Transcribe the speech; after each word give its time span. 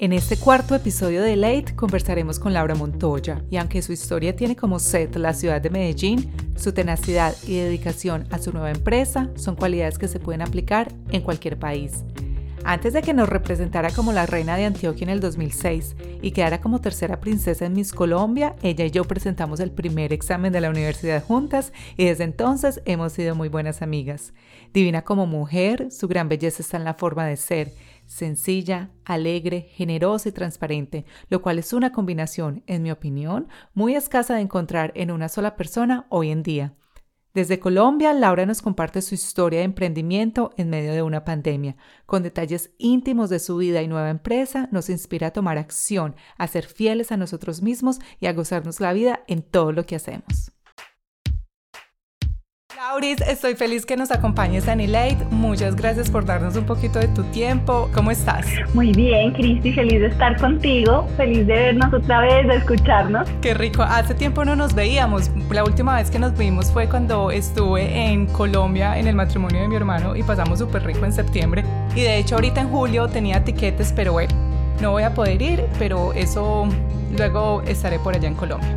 En 0.00 0.14
este 0.14 0.38
cuarto 0.38 0.74
episodio 0.74 1.22
de 1.22 1.36
Late 1.36 1.76
conversaremos 1.76 2.38
con 2.38 2.54
Laura 2.54 2.74
Montoya 2.74 3.44
y 3.50 3.58
aunque 3.58 3.82
su 3.82 3.92
historia 3.92 4.34
tiene 4.34 4.56
como 4.56 4.78
set 4.78 5.14
la 5.16 5.34
ciudad 5.34 5.60
de 5.60 5.68
Medellín, 5.68 6.32
su 6.56 6.72
tenacidad 6.72 7.34
y 7.46 7.56
dedicación 7.56 8.26
a 8.30 8.38
su 8.38 8.50
nueva 8.50 8.70
empresa 8.70 9.28
son 9.34 9.56
cualidades 9.56 9.98
que 9.98 10.08
se 10.08 10.18
pueden 10.18 10.40
aplicar 10.40 10.90
en 11.10 11.20
cualquier 11.20 11.58
país. 11.58 12.02
Antes 12.64 12.94
de 12.94 13.02
que 13.02 13.12
nos 13.12 13.28
representara 13.28 13.90
como 13.90 14.14
la 14.14 14.24
reina 14.24 14.56
de 14.56 14.64
Antioquia 14.64 15.04
en 15.04 15.10
el 15.10 15.20
2006 15.20 15.96
y 16.22 16.30
quedara 16.30 16.62
como 16.62 16.80
tercera 16.80 17.20
princesa 17.20 17.66
en 17.66 17.74
Miss 17.74 17.92
Colombia, 17.92 18.56
ella 18.62 18.86
y 18.86 18.90
yo 18.90 19.04
presentamos 19.04 19.60
el 19.60 19.70
primer 19.70 20.14
examen 20.14 20.50
de 20.50 20.62
la 20.62 20.70
universidad 20.70 21.22
juntas 21.22 21.74
y 21.98 22.06
desde 22.06 22.24
entonces 22.24 22.80
hemos 22.86 23.12
sido 23.12 23.34
muy 23.34 23.50
buenas 23.50 23.82
amigas. 23.82 24.32
Divina 24.72 25.02
como 25.02 25.26
mujer, 25.26 25.90
su 25.90 26.08
gran 26.08 26.30
belleza 26.30 26.62
está 26.62 26.78
en 26.78 26.84
la 26.84 26.94
forma 26.94 27.26
de 27.26 27.36
ser 27.36 27.72
sencilla, 28.10 28.90
alegre, 29.04 29.68
generosa 29.70 30.28
y 30.28 30.32
transparente, 30.32 31.04
lo 31.28 31.40
cual 31.42 31.60
es 31.60 31.72
una 31.72 31.92
combinación, 31.92 32.64
en 32.66 32.82
mi 32.82 32.90
opinión, 32.90 33.48
muy 33.72 33.94
escasa 33.94 34.34
de 34.34 34.40
encontrar 34.40 34.92
en 34.96 35.12
una 35.12 35.28
sola 35.28 35.54
persona 35.54 36.06
hoy 36.08 36.30
en 36.30 36.42
día. 36.42 36.74
Desde 37.34 37.60
Colombia, 37.60 38.12
Laura 38.12 38.44
nos 38.46 38.62
comparte 38.62 39.00
su 39.00 39.14
historia 39.14 39.60
de 39.60 39.64
emprendimiento 39.64 40.50
en 40.56 40.70
medio 40.70 40.92
de 40.92 41.02
una 41.02 41.24
pandemia. 41.24 41.76
Con 42.04 42.24
detalles 42.24 42.72
íntimos 42.78 43.30
de 43.30 43.38
su 43.38 43.56
vida 43.56 43.80
y 43.80 43.86
nueva 43.86 44.10
empresa, 44.10 44.68
nos 44.72 44.90
inspira 44.90 45.28
a 45.28 45.32
tomar 45.32 45.56
acción, 45.56 46.16
a 46.36 46.48
ser 46.48 46.66
fieles 46.66 47.12
a 47.12 47.16
nosotros 47.16 47.62
mismos 47.62 48.00
y 48.18 48.26
a 48.26 48.32
gozarnos 48.32 48.80
la 48.80 48.92
vida 48.92 49.22
en 49.28 49.42
todo 49.42 49.70
lo 49.70 49.86
que 49.86 49.94
hacemos. 49.94 50.49
Lauris, 52.90 53.20
estoy 53.20 53.54
feliz 53.54 53.86
que 53.86 53.96
nos 53.96 54.10
acompañes 54.10 54.66
en 54.66 54.80
Elate. 54.80 55.18
Muchas 55.30 55.76
gracias 55.76 56.10
por 56.10 56.24
darnos 56.24 56.56
un 56.56 56.64
poquito 56.64 56.98
de 56.98 57.06
tu 57.06 57.22
tiempo. 57.22 57.88
¿Cómo 57.94 58.10
estás? 58.10 58.48
Muy 58.74 58.90
bien, 58.90 59.32
Cristi, 59.32 59.72
feliz 59.72 60.00
de 60.00 60.06
estar 60.08 60.36
contigo, 60.40 61.06
feliz 61.16 61.46
de 61.46 61.52
vernos 61.52 61.94
otra 61.94 62.20
vez, 62.22 62.48
de 62.48 62.56
escucharnos. 62.56 63.28
Qué 63.42 63.54
rico, 63.54 63.84
hace 63.84 64.12
tiempo 64.14 64.44
no 64.44 64.56
nos 64.56 64.74
veíamos. 64.74 65.30
La 65.52 65.62
última 65.62 65.94
vez 65.94 66.10
que 66.10 66.18
nos 66.18 66.36
vimos 66.36 66.72
fue 66.72 66.88
cuando 66.88 67.30
estuve 67.30 68.10
en 68.10 68.26
Colombia 68.26 68.98
en 68.98 69.06
el 69.06 69.14
matrimonio 69.14 69.60
de 69.60 69.68
mi 69.68 69.76
hermano 69.76 70.16
y 70.16 70.24
pasamos 70.24 70.58
súper 70.58 70.84
rico 70.84 71.04
en 71.04 71.12
septiembre. 71.12 71.62
Y 71.94 72.00
de 72.00 72.18
hecho 72.18 72.34
ahorita 72.34 72.60
en 72.60 72.70
julio 72.70 73.06
tenía 73.06 73.44
tiquetes, 73.44 73.92
pero 73.94 74.14
bueno, 74.14 74.34
no 74.80 74.90
voy 74.90 75.04
a 75.04 75.14
poder 75.14 75.40
ir, 75.40 75.64
pero 75.78 76.12
eso 76.14 76.66
luego 77.16 77.62
estaré 77.68 78.00
por 78.00 78.16
allá 78.16 78.26
en 78.26 78.34
Colombia. 78.34 78.76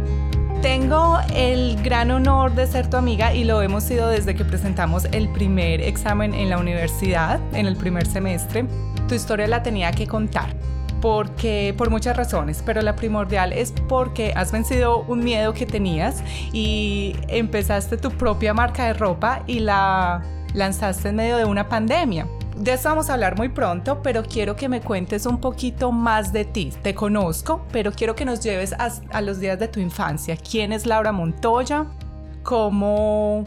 Tengo 0.63 1.19
el 1.35 1.75
gran 1.83 2.09
honor 2.09 2.55
de 2.55 2.65
ser 2.67 2.89
tu 2.89 2.95
amiga 2.95 3.33
y 3.33 3.43
lo 3.43 3.61
hemos 3.61 3.83
sido 3.83 4.07
desde 4.07 4.33
que 4.33 4.45
presentamos 4.45 5.03
el 5.11 5.27
primer 5.27 5.81
examen 5.81 6.33
en 6.33 6.49
la 6.49 6.57
universidad, 6.57 7.41
en 7.53 7.65
el 7.65 7.75
primer 7.75 8.07
semestre. 8.07 8.65
Tu 9.09 9.15
historia 9.15 9.45
la 9.47 9.61
tenía 9.61 9.91
que 9.91 10.07
contar 10.07 10.55
porque 11.01 11.75
por 11.77 11.89
muchas 11.89 12.15
razones, 12.15 12.63
pero 12.65 12.81
la 12.81 12.95
primordial 12.95 13.51
es 13.51 13.73
porque 13.89 14.31
has 14.37 14.53
vencido 14.53 15.03
un 15.03 15.21
miedo 15.21 15.53
que 15.53 15.65
tenías 15.65 16.23
y 16.53 17.17
empezaste 17.27 17.97
tu 17.97 18.11
propia 18.11 18.53
marca 18.53 18.85
de 18.85 18.93
ropa 18.93 19.43
y 19.45 19.59
la 19.59 20.23
lanzaste 20.53 21.09
en 21.09 21.17
medio 21.17 21.35
de 21.35 21.43
una 21.43 21.67
pandemia 21.67 22.25
de 22.55 22.73
eso 22.73 22.89
vamos 22.89 23.09
a 23.09 23.15
hablar 23.15 23.35
muy 23.35 23.49
pronto, 23.49 24.01
pero 24.03 24.23
quiero 24.23 24.55
que 24.55 24.69
me 24.69 24.79
cuentes 24.79 25.25
un 25.25 25.39
poquito 25.39 25.91
más 25.91 26.31
de 26.31 26.45
ti. 26.45 26.69
Te 26.83 26.93
conozco, 26.93 27.65
pero 27.71 27.91
quiero 27.91 28.15
que 28.15 28.25
nos 28.25 28.43
lleves 28.43 28.73
a, 28.73 29.21
los 29.21 29.39
días 29.39 29.59
de 29.59 29.67
tu 29.67 29.79
infancia. 29.79 30.37
¿Quién 30.37 30.71
es 30.71 30.85
Laura 30.85 31.11
Montoya? 31.11 31.85
¿Cómo 32.43 33.45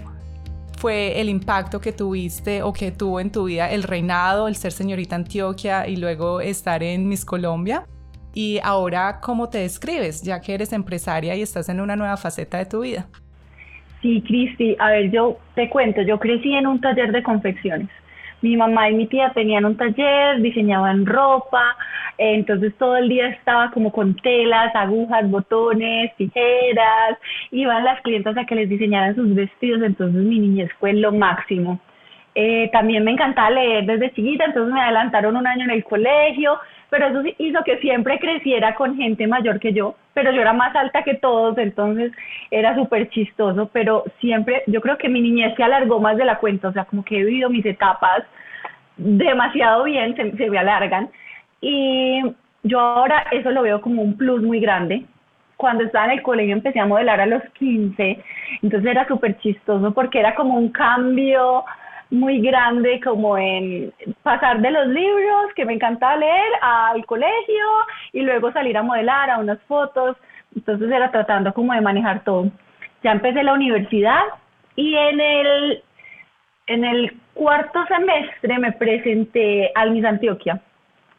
fue 0.78 1.21
el 1.21 1.28
impacto 1.28 1.81
que 1.81 1.93
tuviste 1.93 2.62
o 2.62 2.72
que 2.72 2.91
tuvo 2.91 3.21
en 3.21 3.31
tu 3.31 3.44
vida 3.44 3.71
el 3.71 3.84
reinado, 3.84 4.49
el 4.49 4.56
ser 4.56 4.72
señorita 4.72 5.17
Antioquia 5.17 5.87
y 5.87 5.97
luego 5.97 6.41
estar 6.41 6.83
en 6.83 7.09
Miss 7.09 7.25
Colombia? 7.25 7.84
Y 8.34 8.59
ahora, 8.62 9.21
¿cómo 9.23 9.49
te 9.49 9.59
describes, 9.59 10.23
ya 10.23 10.41
que 10.41 10.53
eres 10.53 10.73
empresaria 10.73 11.34
y 11.37 11.43
estás 11.43 11.69
en 11.69 11.81
una 11.81 11.97
nueva 11.97 12.17
faceta 12.17 12.59
de 12.59 12.67
tu 12.67 12.81
vida? 12.81 13.06
Sí, 14.03 14.23
Cristi, 14.27 14.77
a 14.78 14.91
ver, 14.91 15.11
yo 15.11 15.38
te 15.55 15.71
cuento, 15.71 16.03
yo 16.03 16.19
crecí 16.19 16.53
en 16.53 16.67
un 16.67 16.81
taller 16.81 17.12
de 17.12 17.23
confecciones 17.23 17.88
mi 18.42 18.56
mamá 18.56 18.91
y 18.91 18.94
mi 18.94 19.06
tía 19.06 19.30
tenían 19.34 19.64
un 19.64 19.76
taller, 19.76 20.41
diseñaban 20.41 21.06
ropa, 21.06 21.76
entonces 22.19 22.74
todo 22.78 22.97
el 22.97 23.08
día 23.08 23.28
estaba 23.28 23.70
como 23.70 23.92
con 23.92 24.14
telas, 24.16 24.74
agujas, 24.74 25.28
botones, 25.30 26.14
tijeras, 26.16 27.19
iban 27.50 27.84
las 27.84 28.00
clientas 28.02 28.36
a 28.36 28.44
que 28.44 28.54
les 28.54 28.69
diseñaran 28.69 29.14
sus 29.14 29.34
vestidos, 29.34 29.82
entonces 29.82 30.22
mi 30.22 30.38
niñez 30.38 30.70
fue 30.78 30.92
lo 30.92 31.12
máximo. 31.12 31.80
Eh, 32.38 32.69
también 32.70 33.02
me 33.02 33.12
encantaba 33.12 33.48
leer 33.48 33.86
desde 33.86 34.12
chiquita, 34.12 34.44
entonces 34.44 34.70
me 34.70 34.82
adelantaron 34.82 35.38
un 35.38 35.47
año 35.47 35.64
en 35.64 35.70
el 35.70 35.82
colegio, 35.82 36.58
pero 36.91 37.06
eso 37.06 37.22
hizo 37.38 37.64
que 37.64 37.78
siempre 37.78 38.19
creciera 38.19 38.74
con 38.74 38.94
gente 38.94 39.26
mayor 39.26 39.58
que 39.58 39.72
yo, 39.72 39.94
pero 40.12 40.30
yo 40.32 40.42
era 40.42 40.52
más 40.52 40.76
alta 40.76 41.02
que 41.02 41.14
todos, 41.14 41.56
entonces 41.56 42.12
era 42.50 42.75
súper 42.75 43.08
chistoso, 43.08 43.70
pero 43.72 44.04
siempre, 44.20 44.64
yo 44.66 44.82
creo 44.82 44.98
que 44.98 45.08
mi 45.08 45.22
niñez 45.22 45.54
se 45.56 45.62
alargó 45.62 45.98
más 45.98 46.19
de 46.19 46.26
la 46.26 46.36
cuenta, 46.36 46.69
o 46.69 46.72
sea, 46.75 46.84
como 46.84 47.02
que 47.06 47.19
he 47.19 47.25
vivido 47.25 47.48
mis 47.48 47.64
etapas 47.64 48.22
demasiado 48.98 49.84
bien, 49.84 50.14
se, 50.14 50.36
se 50.36 50.50
me 50.50 50.58
alargan, 50.58 51.08
y 51.62 52.20
yo 52.64 52.80
ahora 52.80 53.28
eso 53.30 53.50
lo 53.50 53.62
veo 53.62 53.80
como 53.80 54.02
un 54.02 54.14
plus 54.14 54.42
muy 54.42 54.60
grande. 54.60 55.06
Cuando 55.56 55.84
estaba 55.84 56.04
en 56.04 56.19
el 56.19 56.22
colegio 56.22 56.52
empecé 56.52 56.80
a 56.80 56.86
modelar 56.86 57.19
a 57.19 57.25
los 57.25 57.42
15, 57.54 58.22
entonces 58.62 58.91
era 58.91 59.08
súper 59.08 59.38
chistoso 59.38 59.94
porque 59.94 60.19
era 60.19 60.34
como 60.34 60.58
un 60.58 60.69
cambio 60.69 61.64
muy 62.11 62.41
grande 62.41 63.00
como 63.03 63.37
en 63.37 63.93
pasar 64.22 64.61
de 64.61 64.71
los 64.71 64.87
libros 64.89 65.53
que 65.55 65.65
me 65.65 65.75
encantaba 65.75 66.17
leer 66.17 66.53
al 66.62 67.05
colegio 67.05 67.65
y 68.12 68.22
luego 68.22 68.53
salir 68.53 68.77
a 68.77 68.83
modelar 68.83 69.31
a 69.31 69.39
unas 69.39 69.61
fotos. 69.62 70.17
Entonces 70.55 70.91
era 70.91 71.11
tratando 71.11 71.53
como 71.53 71.72
de 71.72 71.81
manejar 71.81 72.22
todo. 72.25 72.50
Ya 73.03 73.12
empecé 73.12 73.43
la 73.43 73.55
universidad 73.55 74.22
y 74.77 74.94
en 74.94 75.21
el, 75.21 75.83
en 76.67 76.84
el 76.84 77.17
cuarto 77.34 77.84
semestre 77.87 78.59
me 78.59 78.73
presenté 78.73 79.71
al 79.75 79.91
Miss 79.91 80.05
Antioquia. 80.05 80.61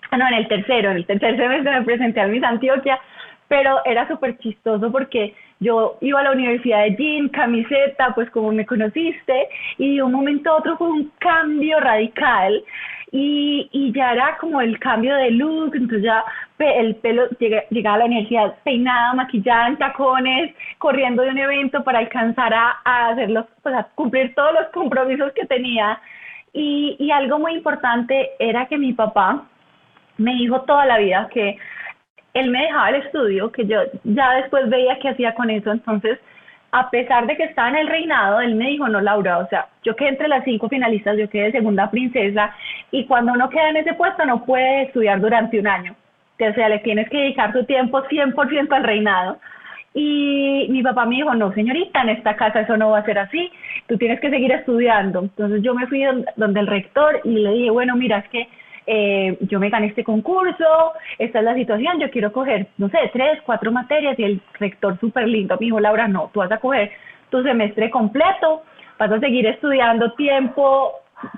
Ah, 0.10 0.18
no, 0.18 0.28
en 0.28 0.36
el 0.36 0.48
tercero, 0.48 0.92
en 0.92 0.98
el 0.98 1.06
tercer 1.06 1.36
semestre 1.36 1.80
me 1.80 1.86
presenté 1.86 2.22
al 2.22 2.32
Miss 2.32 2.44
Antioquia, 2.44 3.00
pero 3.48 3.84
era 3.86 4.08
súper 4.08 4.38
chistoso 4.38 4.92
porque 4.92 5.36
yo 5.60 5.98
iba 6.02 6.20
a 6.20 6.24
la 6.24 6.32
universidad 6.32 6.84
de 6.84 6.96
jean, 6.96 7.30
camiseta, 7.30 8.14
pues 8.14 8.30
como 8.30 8.52
me 8.52 8.66
conociste, 8.66 9.50
y 9.78 9.96
de 9.96 10.04
un 10.04 10.12
momento 10.12 10.52
a 10.52 10.58
otro 10.58 10.78
fue 10.78 10.90
un 10.90 11.12
cambio 11.20 11.80
radical 11.80 12.64
y, 13.12 13.70
y 13.72 13.92
ya 13.94 14.14
era 14.14 14.38
como 14.38 14.62
el 14.62 14.78
cambio 14.80 15.16
de 15.16 15.32
look, 15.32 15.76
entonces 15.76 16.04
ya 16.04 16.24
el 16.60 16.96
pelo 16.98 17.28
llegaba 17.70 17.96
a 17.96 18.00
la 18.00 18.06
universidad 18.06 18.56
peinada, 18.64 19.14
maquillada 19.14 19.68
en 19.68 19.78
tacones, 19.78 20.54
corriendo 20.78 21.24
de 21.24 21.30
un 21.30 21.38
evento 21.38 21.84
para 21.84 22.00
alcanzar 22.00 22.54
a, 22.54 22.78
a 22.84 23.12
a 23.12 23.84
cumplir 23.96 24.34
todos 24.36 24.54
los 24.54 24.68
compromisos 24.74 25.32
que 25.34 25.46
tenía. 25.46 26.00
Y, 26.54 26.96
y 27.00 27.12
algo 27.12 27.40
muy 27.40 27.54
importante 27.54 28.32
era 28.40 28.66
que 28.68 28.78
mi 28.78 28.94
papá 28.94 29.44
me 30.18 30.34
dijo 30.34 30.62
toda 30.62 30.86
la 30.86 30.98
vida 30.98 31.30
que 31.32 31.58
él 32.40 32.50
me 32.52 32.64
dejaba 32.64 32.90
el 32.90 32.96
estudio, 32.96 33.52
que 33.52 33.66
yo 33.66 33.82
ya 34.04 34.36
después 34.36 34.70
veía 34.70 35.00
qué 35.00 35.10
hacía 35.10 35.34
con 35.34 35.50
eso, 35.50 35.72
entonces, 35.72 36.20
a 36.72 36.90
pesar 36.90 37.26
de 37.28 37.36
que 37.38 37.44
estaba 37.44 37.70
en 37.70 37.78
el 37.78 37.88
reinado, 37.88 38.42
él 38.42 38.56
me 38.56 38.70
dijo, 38.70 38.88
no, 38.88 39.02
Laura, 39.02 39.40
o 39.40 39.48
sea, 39.48 39.68
yo 39.84 39.96
quedé 39.96 40.10
entre 40.10 40.28
las 40.28 40.44
cinco 40.44 40.70
finalistas, 40.70 41.18
yo 41.18 41.30
quedé 41.30 41.52
segunda 41.52 41.90
princesa, 41.90 42.54
y 42.92 43.06
cuando 43.06 43.34
uno 43.34 43.50
queda 43.50 43.70
en 43.70 43.78
ese 43.78 43.94
puesto 43.94 44.26
no 44.26 44.46
puede 44.46 44.84
estudiar 44.84 45.20
durante 45.20 45.60
un 45.60 45.68
año, 45.68 45.96
o 46.40 46.54
sea, 46.54 46.70
le 46.70 46.80
tienes 46.80 47.10
que 47.10 47.18
dedicar 47.18 47.52
tu 47.52 47.64
tiempo 47.66 48.04
100% 48.04 48.72
al 48.72 48.84
reinado. 48.84 49.40
Y 49.94 50.68
mi 50.70 50.84
papá 50.84 51.06
me 51.06 51.16
dijo, 51.16 51.34
no, 51.34 51.52
señorita, 51.54 52.02
en 52.04 52.10
esta 52.10 52.36
casa 52.36 52.62
eso 52.62 52.78
no 52.78 52.92
va 52.92 53.00
a 53.00 53.06
ser 53.06 53.18
así, 53.18 53.52
tú 53.88 53.98
tienes 53.98 54.20
que 54.20 54.30
seguir 54.30 54.52
estudiando. 54.52 55.22
Entonces 55.22 55.64
yo 55.64 55.74
me 55.74 55.88
fui 55.88 56.04
donde 56.36 56.60
el 56.60 56.68
rector 56.68 57.20
y 57.24 57.40
le 57.40 57.52
dije, 57.54 57.70
bueno, 57.72 57.96
mira, 57.96 58.20
es 58.20 58.30
que 58.30 58.48
eh, 58.90 59.38
yo 59.42 59.60
me 59.60 59.70
gané 59.70 59.88
este 59.88 60.06
concurso, 60.06 60.94
esta 61.20 61.40
es 61.40 61.46
la 61.46 61.54
situación, 61.54 62.00
yo 62.00 62.10
quiero 62.10 62.32
coger, 62.32 62.68
no 62.78 62.88
sé, 62.88 62.98
tres, 63.12 63.42
cuatro 63.46 63.70
materias 63.72 64.18
y 64.18 64.24
el 64.24 64.42
rector 64.60 64.98
súper 65.00 65.28
lindo 65.28 65.58
me 65.60 65.66
dijo, 65.66 65.80
Laura, 65.80 66.08
no, 66.08 66.32
tú 66.34 66.40
vas 66.40 66.52
a 66.52 66.58
coger 66.58 66.92
tu 67.30 67.44
semestre 67.44 67.90
completo, 67.92 68.64
vas 68.98 69.12
a 69.12 69.20
seguir 69.20 69.46
estudiando 69.46 70.14
tiempo 70.14 70.94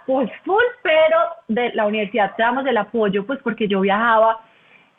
pues 0.05 0.29
full, 0.45 0.63
pero 0.83 1.17
de 1.47 1.71
la 1.73 1.87
universidad 1.87 2.35
te 2.35 2.43
damos 2.43 2.67
el 2.67 2.77
apoyo, 2.77 3.25
pues 3.25 3.39
porque 3.41 3.67
yo 3.67 3.81
viajaba 3.81 4.39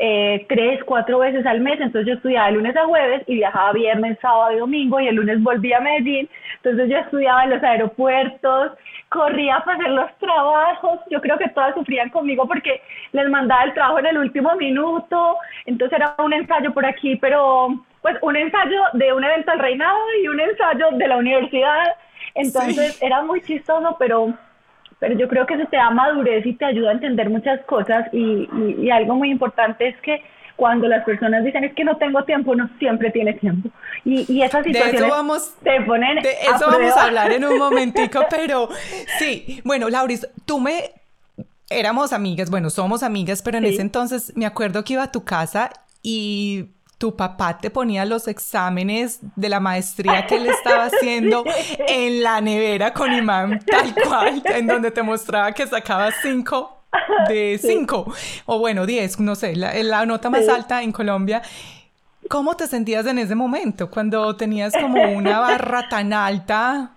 eh, 0.02 0.46
tres, 0.48 0.82
cuatro 0.84 1.18
veces 1.18 1.44
al 1.44 1.60
mes, 1.60 1.78
entonces 1.78 2.06
yo 2.06 2.14
estudiaba 2.14 2.46
de 2.46 2.52
lunes 2.52 2.74
a 2.74 2.86
jueves 2.86 3.22
y 3.26 3.34
viajaba 3.34 3.72
viernes, 3.72 4.16
sábado 4.22 4.50
y 4.52 4.58
domingo 4.58 4.98
y 4.98 5.08
el 5.08 5.16
lunes 5.16 5.42
volvía 5.42 5.76
a 5.76 5.82
Medellín, 5.82 6.26
entonces 6.56 6.88
yo 6.88 6.96
estudiaba 6.96 7.44
en 7.44 7.50
los 7.50 7.62
aeropuertos, 7.62 8.72
corría 9.10 9.62
para 9.62 9.76
hacer 9.76 9.90
los 9.90 10.10
trabajos, 10.16 11.00
yo 11.10 11.20
creo 11.20 11.36
que 11.36 11.50
todas 11.50 11.74
sufrían 11.74 12.08
conmigo 12.08 12.48
porque 12.48 12.80
les 13.12 13.28
mandaba 13.28 13.64
el 13.64 13.74
trabajo 13.74 13.98
en 13.98 14.06
el 14.06 14.16
último 14.16 14.56
minuto, 14.56 15.36
entonces 15.66 15.98
era 15.98 16.14
un 16.16 16.32
ensayo 16.32 16.72
por 16.72 16.86
aquí, 16.86 17.16
pero 17.16 17.68
pues 18.00 18.16
un 18.22 18.36
ensayo 18.36 18.80
de 18.94 19.12
un 19.12 19.22
evento 19.22 19.50
al 19.50 19.58
reinado 19.58 19.98
y 20.22 20.28
un 20.28 20.40
ensayo 20.40 20.92
de 20.92 21.08
la 21.08 21.18
universidad, 21.18 21.94
entonces 22.34 23.02
era 23.02 23.20
muy 23.20 23.42
chistoso, 23.42 23.96
pero 23.98 24.32
pero 25.00 25.18
yo 25.18 25.26
creo 25.28 25.46
que 25.46 25.54
eso 25.54 25.66
te 25.68 25.78
da 25.78 25.90
madurez 25.90 26.46
y 26.46 26.52
te 26.52 26.66
ayuda 26.66 26.90
a 26.90 26.92
entender 26.92 27.28
muchas 27.30 27.60
cosas 27.64 28.06
y, 28.12 28.48
y, 28.78 28.90
algo 28.90 29.16
muy 29.16 29.30
importante 29.30 29.88
es 29.88 30.00
que 30.02 30.22
cuando 30.56 30.86
las 30.86 31.04
personas 31.04 31.42
dicen 31.42 31.64
es 31.64 31.74
que 31.74 31.84
no 31.84 31.96
tengo 31.96 32.22
tiempo, 32.24 32.54
no 32.54 32.68
siempre 32.78 33.10
tiene 33.10 33.32
tiempo. 33.32 33.70
Y, 34.04 34.30
y 34.30 34.42
esas 34.42 34.62
situaciones 34.62 35.00
de 35.00 35.06
eso 35.06 35.16
vamos, 35.16 35.54
te 35.62 35.80
ponen 35.80 36.16
De 36.22 36.32
eso 36.32 36.66
vamos 36.66 36.96
a 36.96 37.04
hablar 37.04 37.32
en 37.32 37.46
un 37.46 37.58
momentico, 37.58 38.20
pero 38.28 38.68
sí, 39.18 39.60
bueno, 39.64 39.88
Lauris, 39.88 40.28
tú 40.44 40.60
me... 40.60 40.92
Éramos 41.70 42.12
amigas, 42.12 42.50
bueno, 42.50 42.68
somos 42.68 43.02
amigas, 43.04 43.42
pero 43.42 43.56
en 43.56 43.64
ese 43.64 43.80
entonces 43.80 44.32
me 44.36 44.44
acuerdo 44.44 44.82
que 44.84 44.94
iba 44.94 45.04
a 45.04 45.12
tu 45.12 45.24
casa 45.24 45.70
y 46.02 46.70
tu 47.00 47.16
papá 47.16 47.56
te 47.56 47.70
ponía 47.70 48.04
los 48.04 48.28
exámenes 48.28 49.20
de 49.34 49.48
la 49.48 49.58
maestría 49.58 50.26
que 50.26 50.36
él 50.36 50.46
estaba 50.48 50.84
haciendo 50.84 51.44
en 51.88 52.22
la 52.22 52.42
nevera 52.42 52.92
con 52.92 53.10
imán, 53.10 53.58
tal 53.64 53.94
cual, 54.06 54.42
en 54.44 54.66
donde 54.66 54.90
te 54.90 55.02
mostraba 55.02 55.50
que 55.52 55.66
sacaba 55.66 56.10
cinco 56.20 56.84
de 57.26 57.58
cinco, 57.58 58.12
o 58.44 58.58
bueno, 58.58 58.84
diez, 58.84 59.18
no 59.18 59.34
sé, 59.34 59.56
la, 59.56 60.04
nota 60.04 60.28
más 60.28 60.46
alta 60.46 60.82
en 60.82 60.92
Colombia. 60.92 61.40
¿Cómo 62.28 62.54
te 62.54 62.66
sentías 62.66 63.06
en 63.06 63.18
ese 63.18 63.34
momento 63.34 63.90
cuando 63.90 64.36
tenías 64.36 64.74
como 64.78 65.02
una 65.12 65.40
barra 65.40 65.88
tan 65.88 66.12
alta? 66.12 66.90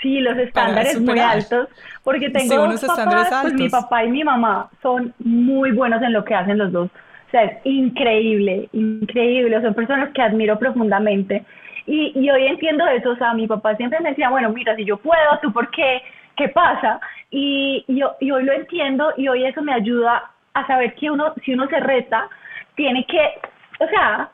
Sí, 0.00 0.20
los 0.20 0.38
estándares 0.38 1.00
muy 1.00 1.18
altos, 1.18 1.68
porque 2.04 2.30
tengo 2.30 2.62
unos 2.62 2.84
estándares 2.84 3.32
altos. 3.32 3.50
Pues 3.50 3.54
mi 3.54 3.68
papá 3.68 4.04
y 4.04 4.10
mi 4.10 4.22
mamá 4.22 4.68
son 4.80 5.12
muy 5.18 5.72
buenos 5.72 6.00
en 6.02 6.12
lo 6.12 6.24
que 6.24 6.36
hacen 6.36 6.56
los 6.56 6.70
dos. 6.70 6.88
O 7.30 7.32
sea, 7.32 7.44
es 7.44 7.58
increíble, 7.62 8.68
increíble. 8.72 9.62
Son 9.62 9.72
personas 9.72 10.10
que 10.10 10.20
admiro 10.20 10.58
profundamente. 10.58 11.44
Y, 11.86 12.12
y 12.18 12.28
hoy 12.28 12.44
entiendo 12.46 12.84
eso. 12.88 13.10
O 13.10 13.16
sea, 13.16 13.34
mi 13.34 13.46
papá 13.46 13.76
siempre 13.76 14.00
me 14.00 14.10
decía, 14.10 14.30
bueno, 14.30 14.50
mira, 14.50 14.74
si 14.74 14.84
yo 14.84 14.96
puedo, 14.96 15.38
¿tú 15.40 15.52
por 15.52 15.70
qué? 15.70 16.02
¿Qué 16.36 16.48
pasa? 16.48 17.00
Y, 17.30 17.84
yo, 17.86 18.16
y 18.18 18.32
hoy 18.32 18.42
lo 18.42 18.52
entiendo 18.52 19.12
y 19.16 19.28
hoy 19.28 19.44
eso 19.44 19.62
me 19.62 19.72
ayuda 19.72 20.28
a 20.54 20.66
saber 20.66 20.92
que 20.96 21.08
uno, 21.08 21.32
si 21.44 21.52
uno 21.54 21.68
se 21.68 21.78
reta, 21.78 22.28
tiene 22.74 23.06
que, 23.06 23.38
o 23.78 23.86
sea, 23.86 24.30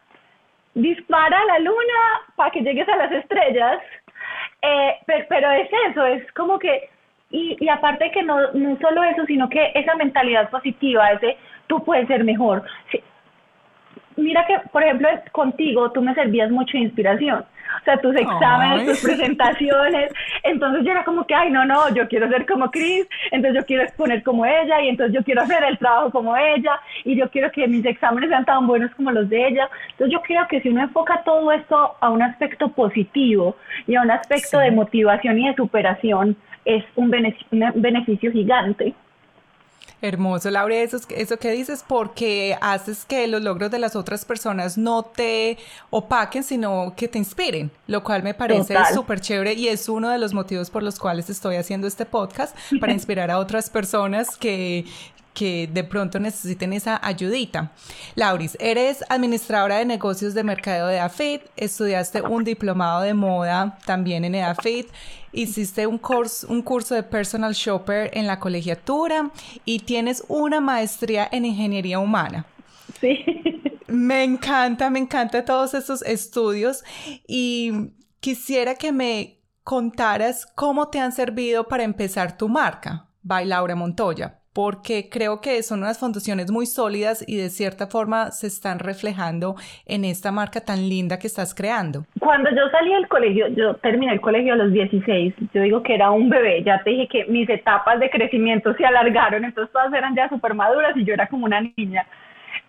dispara 0.73 1.39
a 1.39 1.45
la 1.45 1.59
luna 1.59 2.01
para 2.35 2.51
que 2.51 2.63
llegues 2.63 2.89
a 2.89 2.97
las 2.97 3.13
estrellas. 3.13 3.79
Eh, 4.63 4.95
pero, 5.05 5.27
pero, 5.29 5.51
es 5.51 5.69
eso, 5.91 6.07
es 6.07 6.33
como 6.33 6.59
que, 6.59 6.89
y, 7.31 7.59
y 7.61 7.69
aparte 7.69 8.11
que 8.11 8.23
no, 8.23 8.53
no 8.53 8.79
solo 8.81 9.05
eso, 9.05 9.27
sino 9.27 9.51
que 9.51 9.71
esa 9.75 9.95
mentalidad 9.97 10.49
positiva, 10.49 11.13
ese 11.13 11.37
tú 11.67 11.85
puedes 11.85 12.07
ser 12.09 12.25
mejor. 12.25 12.63
Mira 14.17 14.47
que, 14.47 14.59
por 14.73 14.83
ejemplo, 14.83 15.09
contigo 15.33 15.93
tú 15.93 16.01
me 16.01 16.15
servías 16.15 16.51
mucho 16.51 16.79
de 16.79 16.85
inspiración. 16.85 17.45
O 17.81 17.85
sea, 17.85 17.99
tus 17.99 18.17
exámenes, 18.17 18.87
tus 18.87 19.03
presentaciones. 19.03 20.11
Entonces 20.43 20.85
yo 20.85 20.93
era 20.93 21.05
como 21.05 21.27
que, 21.27 21.35
ay, 21.35 21.51
no, 21.51 21.67
no, 21.67 21.93
yo 21.95 22.09
quiero 22.09 22.29
ser 22.29 22.47
como 22.47 22.71
Cris, 22.71 23.07
entonces 23.31 23.61
yo 23.61 23.67
quiero 23.67 23.83
exponer 23.83 24.23
como 24.23 24.47
ella, 24.47 24.81
y 24.81 24.89
entonces 24.89 25.15
yo 25.15 25.23
quiero 25.23 25.43
hacer 25.43 25.63
el 25.65 25.77
trabajo 25.77 26.11
como 26.11 26.37
ella, 26.37 26.81
y 27.05 27.15
yo 27.17 27.29
quiero 27.31 27.51
que 27.53 27.69
mis 27.69 27.85
exámenes 27.85 28.31
sean 28.31 28.45
tan 28.45 28.67
buenos 28.67 28.95
como 28.95 29.13
los 29.13 29.29
de 29.29 29.49
ella. 29.49 29.69
Entonces 29.91 30.13
yo 30.13 30.23
creo 30.23 30.47
que 30.49 30.61
si 30.63 30.71
uno 30.71 30.83
enfoca 30.83 31.23
todo 31.23 31.53
esto 31.53 31.97
a 32.01 32.09
un 32.09 32.23
aspecto 32.23 32.69
positivo 32.69 33.57
y 33.87 33.97
a 33.97 34.03
un 34.03 34.11
aspecto 34.11 34.59
de 34.59 34.71
motivación 34.71 35.39
y 35.39 35.49
de 35.49 35.55
superación, 35.55 36.37
es 36.65 36.85
un 36.95 37.11
beneficio 37.11 38.33
gigante. 38.33 38.95
Hermoso, 40.03 40.51
Laura, 40.51 40.77
eso, 40.77 40.99
eso 41.09 41.39
que 41.39 41.51
dices, 41.53 41.83
porque 41.87 42.57
haces 42.61 43.07
que 43.07 43.27
los 43.27 43.43
logros 43.43 43.71
de 43.71 43.79
las 43.79 43.97
otras 43.97 44.27
personas 44.27 44.77
no 44.77 45.05
te 45.05 45.57
opaquen, 45.89 46.45
sino 46.45 46.93
que 46.95 47.09
te 47.09 47.17
inspiren, 47.17 47.71
lo 47.87 48.05
cual 48.05 48.23
me 48.23 48.35
parece 48.35 48.77
súper 48.93 49.21
chévere 49.21 49.55
y 49.55 49.69
es 49.69 49.89
uno 49.89 50.11
de 50.11 50.19
los 50.19 50.35
motivos 50.35 50.69
por 50.69 50.83
los 50.83 50.99
cuales 50.99 51.31
estoy 51.31 51.57
haciendo 51.57 51.87
este 51.87 52.05
podcast, 52.05 52.55
para 52.79 52.93
inspirar 52.93 53.31
a 53.31 53.39
otras 53.39 53.71
personas 53.71 54.37
que, 54.37 54.85
que 55.37 55.69
de 55.71 55.85
pronto 55.85 56.19
necesiten 56.19 56.73
esa 56.73 56.99
ayudita. 57.07 57.71
Lauris, 58.15 58.57
eres 58.59 59.05
administradora 59.11 59.77
de 59.77 59.85
negocios 59.85 60.33
de 60.33 60.43
mercadeo 60.43 60.87
de 60.87 60.99
AFIT, 60.99 61.43
estudiaste 61.59 62.23
un 62.23 62.43
diplomado 62.43 63.03
de 63.03 63.13
moda 63.13 63.79
también 63.85 64.25
en 64.25 64.35
EAFIT, 64.35 64.89
hiciste 65.33 65.87
un, 65.87 65.99
curso, 65.99 66.47
un 66.49 66.63
curso 66.63 66.95
de 66.95 67.03
personal 67.03 67.53
shopper 67.53 68.11
en 68.15 68.27
la 68.27 68.41
colegiatura 68.41 69.31
y 69.67 69.81
tienes 69.81 70.25
una 70.29 70.63
maestría 70.63 71.29
en 71.31 71.45
ingeniería 71.45 71.99
humana. 71.99 72.47
Sí. 72.99 73.23
Me 73.89 74.25
encanta, 74.25 74.89
me 74.89 74.99
encanta 74.99 75.45
todos 75.45 75.75
estos 75.75 76.01
estudios 76.03 76.83
y 77.29 77.93
quisiera 78.21 78.75
que 78.75 78.91
me 78.91 79.43
contaras 79.65 80.47
cómo 80.55 80.89
te 80.89 80.99
han 80.99 81.13
servido 81.13 81.69
para 81.69 81.85
empezar 81.85 82.39
tu 82.39 82.49
marca, 82.49 83.11
by 83.23 83.45
Laura 83.45 83.77
Montoya 83.77 84.41
porque 84.57 85.11
creo 85.13 85.43
que 85.43 85.63
son 85.63 85.81
unas 85.81 86.01
fundaciones 86.01 86.51
muy 86.51 86.65
sólidas 86.65 87.23
y 87.29 87.37
de 87.37 87.51
cierta 87.51 87.89
forma 87.89 88.31
se 88.31 88.47
están 88.47 88.79
reflejando 88.79 89.55
en 89.85 90.03
esta 90.07 90.33
marca 90.33 90.63
tan 90.63 90.89
linda 90.89 91.19
que 91.19 91.27
estás 91.27 91.55
creando. 91.55 92.07
Cuando 92.21 92.49
yo 92.49 92.63
salí 92.71 92.95
del 92.95 93.07
colegio, 93.07 93.49
yo 93.49 93.75
terminé 93.75 94.15
el 94.15 94.21
colegio 94.23 94.55
a 94.55 94.57
los 94.57 94.73
16, 94.73 95.35
yo 95.53 95.61
digo 95.61 95.83
que 95.83 95.95
era 95.95 96.11
un 96.11 96.31
bebé, 96.31 96.63
ya 96.63 96.83
te 96.83 96.89
dije 96.89 97.07
que 97.07 97.25
mis 97.27 97.47
etapas 97.51 98.01
de 98.01 98.09
crecimiento 98.09 98.73
se 98.73 98.87
alargaron, 98.87 99.45
entonces 99.45 99.71
todas 99.75 99.93
eran 99.93 100.17
ya 100.17 100.27
súper 100.31 100.55
maduras 100.55 100.97
y 100.97 101.05
yo 101.05 101.13
era 101.13 101.27
como 101.27 101.45
una 101.45 101.61
niña. 101.61 102.07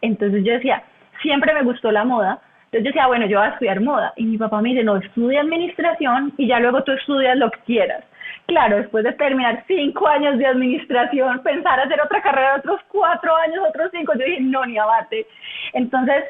Entonces 0.01 0.43
yo 0.43 0.51
decía, 0.51 0.83
siempre 1.21 1.53
me 1.53 1.63
gustó 1.63 1.89
la 1.93 2.03
moda, 2.03 2.41
entonces 2.65 2.83
yo 2.83 2.89
decía, 2.89 3.07
bueno, 3.07 3.27
yo 3.27 3.39
voy 3.39 3.47
a 3.47 3.51
estudiar 3.51 3.79
moda. 3.79 4.11
Y 4.17 4.25
mi 4.25 4.37
papá 4.37 4.61
me 4.61 4.71
dice, 4.71 4.83
no, 4.83 4.97
estudia 4.97 5.39
administración 5.39 6.33
y 6.37 6.47
ya 6.47 6.59
luego 6.59 6.83
tú 6.83 6.91
estudias 6.91 7.37
lo 7.37 7.49
que 7.49 7.59
quieras. 7.65 8.03
Claro, 8.47 8.77
después 8.77 9.03
de 9.03 9.11
terminar 9.13 9.63
cinco 9.67 10.07
años 10.07 10.37
de 10.37 10.45
administración, 10.45 11.43
pensar 11.43 11.81
hacer 11.81 11.99
otra 12.01 12.21
carrera 12.21 12.55
otros 12.55 12.79
cuatro 12.87 13.35
años, 13.35 13.59
otros 13.67 13.89
cinco, 13.91 14.13
yo 14.13 14.25
dije, 14.25 14.39
no, 14.39 14.65
ni 14.65 14.77
abate. 14.77 15.27
Entonces, 15.73 16.23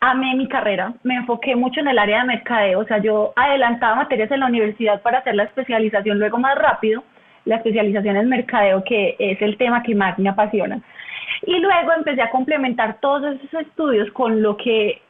amé 0.00 0.34
mi 0.34 0.48
carrera, 0.48 0.94
me 1.02 1.14
enfoqué 1.14 1.54
mucho 1.54 1.80
en 1.80 1.88
el 1.88 1.98
área 1.98 2.20
de 2.20 2.24
mercadeo, 2.24 2.80
o 2.80 2.84
sea, 2.86 2.98
yo 2.98 3.34
adelantaba 3.36 3.96
materias 3.96 4.30
en 4.30 4.40
la 4.40 4.46
universidad 4.46 5.02
para 5.02 5.18
hacer 5.18 5.34
la 5.34 5.44
especialización 5.44 6.18
luego 6.18 6.38
más 6.38 6.56
rápido, 6.56 7.04
la 7.44 7.56
especialización 7.56 8.16
en 8.16 8.30
mercadeo, 8.30 8.82
que 8.82 9.14
es 9.18 9.40
el 9.42 9.58
tema 9.58 9.82
que 9.82 9.94
más 9.94 10.18
me 10.18 10.30
apasiona. 10.30 10.80
Y 11.42 11.58
luego 11.58 11.92
empecé 11.92 12.22
a 12.22 12.30
complementar 12.30 12.98
todos 13.00 13.36
esos 13.36 13.60
estudios 13.60 14.10
con 14.12 14.42
lo 14.42 14.56
que 14.56 15.02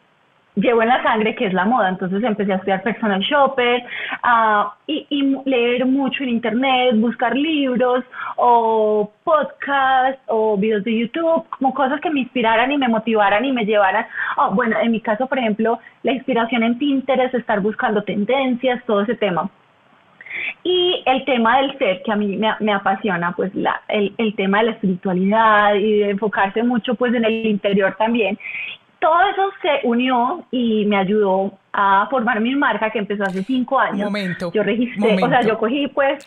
llevo 0.54 0.82
en 0.82 0.88
la 0.88 1.02
sangre 1.02 1.35
que 1.35 1.47
es 1.47 1.52
la 1.52 1.64
moda, 1.64 1.88
entonces 1.88 2.23
empecé 2.23 2.52
a 2.52 2.56
estudiar 2.56 2.82
personal 2.82 3.21
shopper 3.21 3.82
uh, 4.25 4.68
y, 4.87 5.06
y, 5.09 5.49
leer 5.49 5.87
mucho 5.87 6.23
en 6.23 6.30
internet, 6.30 6.94
buscar 6.97 7.35
libros 7.35 8.04
o 8.37 9.11
podcasts 9.25 10.21
o 10.26 10.56
videos 10.56 10.85
de 10.85 10.99
YouTube, 10.99 11.44
como 11.50 11.73
cosas 11.73 12.00
que 12.00 12.11
me 12.11 12.21
inspiraran 12.21 12.71
y 12.71 12.78
me 12.78 12.88
motivaran 12.88 13.44
y 13.44 13.52
me 13.52 13.64
llevaran, 13.64 14.06
oh, 14.37 14.50
bueno, 14.50 14.76
en 14.80 14.92
mi 14.92 15.00
caso, 15.00 15.26
por 15.26 15.38
ejemplo, 15.38 15.78
la 16.02 16.12
inspiración 16.12 16.62
en 16.62 16.78
Pinterest, 16.78 17.35
estar 17.35 17.61
buscando 17.61 18.02
tendencias, 18.02 18.85
todo 18.85 19.02
ese 19.02 19.14
tema. 19.14 19.49
Y 20.64 21.02
el 21.06 21.25
tema 21.25 21.59
del 21.59 21.76
ser, 21.78 22.02
que 22.02 22.12
a 22.12 22.16
mí 22.16 22.37
me, 22.37 22.49
me 22.61 22.73
apasiona, 22.73 23.32
pues 23.32 23.54
la, 23.54 23.82
el, 23.88 24.14
el 24.16 24.35
tema 24.35 24.59
de 24.59 24.64
la 24.64 24.71
espiritualidad 24.73 25.75
y 25.75 25.99
de 25.99 26.11
enfocarse 26.11 26.62
mucho 26.62 26.94
pues 26.94 27.12
en 27.14 27.25
el 27.25 27.47
interior 27.47 27.94
también 27.99 28.38
todo 29.02 29.21
eso 29.21 29.50
se 29.61 29.87
unió 29.87 30.47
y 30.52 30.87
me 30.87 30.97
ayudó 30.97 31.52
a 31.73 32.06
formar 32.09 32.40
mi 32.40 32.54
marca 32.54 32.88
que 32.90 33.00
empezó 33.00 33.25
hace 33.25 33.42
cinco 33.42 33.78
años. 33.78 34.04
Momento. 34.04 34.52
Yo 34.54 34.62
registré, 34.62 35.23
o 35.23 35.28
sea, 35.28 35.42
yo 35.42 35.59
cogí 35.59 35.88
pues 35.88 36.26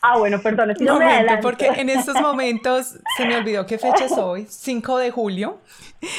Ah, 0.00 0.16
bueno, 0.16 0.40
perdón, 0.40 0.70
es 0.70 0.80
momento, 0.80 1.32
me 1.32 1.38
porque 1.38 1.66
en 1.66 1.90
estos 1.90 2.14
momentos 2.22 2.98
se 3.16 3.26
me 3.26 3.36
olvidó 3.36 3.66
qué 3.66 3.78
fecha 3.78 4.04
es 4.04 4.12
hoy, 4.12 4.46
5 4.48 4.96
de 4.98 5.10
julio, 5.10 5.58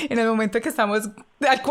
en 0.10 0.20
el 0.20 0.28
momento 0.28 0.60
que 0.60 0.68
estamos, 0.68 1.10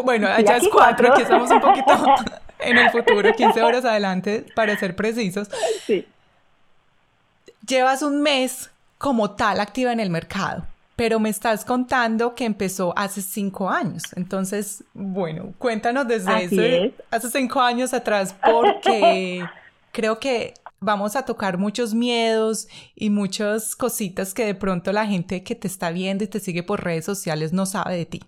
bueno, 0.03 0.27
allá 0.27 0.57
es 0.57 0.67
4, 0.73 1.13
aquí 1.13 1.23
estamos 1.23 1.51
un 1.51 1.61
poquito 1.61 1.93
en 2.61 2.79
el 2.79 2.91
futuro, 2.91 3.31
15 3.31 3.63
horas 3.63 3.85
adelante, 3.85 4.47
para 4.55 4.75
ser 4.79 4.97
precisos. 4.97 5.51
Sí. 5.85 6.07
Llevas 7.67 8.01
un 8.01 8.23
mes 8.23 8.71
como 8.97 9.33
tal 9.33 9.61
activa 9.61 9.93
en 9.93 10.01
el 10.01 10.09
mercado 10.09 10.65
pero 10.99 11.21
me 11.21 11.29
estás 11.29 11.65
contando 11.65 12.35
que 12.35 12.45
empezó 12.45 12.93
hace 12.97 13.23
cinco 13.23 13.71
años. 13.71 14.03
Entonces, 14.17 14.85
bueno, 14.95 15.55
cuéntanos 15.57 16.09
desde 16.09 16.43
ese, 16.43 16.93
hace 17.13 17.31
cinco 17.31 17.61
años 17.61 17.95
atrás, 17.95 18.37
porque 18.45 19.45
creo 19.93 20.19
que 20.19 20.55
vamos 20.81 21.15
a 21.15 21.25
tocar 21.25 21.57
muchos 21.57 21.95
miedos 21.95 22.67
y 22.97 23.11
muchas 23.11 23.77
cositas 23.77 24.35
que 24.35 24.45
de 24.45 24.57
pronto 24.57 24.91
la 24.91 25.07
gente 25.07 25.45
que 25.45 25.55
te 25.55 25.69
está 25.69 25.93
viendo 25.93 26.25
y 26.25 26.27
te 26.27 26.41
sigue 26.41 26.65
por 26.65 26.83
redes 26.83 27.05
sociales 27.05 27.53
no 27.53 27.65
sabe 27.65 27.97
de 27.97 28.07
ti. 28.07 28.21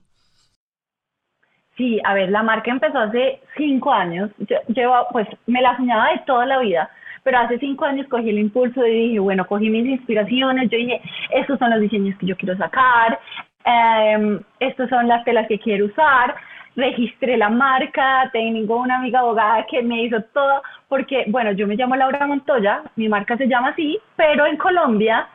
Sí, 1.77 1.99
a 2.05 2.15
ver, 2.15 2.31
la 2.31 2.45
marca 2.45 2.71
empezó 2.71 2.99
hace 2.99 3.41
cinco 3.57 3.91
años. 3.91 4.31
Yo, 4.39 4.59
llevo, 4.69 4.95
pues 5.11 5.27
me 5.49 5.61
la 5.61 5.77
soñaba 5.77 6.11
de 6.11 6.19
toda 6.25 6.47
la 6.47 6.61
vida, 6.61 6.89
pero 7.23 7.39
hace 7.39 7.59
cinco 7.59 7.85
años 7.85 8.07
cogí 8.09 8.31
el 8.31 8.39
impulso 8.39 8.85
y 8.87 9.09
dije, 9.09 9.19
bueno, 9.19 9.47
cogí 9.47 9.69
mis 9.71 9.87
inspiraciones. 9.87 10.71
Yo 10.71 10.79
dije, 10.79 11.01
estos 11.31 11.59
son 11.59 11.71
los 11.71 11.81
diseños 11.81 12.17
que 12.19 12.27
yo 12.27 12.37
quiero 12.37 12.57
sacar, 12.57 13.19
eh, 13.65 14.41
estas 14.61 14.89
son 14.89 15.09
las 15.09 15.25
telas 15.25 15.47
que 15.49 15.59
quiero 15.59 15.87
usar. 15.87 16.35
Registré 16.77 17.37
la 17.37 17.49
marca, 17.49 18.31
tengo 18.33 18.77
una 18.77 18.97
amiga 18.97 19.21
abogada 19.21 19.67
que 19.69 19.83
me 19.83 20.05
hizo 20.05 20.23
todo, 20.33 20.63
porque, 20.89 21.25
bueno, 21.29 21.53
yo 21.53 21.67
me 21.67 21.77
llamo 21.77 21.97
Laura 21.97 22.27
Montoya, 22.27 22.83
mi 22.97 23.09
marca 23.09 23.37
se 23.37 23.49
llama 23.49 23.71
así, 23.71 23.99
pero 24.17 24.47
en 24.47 24.57
Colombia 24.57 25.27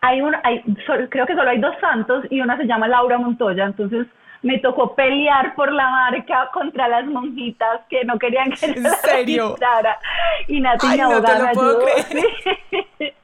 hay 0.00 0.20
un, 0.20 0.34
hay, 0.42 0.62
creo 1.08 1.26
que 1.26 1.36
solo 1.36 1.50
hay 1.50 1.58
dos 1.58 1.74
santos 1.80 2.24
y 2.30 2.40
una 2.40 2.56
se 2.56 2.66
llama 2.66 2.88
Laura 2.88 3.18
Montoya, 3.18 3.66
entonces 3.66 4.06
me 4.42 4.58
tocó 4.58 4.94
pelear 4.94 5.54
por 5.54 5.72
la 5.72 5.88
marca 5.88 6.50
contra 6.52 6.88
las 6.88 7.06
monjitas 7.06 7.82
que 7.88 8.04
no 8.04 8.18
querían 8.18 8.50
que 8.50 8.66
¿En 8.66 8.84
serio? 8.84 9.56
Y 10.48 10.60
Nati 10.60 10.86
Ay, 10.88 10.98
no 10.98 11.22
te 11.22 11.38
lo 11.38 11.52
puedo 11.52 11.78
creer. 11.80 13.14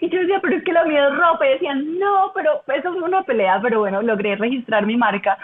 Y 0.00 0.08
yo 0.08 0.20
decía, 0.20 0.40
pero 0.40 0.56
es 0.56 0.64
que 0.64 0.72
lo 0.72 0.86
mío 0.86 1.08
es 1.08 1.16
ropa. 1.16 1.46
Y 1.46 1.50
decían, 1.50 1.98
no, 1.98 2.32
pero 2.34 2.62
eso 2.74 2.92
fue 2.92 3.02
una 3.02 3.22
pelea, 3.22 3.60
pero 3.62 3.80
bueno, 3.80 4.02
logré 4.02 4.36
registrar 4.36 4.86
mi 4.86 4.96
marca. 4.96 5.38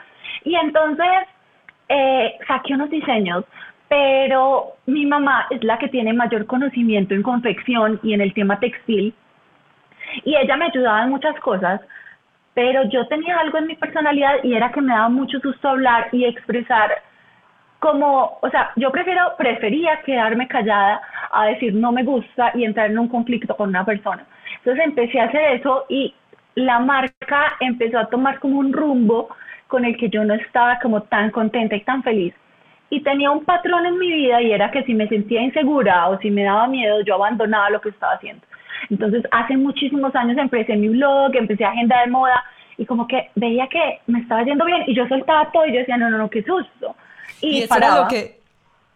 Y 0.44 0.54
entonces 0.54 1.06
eh, 1.88 2.38
saqué 2.46 2.74
unos 2.74 2.90
diseños, 2.90 3.44
pero 3.88 4.76
mi 4.86 5.06
mamá 5.06 5.46
es 5.50 5.62
la 5.62 5.78
que 5.78 5.88
tiene 5.88 6.12
mayor 6.12 6.46
conocimiento 6.46 7.14
en 7.14 7.22
confección 7.22 8.00
y 8.02 8.14
en 8.14 8.20
el 8.20 8.32
tema 8.32 8.58
textil. 8.58 9.14
Y 10.24 10.36
ella 10.36 10.56
me 10.56 10.66
ayudaba 10.66 11.02
en 11.02 11.10
muchas 11.10 11.38
cosas, 11.40 11.80
pero 12.56 12.84
yo 12.84 13.06
tenía 13.06 13.38
algo 13.38 13.58
en 13.58 13.66
mi 13.66 13.76
personalidad 13.76 14.42
y 14.42 14.54
era 14.54 14.72
que 14.72 14.80
me 14.80 14.94
daba 14.94 15.10
mucho 15.10 15.38
susto 15.40 15.68
hablar 15.68 16.08
y 16.10 16.24
expresar 16.24 16.90
como, 17.80 18.38
o 18.40 18.48
sea, 18.48 18.72
yo 18.76 18.90
prefiero, 18.90 19.34
prefería 19.36 20.00
quedarme 20.06 20.48
callada 20.48 21.02
a 21.32 21.44
decir 21.48 21.74
no 21.74 21.92
me 21.92 22.02
gusta 22.02 22.52
y 22.54 22.64
entrar 22.64 22.90
en 22.90 22.98
un 22.98 23.08
conflicto 23.08 23.54
con 23.54 23.68
una 23.68 23.84
persona. 23.84 24.24
Entonces 24.56 24.86
empecé 24.86 25.20
a 25.20 25.24
hacer 25.24 25.60
eso 25.60 25.84
y 25.90 26.14
la 26.54 26.78
marca 26.78 27.58
empezó 27.60 27.98
a 27.98 28.06
tomar 28.06 28.38
como 28.38 28.58
un 28.58 28.72
rumbo 28.72 29.28
con 29.66 29.84
el 29.84 29.94
que 29.98 30.08
yo 30.08 30.24
no 30.24 30.32
estaba 30.32 30.78
como 30.78 31.02
tan 31.02 31.30
contenta 31.32 31.76
y 31.76 31.82
tan 31.82 32.02
feliz. 32.02 32.32
Y 32.88 33.02
tenía 33.02 33.32
un 33.32 33.44
patrón 33.44 33.84
en 33.84 33.98
mi 33.98 34.10
vida 34.10 34.40
y 34.40 34.52
era 34.52 34.70
que 34.70 34.82
si 34.84 34.94
me 34.94 35.08
sentía 35.08 35.42
insegura 35.42 36.08
o 36.08 36.18
si 36.20 36.30
me 36.30 36.44
daba 36.44 36.68
miedo, 36.68 37.02
yo 37.02 37.16
abandonaba 37.16 37.68
lo 37.68 37.82
que 37.82 37.90
estaba 37.90 38.14
haciendo. 38.14 38.46
Entonces, 38.90 39.24
hace 39.30 39.56
muchísimos 39.56 40.14
años 40.14 40.38
empecé 40.38 40.76
mi 40.76 40.88
blog, 40.88 41.34
empecé 41.34 41.64
agenda 41.64 42.00
de 42.00 42.10
moda 42.10 42.44
y 42.78 42.86
como 42.86 43.06
que 43.06 43.30
veía 43.34 43.66
que 43.68 44.00
me 44.06 44.20
estaba 44.20 44.44
yendo 44.44 44.64
bien 44.64 44.82
y 44.86 44.94
yo 44.94 45.06
soltaba 45.08 45.50
todo 45.52 45.66
y 45.66 45.72
yo 45.72 45.78
decía, 45.80 45.96
no, 45.96 46.10
no, 46.10 46.18
no, 46.18 46.30
qué 46.30 46.42
susto. 46.42 46.94
Y, 47.40 47.62
eso 47.62 47.76
era 47.76 48.02
lo 48.02 48.08
que... 48.08 48.40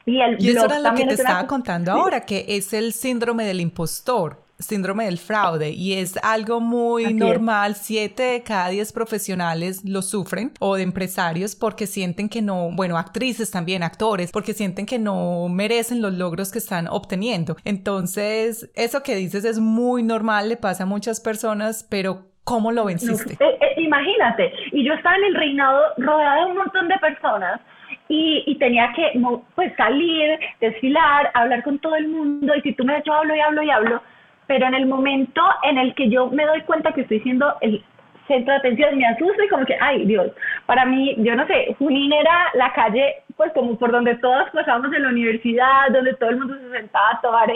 Y, 0.07 0.21
el 0.21 0.43
y 0.43 0.51
eso 0.51 0.65
era 0.65 0.81
lo 0.81 0.95
que 0.95 1.07
te 1.07 1.15
estaba 1.15 1.47
contando 1.47 1.93
ahora, 1.93 2.23
que 2.23 2.45
es 2.49 2.73
el 2.73 2.93
síndrome 2.93 3.45
del 3.45 3.61
impostor 3.61 4.43
síndrome 4.61 5.07
del 5.07 5.19
fraude 5.19 5.71
y 5.71 5.95
es 5.95 6.17
algo 6.23 6.61
muy 6.61 7.13
normal. 7.15 7.75
Siete 7.75 8.23
de 8.23 8.43
cada 8.43 8.69
diez 8.69 8.93
profesionales 8.93 9.85
lo 9.85 10.03
sufren 10.03 10.53
o 10.61 10.77
de 10.77 10.83
empresarios 10.83 11.57
porque 11.57 11.87
sienten 11.87 12.29
que 12.29 12.43
no, 12.43 12.71
bueno, 12.73 12.97
actrices 12.99 13.51
también, 13.51 13.83
actores, 13.83 14.31
porque 14.33 14.53
sienten 14.53 14.87
que 14.87 14.99
no 14.99 15.49
merecen 15.49 16.03
los 16.03 16.13
logros 16.15 16.53
que 16.53 16.59
están 16.59 16.89
obteniendo. 16.89 17.57
Entonces, 17.65 18.71
eso 18.75 19.03
que 19.03 19.17
dices 19.17 19.45
es 19.45 19.59
muy 19.59 20.03
normal, 20.03 20.49
le 20.49 20.57
pasa 20.57 20.85
a 20.85 20.87
muchas 20.87 21.21
personas, 21.21 21.87
pero 21.89 22.27
¿cómo 22.45 22.73
lo 22.73 22.85
venciste? 22.85 23.35
Eh, 23.35 23.59
eh, 23.61 23.83
imagínate, 23.83 24.53
y 24.73 24.85
yo 24.85 24.95
estaba 24.95 25.17
en 25.17 25.25
el 25.25 25.35
reinado 25.35 25.81
rodeada 25.99 26.45
de 26.45 26.51
un 26.51 26.57
montón 26.59 26.89
de 26.89 26.99
personas. 26.99 27.61
Y, 28.09 28.43
y, 28.47 28.57
tenía 28.57 28.93
que 28.95 29.21
pues 29.55 29.73
salir, 29.77 30.39
desfilar, 30.61 31.31
hablar 31.35 31.63
con 31.63 31.79
todo 31.79 31.95
el 31.95 32.09
mundo 32.09 32.53
y 32.57 32.61
si 32.63 32.73
tú 32.73 32.85
me 32.85 33.01
yo 33.05 33.13
hablo 33.13 33.37
y 33.37 33.41
hablo 33.41 33.63
y 33.63 33.71
hablo, 33.71 34.03
pero 34.51 34.67
en 34.67 34.75
el 34.75 34.87
momento 34.87 35.41
en 35.63 35.79
el 35.79 35.95
que 35.95 36.11
yo 36.11 36.27
me 36.27 36.45
doy 36.45 36.63
cuenta 36.63 36.91
que 36.91 37.03
estoy 37.03 37.21
siendo 37.21 37.55
el 37.61 37.81
centro 38.27 38.53
de 38.53 38.59
atención, 38.59 38.99
me 38.99 39.07
asusto 39.07 39.45
y 39.45 39.49
como 39.49 39.65
que, 39.65 39.77
ay 39.81 40.05
Dios, 40.07 40.33
para 40.67 40.85
mí, 40.87 41.15
yo 41.19 41.37
no 41.37 41.47
sé, 41.47 41.77
Junín 41.79 42.13
era 42.13 42.49
la 42.55 42.73
calle, 42.73 43.23
pues 43.37 43.53
como 43.53 43.79
por 43.79 43.93
donde 43.93 44.17
todos 44.17 44.51
pasábamos 44.51 44.93
en 44.93 45.05
la 45.05 45.11
universidad, 45.11 45.91
donde 45.93 46.15
todo 46.15 46.31
el 46.31 46.39
mundo 46.39 46.57
se 46.59 46.79
sentaba 46.79 47.11
a 47.13 47.21
tomar, 47.21 47.49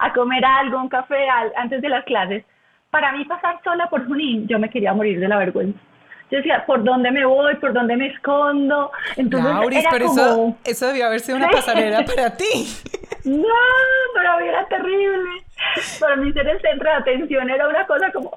a 0.00 0.12
comer 0.12 0.44
algo, 0.44 0.82
un 0.82 0.90
café 0.90 1.16
antes 1.56 1.80
de 1.80 1.88
las 1.88 2.04
clases. 2.04 2.44
Para 2.90 3.12
mí 3.12 3.24
pasar 3.24 3.58
sola 3.64 3.86
por 3.86 4.06
Junín, 4.06 4.46
yo 4.46 4.58
me 4.58 4.68
quería 4.68 4.92
morir 4.92 5.20
de 5.20 5.28
la 5.28 5.38
vergüenza. 5.38 5.80
Yo 6.30 6.38
decía, 6.38 6.64
¿por 6.66 6.82
dónde 6.82 7.10
me 7.10 7.24
voy? 7.24 7.54
¿Por 7.56 7.72
dónde 7.72 7.96
me 7.96 8.06
escondo? 8.08 8.90
Entonces, 9.16 9.50
Lauris, 9.50 9.84
pero 9.90 10.06
eso, 10.06 10.56
eso 10.64 10.86
debió 10.88 11.06
haber 11.06 11.20
sido 11.20 11.36
una 11.36 11.50
pasarela 11.50 12.04
para 12.06 12.36
ti. 12.36 12.66
No, 13.24 13.42
mí 14.40 14.48
era 14.48 14.66
terrible. 14.66 15.30
Para 16.00 16.16
mí 16.16 16.32
ser 16.32 16.48
el 16.48 16.60
centro 16.60 16.90
de 16.90 16.96
atención 16.96 17.50
era 17.50 17.68
una 17.68 17.86
cosa 17.86 18.10
como, 18.12 18.30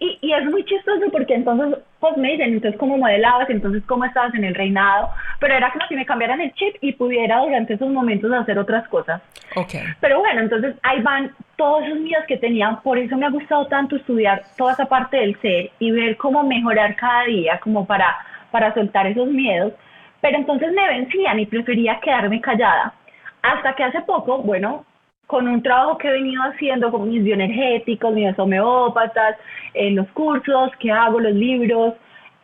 y, 0.00 0.18
y, 0.22 0.32
es 0.32 0.44
muy 0.46 0.64
chistoso 0.64 1.04
porque 1.12 1.34
entonces, 1.34 1.78
pues 2.00 2.16
me 2.16 2.32
dicen, 2.32 2.54
entonces 2.54 2.80
cómo 2.80 2.96
modelabas, 2.96 3.50
entonces 3.50 3.82
cómo 3.86 4.06
estabas 4.06 4.34
en 4.34 4.44
el 4.44 4.54
reinado, 4.54 5.10
pero 5.38 5.54
era 5.54 5.70
como 5.70 5.86
si 5.86 5.94
me 5.94 6.06
cambiaran 6.06 6.40
el 6.40 6.52
chip 6.54 6.76
y 6.80 6.92
pudiera 6.92 7.40
durante 7.40 7.74
esos 7.74 7.90
momentos 7.90 8.32
hacer 8.32 8.58
otras 8.58 8.88
cosas. 8.88 9.20
Okay. 9.54 9.82
Pero 10.00 10.20
bueno, 10.20 10.40
entonces 10.40 10.76
ahí 10.82 11.02
van 11.02 11.30
todos 11.56 11.84
esos 11.84 12.00
miedos 12.00 12.24
que 12.26 12.38
tenía, 12.38 12.80
por 12.82 12.96
eso 12.96 13.18
me 13.18 13.26
ha 13.26 13.30
gustado 13.30 13.66
tanto 13.66 13.96
estudiar 13.96 14.44
toda 14.56 14.72
esa 14.72 14.86
parte 14.86 15.18
del 15.18 15.38
ser 15.40 15.70
y 15.78 15.90
ver 15.90 16.16
cómo 16.16 16.42
mejorar 16.42 16.96
cada 16.96 17.24
día, 17.24 17.60
como 17.60 17.86
para, 17.86 18.16
para 18.50 18.72
soltar 18.72 19.06
esos 19.06 19.28
miedos, 19.28 19.74
pero 20.22 20.38
entonces 20.38 20.72
me 20.72 20.88
vencían 20.88 21.38
y 21.38 21.44
prefería 21.44 22.00
quedarme 22.00 22.40
callada. 22.40 22.94
Hasta 23.42 23.74
que 23.74 23.84
hace 23.84 24.00
poco, 24.00 24.38
bueno, 24.38 24.86
con 25.26 25.48
un 25.48 25.62
trabajo 25.62 25.98
que 25.98 26.08
he 26.08 26.12
venido 26.12 26.42
haciendo 26.42 26.90
con 26.90 27.08
mis 27.08 27.22
bioenergéticos, 27.22 28.14
mis 28.14 28.38
homeópatas, 28.38 29.36
en 29.74 29.96
los 29.96 30.06
cursos 30.08 30.70
que 30.78 30.90
hago, 30.90 31.20
los 31.20 31.34
libros, 31.34 31.94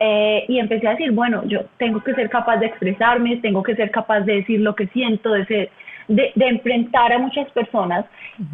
eh, 0.01 0.45
y 0.49 0.59
empecé 0.59 0.89
a 0.89 0.93
decir, 0.93 1.12
bueno, 1.12 1.45
yo 1.47 1.61
tengo 1.79 2.03
que 2.03 2.12
ser 2.15 2.29
capaz 2.29 2.57
de 2.57 2.67
expresarme, 2.67 3.37
tengo 3.37 3.62
que 3.62 3.77
ser 3.77 3.91
capaz 3.93 4.21
de 4.23 4.37
decir 4.37 4.59
lo 4.61 4.75
que 4.75 4.89
siento, 4.89 5.31
de, 5.31 5.47
ser, 5.47 5.71
de, 6.09 6.33
enfrentar 6.35 7.12
a 7.12 7.19
muchas 7.19 7.49
personas 7.53 8.05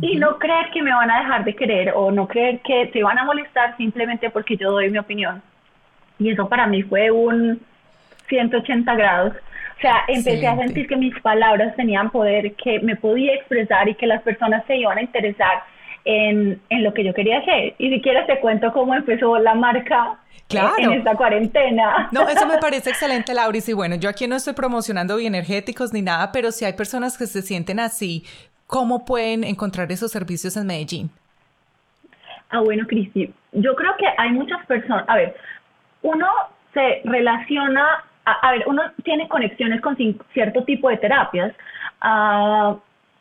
y 0.02 0.16
no 0.16 0.38
creer 0.38 0.68
que 0.74 0.82
me 0.82 0.92
van 0.92 1.10
a 1.10 1.20
dejar 1.20 1.44
de 1.44 1.56
querer 1.56 1.92
o 1.96 2.10
no 2.10 2.28
creer 2.28 2.60
que 2.60 2.90
se 2.92 3.02
van 3.02 3.18
a 3.18 3.24
molestar 3.24 3.74
simplemente 3.78 4.28
porque 4.28 4.58
yo 4.58 4.72
doy 4.72 4.90
mi 4.90 4.98
opinión. 4.98 5.40
Y 6.18 6.28
eso 6.28 6.46
para 6.50 6.66
mí 6.66 6.82
fue 6.82 7.10
un 7.10 7.60
180 8.28 8.94
grados 8.94 9.32
o 9.78 9.80
sea, 9.80 10.02
empecé 10.08 10.44
a 10.46 10.56
sentir 10.56 10.88
que 10.88 10.96
mis 10.96 11.18
palabras 11.20 11.76
tenían 11.76 12.10
poder, 12.10 12.52
que 12.54 12.80
me 12.80 12.96
podía 12.96 13.32
expresar 13.34 13.88
y 13.88 13.94
que 13.94 14.08
las 14.08 14.22
personas 14.22 14.64
se 14.66 14.76
iban 14.76 14.98
a 14.98 15.02
interesar 15.02 15.62
en, 16.04 16.60
en 16.68 16.82
lo 16.82 16.92
que 16.92 17.04
yo 17.04 17.14
quería 17.14 17.38
hacer. 17.38 17.74
Y 17.78 17.88
si 17.88 18.02
quieres 18.02 18.26
te 18.26 18.40
cuento 18.40 18.72
cómo 18.72 18.94
empezó 18.96 19.38
la 19.38 19.54
marca 19.54 20.18
en 20.48 20.92
esta 20.92 21.14
cuarentena. 21.14 22.08
No, 22.10 22.28
eso 22.28 22.44
me 22.46 22.58
parece 22.60 22.90
excelente, 22.90 23.34
Lauris. 23.34 23.68
Y 23.68 23.72
bueno, 23.72 23.94
yo 23.94 24.08
aquí 24.08 24.26
no 24.26 24.34
estoy 24.34 24.54
promocionando 24.54 25.16
bioenergéticos 25.16 25.92
ni 25.92 26.02
nada, 26.02 26.32
pero 26.32 26.50
si 26.50 26.64
hay 26.64 26.72
personas 26.72 27.16
que 27.16 27.26
se 27.26 27.42
sienten 27.42 27.78
así, 27.78 28.24
¿cómo 28.66 29.04
pueden 29.04 29.44
encontrar 29.44 29.92
esos 29.92 30.10
servicios 30.10 30.56
en 30.56 30.66
Medellín? 30.66 31.10
Ah, 32.50 32.60
bueno, 32.60 32.84
Cristi, 32.88 33.32
yo 33.52 33.76
creo 33.76 33.94
que 33.96 34.06
hay 34.16 34.30
muchas 34.30 34.64
personas, 34.66 35.04
a 35.06 35.16
ver, 35.16 35.36
uno 36.02 36.26
se 36.72 37.02
relaciona 37.04 38.04
a, 38.32 38.52
ver, 38.52 38.64
uno 38.66 38.82
tiene 39.02 39.28
conexiones 39.28 39.80
con 39.80 39.96
cierto 40.32 40.64
tipo 40.64 40.88
de 40.88 40.96
terapias. 40.98 41.54
Ah, 42.00 42.76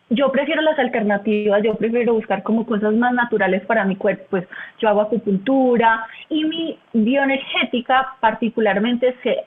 yo 0.10 0.32
prefiero 0.32 0.62
las 0.62 0.80
alternativas, 0.80 1.62
yo 1.64 1.76
prefiero 1.76 2.14
buscar 2.14 2.42
como 2.44 2.66
cosas 2.66 2.94
más 2.94 3.14
naturales 3.14 3.66
para 3.66 3.84
mi 3.84 3.98
cuerpo, 3.98 4.24
pues 4.30 4.48
yo 4.80 4.88
hago 4.88 5.02
acupuntura 5.02 6.06
y 6.30 6.46
mi 6.46 6.80
bioenergética 6.94 8.16
particularmente 8.22 9.18
se, 9.22 9.44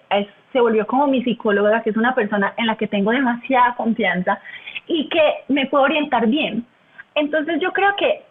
se 0.53 0.61
volvió 0.61 0.87
como 0.87 1.07
mi 1.07 1.23
psicóloga, 1.23 1.83
que 1.83 1.91
es 1.91 1.97
una 1.97 2.15
persona 2.15 2.53
en 2.59 2.67
la 2.67 2.77
que 2.77 2.89
tengo 2.89 3.11
demasiada 3.11 3.75
confianza 3.75 4.39
y 4.87 5.09
que 5.09 5.23
me 5.49 5.67
puede 5.67 5.85
orientar 5.85 6.27
bien. 6.27 6.67
Entonces 7.15 7.59
yo 7.61 7.73
creo 7.73 7.97
que 7.97 8.23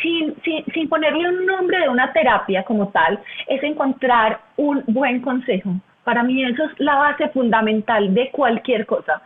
sin, 0.00 0.34
sin, 0.42 0.64
sin 0.72 0.88
ponerle 0.88 1.28
un 1.28 1.44
nombre 1.44 1.80
de 1.80 1.88
una 1.88 2.12
terapia 2.14 2.62
como 2.64 2.88
tal, 2.88 3.20
es 3.46 3.62
encontrar 3.62 4.40
un 4.56 4.82
buen 4.86 5.20
consejo 5.20 5.74
para 6.08 6.22
mí 6.22 6.42
eso 6.42 6.64
es 6.64 6.70
la 6.78 6.94
base 6.94 7.28
fundamental 7.28 8.14
de 8.14 8.30
cualquier 8.30 8.86
cosa. 8.86 9.20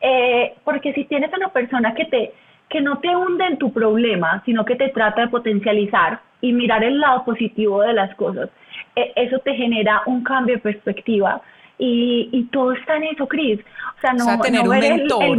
Eh, 0.00 0.54
porque 0.64 0.92
si 0.92 1.04
tienes 1.04 1.32
a 1.32 1.36
una 1.36 1.50
persona 1.50 1.94
que 1.94 2.04
te, 2.06 2.34
que 2.68 2.80
no 2.80 2.98
te 2.98 3.14
hunde 3.14 3.44
en 3.46 3.58
tu 3.58 3.72
problema, 3.72 4.42
sino 4.44 4.64
que 4.64 4.74
te 4.74 4.88
trata 4.88 5.20
de 5.20 5.28
potencializar 5.28 6.18
y 6.40 6.52
mirar 6.52 6.82
el 6.82 6.98
lado 6.98 7.24
positivo 7.24 7.82
de 7.82 7.92
las 7.92 8.12
cosas. 8.16 8.50
E, 8.96 9.12
eso 9.14 9.38
te 9.38 9.54
genera 9.54 10.02
un 10.06 10.24
cambio 10.24 10.56
de 10.56 10.62
perspectiva 10.62 11.40
y, 11.78 12.28
y 12.32 12.42
todo 12.46 12.72
está 12.72 12.96
en 12.96 13.04
eso, 13.04 13.28
Cris. 13.28 13.60
O 13.96 14.00
sea, 14.00 14.12
no, 14.12 14.40
tener 14.40 14.62
un 14.62 14.80
mentor, 14.80 15.38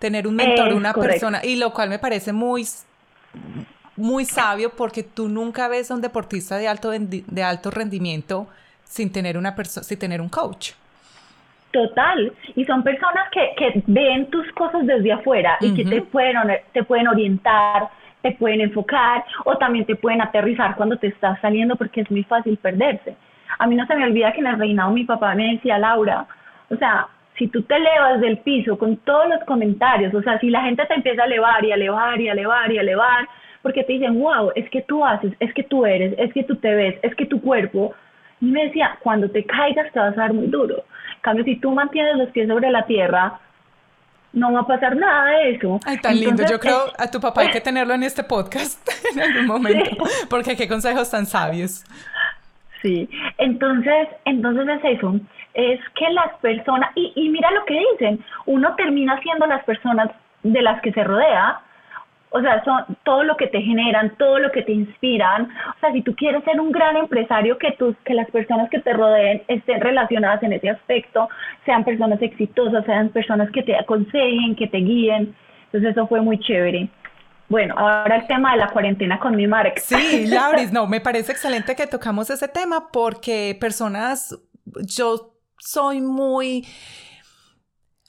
tener 0.00 0.26
un 0.26 0.34
mentor, 0.34 0.72
una 0.72 0.92
persona, 0.92 1.40
y 1.44 1.54
lo 1.54 1.72
cual 1.72 1.88
me 1.88 2.00
parece 2.00 2.32
muy 2.32 2.64
muy 3.94 4.24
sabio 4.24 4.70
porque 4.70 5.04
tú 5.04 5.28
nunca 5.28 5.68
ves 5.68 5.92
a 5.92 5.94
un 5.94 6.00
deportista 6.00 6.56
de 6.56 6.66
alto, 6.66 6.90
de 6.90 7.42
alto 7.44 7.70
rendimiento 7.70 8.48
sin 8.86 9.12
tener, 9.12 9.36
una 9.36 9.54
sin 9.64 9.98
tener 9.98 10.20
un 10.20 10.28
coach. 10.28 10.72
Total, 11.72 12.32
y 12.54 12.64
son 12.64 12.82
personas 12.82 13.28
que, 13.30 13.50
que 13.58 13.82
ven 13.86 14.30
tus 14.30 14.50
cosas 14.52 14.86
desde 14.86 15.12
afuera 15.12 15.58
y 15.60 15.74
que 15.74 15.84
te 15.84 16.00
pueden, 16.00 16.36
te 16.72 16.82
pueden 16.84 17.08
orientar, 17.08 17.90
te 18.22 18.32
pueden 18.32 18.62
enfocar 18.62 19.24
o 19.44 19.56
también 19.56 19.84
te 19.84 19.96
pueden 19.96 20.22
aterrizar 20.22 20.74
cuando 20.76 20.96
te 20.96 21.08
estás 21.08 21.38
saliendo 21.40 21.76
porque 21.76 22.00
es 22.00 22.10
muy 22.10 22.22
fácil 22.24 22.56
perderse. 22.56 23.16
A 23.58 23.66
mí 23.66 23.76
no 23.76 23.86
se 23.86 23.94
me 23.94 24.04
olvida 24.04 24.32
que 24.32 24.40
en 24.40 24.46
el 24.46 24.58
reinado 24.58 24.90
mi 24.90 25.04
papá 25.04 25.34
me 25.34 25.52
decía, 25.52 25.78
Laura, 25.78 26.26
o 26.70 26.76
sea, 26.76 27.08
si 27.36 27.48
tú 27.48 27.62
te 27.62 27.76
elevas 27.76 28.20
del 28.20 28.38
piso 28.38 28.78
con 28.78 28.96
todos 28.98 29.28
los 29.28 29.44
comentarios, 29.44 30.14
o 30.14 30.22
sea, 30.22 30.38
si 30.38 30.48
la 30.48 30.62
gente 30.62 30.86
te 30.86 30.94
empieza 30.94 31.22
a 31.22 31.26
elevar 31.26 31.64
y 31.64 31.72
a 31.72 31.74
elevar 31.74 32.20
y 32.20 32.28
a 32.28 32.32
elevar 32.32 32.72
y 32.72 32.78
a 32.78 32.80
elevar, 32.80 33.28
porque 33.60 33.84
te 33.84 33.94
dicen, 33.94 34.18
wow, 34.18 34.52
es 34.54 34.70
que 34.70 34.82
tú 34.82 35.04
haces, 35.04 35.32
es 35.40 35.52
que 35.52 35.64
tú 35.64 35.84
eres, 35.84 36.14
es 36.18 36.32
que 36.32 36.44
tú 36.44 36.56
te 36.56 36.74
ves, 36.74 36.98
es 37.02 37.14
que 37.16 37.26
tu 37.26 37.40
cuerpo. 37.40 37.94
Y 38.40 38.46
me 38.46 38.64
decía, 38.64 38.98
cuando 39.02 39.30
te 39.30 39.44
caigas 39.44 39.92
te 39.92 39.98
vas 39.98 40.16
a 40.16 40.22
dar 40.22 40.32
muy 40.32 40.46
duro. 40.46 40.84
En 41.16 41.20
cambio, 41.22 41.44
si 41.44 41.56
tú 41.56 41.70
mantienes 41.72 42.16
los 42.16 42.30
pies 42.30 42.48
sobre 42.48 42.70
la 42.70 42.86
tierra, 42.86 43.40
no 44.32 44.52
va 44.52 44.60
a 44.60 44.66
pasar 44.66 44.94
nada 44.96 45.30
de 45.30 45.54
eso. 45.54 45.80
Ay, 45.84 45.98
tan 45.98 46.18
lindo. 46.18 46.44
Yo 46.48 46.60
creo 46.60 46.92
a 46.98 47.10
tu 47.10 47.20
papá 47.20 47.42
hay 47.42 47.50
que 47.50 47.60
tenerlo 47.68 47.94
en 47.94 48.02
este 48.02 48.22
podcast 48.22 48.86
en 49.12 49.20
algún 49.20 49.46
momento, 49.46 50.04
porque 50.28 50.56
qué 50.56 50.68
consejos 50.68 51.10
tan 51.10 51.26
sabios. 51.26 51.84
Sí, 52.82 53.08
entonces, 53.38 54.08
entonces 54.26 54.68
es 54.68 54.98
eso, 54.98 55.18
es 55.54 55.80
que 55.94 56.10
las 56.10 56.34
personas, 56.40 56.90
y, 56.94 57.12
y 57.16 57.30
mira 57.30 57.50
lo 57.50 57.64
que 57.64 57.82
dicen, 57.92 58.22
uno 58.44 58.74
termina 58.76 59.18
siendo 59.22 59.46
las 59.46 59.64
personas 59.64 60.10
de 60.42 60.62
las 60.62 60.80
que 60.82 60.92
se 60.92 61.02
rodea, 61.02 61.60
o 62.30 62.40
sea, 62.40 62.62
son 62.64 62.96
todo 63.04 63.22
lo 63.24 63.36
que 63.36 63.46
te 63.46 63.60
generan, 63.60 64.16
todo 64.18 64.38
lo 64.38 64.50
que 64.50 64.62
te 64.62 64.72
inspiran. 64.72 65.44
O 65.44 65.80
sea, 65.80 65.92
si 65.92 66.02
tú 66.02 66.14
quieres 66.14 66.44
ser 66.44 66.60
un 66.60 66.72
gran 66.72 66.96
empresario, 66.96 67.56
que, 67.58 67.72
tus, 67.72 67.96
que 68.04 68.14
las 68.14 68.30
personas 68.30 68.68
que 68.70 68.80
te 68.80 68.92
rodeen 68.92 69.42
estén 69.48 69.80
relacionadas 69.80 70.42
en 70.42 70.52
ese 70.52 70.70
aspecto, 70.70 71.28
sean 71.64 71.84
personas 71.84 72.20
exitosas, 72.20 72.84
sean 72.84 73.10
personas 73.10 73.50
que 73.50 73.62
te 73.62 73.76
aconsejen, 73.76 74.56
que 74.56 74.66
te 74.66 74.78
guíen. 74.78 75.34
Entonces 75.66 75.92
eso 75.92 76.06
fue 76.08 76.20
muy 76.20 76.38
chévere. 76.38 76.88
Bueno, 77.48 77.74
ahora 77.78 78.16
el 78.16 78.26
tema 78.26 78.52
de 78.52 78.58
la 78.58 78.68
cuarentena 78.68 79.20
con 79.20 79.36
mi 79.36 79.46
marca. 79.46 79.80
Sí, 79.80 80.26
Lauris, 80.26 80.72
no, 80.74 80.86
me 80.86 81.00
parece 81.00 81.32
excelente 81.32 81.76
que 81.76 81.86
tocamos 81.86 82.28
ese 82.30 82.48
tema 82.48 82.88
porque 82.92 83.56
personas, 83.60 84.36
yo 84.84 85.32
soy 85.58 86.00
muy 86.00 86.66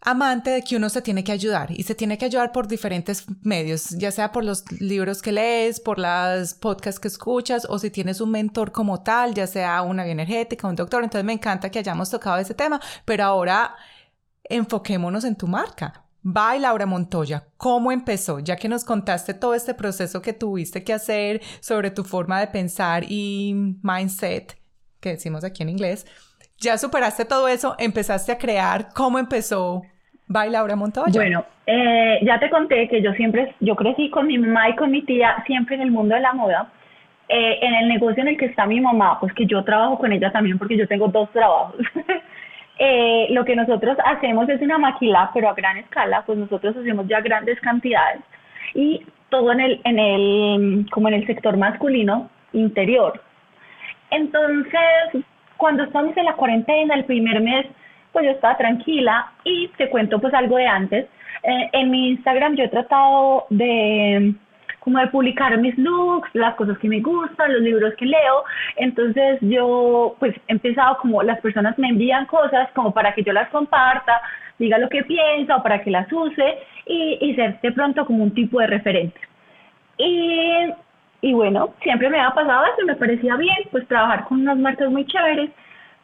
amante 0.09 0.51
de 0.51 0.61
que 0.61 0.77
uno 0.77 0.87
se 0.87 1.01
tiene 1.01 1.21
que 1.21 1.33
ayudar 1.33 1.69
y 1.69 1.83
se 1.83 1.93
tiene 1.93 2.17
que 2.17 2.23
ayudar 2.23 2.53
por 2.53 2.69
diferentes 2.69 3.25
medios, 3.41 3.89
ya 3.89 4.09
sea 4.09 4.31
por 4.31 4.45
los 4.45 4.63
libros 4.79 5.21
que 5.21 5.33
lees, 5.33 5.81
por 5.81 5.99
las 5.99 6.53
podcasts 6.53 6.97
que 6.97 7.09
escuchas 7.09 7.67
o 7.69 7.77
si 7.77 7.89
tienes 7.89 8.21
un 8.21 8.31
mentor 8.31 8.71
como 8.71 9.03
tal, 9.03 9.33
ya 9.33 9.47
sea 9.47 9.81
una 9.81 10.05
bioenergética, 10.05 10.65
un 10.65 10.77
doctor. 10.77 11.03
Entonces 11.03 11.25
me 11.25 11.33
encanta 11.33 11.69
que 11.69 11.79
hayamos 11.79 12.09
tocado 12.09 12.37
ese 12.37 12.53
tema, 12.53 12.79
pero 13.03 13.25
ahora 13.25 13.75
enfoquémonos 14.45 15.25
en 15.25 15.35
tu 15.35 15.45
marca. 15.45 16.05
Bye 16.21 16.61
Laura 16.61 16.85
Montoya, 16.85 17.45
¿cómo 17.57 17.91
empezó? 17.91 18.39
Ya 18.39 18.55
que 18.55 18.69
nos 18.69 18.85
contaste 18.85 19.33
todo 19.33 19.55
este 19.55 19.73
proceso 19.73 20.21
que 20.21 20.31
tuviste 20.31 20.85
que 20.85 20.93
hacer 20.93 21.41
sobre 21.59 21.91
tu 21.91 22.05
forma 22.05 22.39
de 22.39 22.47
pensar 22.47 23.03
y 23.09 23.53
mindset, 23.83 24.57
que 25.01 25.09
decimos 25.09 25.43
aquí 25.43 25.63
en 25.63 25.69
inglés, 25.69 26.05
ya 26.59 26.77
superaste 26.77 27.25
todo 27.25 27.49
eso, 27.49 27.75
empezaste 27.77 28.31
a 28.31 28.37
crear, 28.37 28.93
¿cómo 28.93 29.19
empezó 29.19 29.83
Bye 30.27 30.49
Laura 30.49 30.75
Montoya. 30.75 31.11
Bueno, 31.13 31.45
eh, 31.65 32.19
ya 32.23 32.39
te 32.39 32.49
conté 32.49 32.87
que 32.89 33.01
yo 33.01 33.13
siempre, 33.13 33.53
yo 33.59 33.75
crecí 33.75 34.09
con 34.09 34.27
mi 34.27 34.37
mamá 34.37 34.69
y 34.69 34.75
con 34.75 34.91
mi 34.91 35.01
tía 35.03 35.41
siempre 35.45 35.75
en 35.75 35.81
el 35.81 35.91
mundo 35.91 36.15
de 36.15 36.21
la 36.21 36.33
moda. 36.33 36.67
Eh, 37.29 37.59
en 37.61 37.73
el 37.75 37.89
negocio 37.89 38.21
en 38.21 38.29
el 38.29 38.37
que 38.37 38.45
está 38.45 38.65
mi 38.65 38.79
mamá, 38.79 39.19
pues 39.19 39.33
que 39.33 39.45
yo 39.45 39.63
trabajo 39.63 39.97
con 39.97 40.13
ella 40.13 40.31
también 40.31 40.57
porque 40.57 40.77
yo 40.77 40.87
tengo 40.87 41.07
dos 41.07 41.29
trabajos. 41.31 41.75
eh, 42.79 43.27
lo 43.31 43.43
que 43.43 43.55
nosotros 43.55 43.97
hacemos 44.05 44.47
es 44.49 44.61
una 44.61 44.77
maquila, 44.77 45.31
pero 45.33 45.49
a 45.49 45.53
gran 45.53 45.77
escala, 45.77 46.23
pues 46.25 46.37
nosotros 46.37 46.75
hacemos 46.75 47.07
ya 47.07 47.21
grandes 47.21 47.59
cantidades 47.59 48.21
y 48.73 49.05
todo 49.29 49.51
en 49.51 49.59
el, 49.59 49.81
en 49.83 49.99
el, 49.99 50.85
como 50.91 51.07
en 51.09 51.15
el 51.15 51.27
sector 51.27 51.57
masculino 51.57 52.29
interior. 52.53 53.21
Entonces, 54.09 55.25
cuando 55.57 55.83
estamos 55.83 56.15
en 56.15 56.25
la 56.25 56.33
cuarentena, 56.33 56.95
el 56.95 57.05
primer 57.05 57.41
mes, 57.41 57.65
pues 58.11 58.25
yo 58.25 58.31
estaba 58.31 58.57
tranquila 58.57 59.31
y 59.43 59.67
te 59.77 59.89
cuento 59.89 60.19
pues 60.19 60.33
algo 60.33 60.57
de 60.57 60.67
antes. 60.67 61.05
Eh, 61.43 61.69
en 61.73 61.91
mi 61.91 62.09
Instagram 62.09 62.55
yo 62.55 62.65
he 62.65 62.69
tratado 62.69 63.45
de 63.49 64.33
como 64.79 64.99
de 64.99 65.07
publicar 65.07 65.57
mis 65.57 65.77
looks, 65.77 66.29
las 66.33 66.55
cosas 66.55 66.77
que 66.77 66.87
me 66.87 67.01
gustan, 67.01 67.51
los 67.51 67.61
libros 67.61 67.93
que 67.95 68.05
leo. 68.05 68.43
Entonces 68.77 69.37
yo 69.41 70.15
pues 70.17 70.33
he 70.47 70.53
empezado 70.53 70.97
como 70.99 71.21
las 71.23 71.41
personas 71.41 71.77
me 71.77 71.89
envían 71.89 72.25
cosas 72.25 72.69
como 72.73 72.93
para 72.93 73.13
que 73.13 73.21
yo 73.21 73.33
las 73.33 73.49
comparta, 73.49 74.21
diga 74.57 74.77
lo 74.77 74.87
que 74.87 75.03
piensa 75.03 75.57
o 75.57 75.63
para 75.63 75.83
que 75.83 75.91
las 75.91 76.11
use 76.11 76.57
y, 76.85 77.17
y 77.19 77.35
ser 77.35 77.59
de 77.59 77.71
pronto 77.73 78.05
como 78.05 78.23
un 78.23 78.33
tipo 78.33 78.59
de 78.61 78.67
referente. 78.67 79.19
Y, 79.97 80.73
y 81.21 81.33
bueno, 81.33 81.73
siempre 81.81 82.09
me 82.09 82.21
ha 82.21 82.31
pasado 82.31 82.63
eso, 82.65 82.85
me 82.85 82.95
parecía 82.95 83.35
bien, 83.35 83.57
pues 83.71 83.85
trabajar 83.87 84.23
con 84.25 84.39
unas 84.39 84.57
marcas 84.57 84.89
muy 84.89 85.05
chéveres 85.05 85.49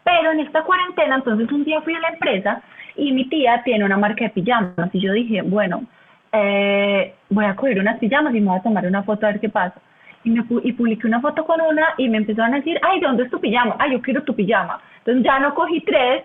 pero 0.03 0.31
en 0.31 0.41
esta 0.41 0.63
cuarentena, 0.63 1.15
entonces 1.15 1.51
un 1.51 1.63
día 1.63 1.81
fui 1.81 1.95
a 1.95 1.99
la 1.99 2.09
empresa 2.09 2.61
y 2.95 3.11
mi 3.11 3.27
tía 3.29 3.61
tiene 3.63 3.85
una 3.85 3.97
marca 3.97 4.25
de 4.25 4.31
pijamas 4.31 4.89
y 4.93 4.99
yo 4.99 5.13
dije, 5.13 5.41
bueno, 5.41 5.83
eh, 6.31 7.13
voy 7.29 7.45
a 7.45 7.55
coger 7.55 7.79
unas 7.79 7.99
pijamas 7.99 8.33
y 8.35 8.41
me 8.41 8.47
voy 8.47 8.59
a 8.59 8.63
tomar 8.63 8.85
una 8.85 9.03
foto 9.03 9.25
a 9.25 9.31
ver 9.31 9.39
qué 9.39 9.49
pasa. 9.49 9.79
Y, 10.23 10.29
me, 10.29 10.45
y 10.63 10.71
publiqué 10.73 11.07
una 11.07 11.21
foto 11.21 11.45
con 11.45 11.59
una 11.61 11.93
y 11.97 12.07
me 12.07 12.17
empezaron 12.17 12.53
a 12.53 12.57
decir, 12.57 12.79
ay, 12.81 12.99
¿de 12.99 13.07
dónde 13.07 13.23
es 13.23 13.31
tu 13.31 13.39
pijama? 13.39 13.75
Ay, 13.79 13.91
yo 13.91 14.01
quiero 14.01 14.23
tu 14.23 14.35
pijama. 14.35 14.79
Entonces 14.99 15.23
ya 15.23 15.39
no 15.39 15.53
cogí 15.53 15.81
tres, 15.81 16.23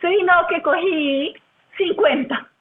sino 0.00 0.32
que 0.48 0.60
cogí 0.62 1.34
50 1.76 2.51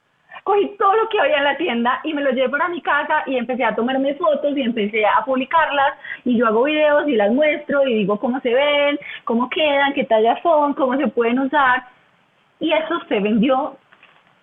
cogí 0.44 0.76
todo 0.78 0.96
lo 0.96 1.10
que 1.10 1.20
había 1.20 1.38
en 1.38 1.44
la 1.44 1.58
tienda 1.58 2.00
y 2.04 2.14
me 2.14 2.22
lo 2.22 2.32
llevé 2.32 2.50
para 2.50 2.70
mi 2.70 2.82
casa 2.82 3.24
y 3.26 3.38
empecé 3.38 3.64
a 3.64 3.76
tomarme 3.76 4.16
fotos 4.16 4.58
y 4.58 4.62
empecé 4.62 5.06
a 5.06 5.24
publicarlas 5.26 5.94
y 6.26 6.38
yo 6.38 6.48
hago 6.48 6.64
videos 6.64 7.08
y 7.08 7.16
las 7.16 7.32
muestro 7.32 7.88
y 7.88 7.96
digo 7.96 8.20
cómo 8.20 8.40
se 8.42 8.54
ven, 8.54 9.00
cómo 9.24 9.50
quedan, 9.50 9.94
qué 9.94 10.04
tallas 10.04 10.42
son, 10.42 10.74
cómo 10.74 10.98
se 10.98 11.08
pueden 11.08 11.40
usar 11.40 11.84
y 12.60 12.72
eso 12.72 13.00
se 13.08 13.20
vendió 13.20 13.78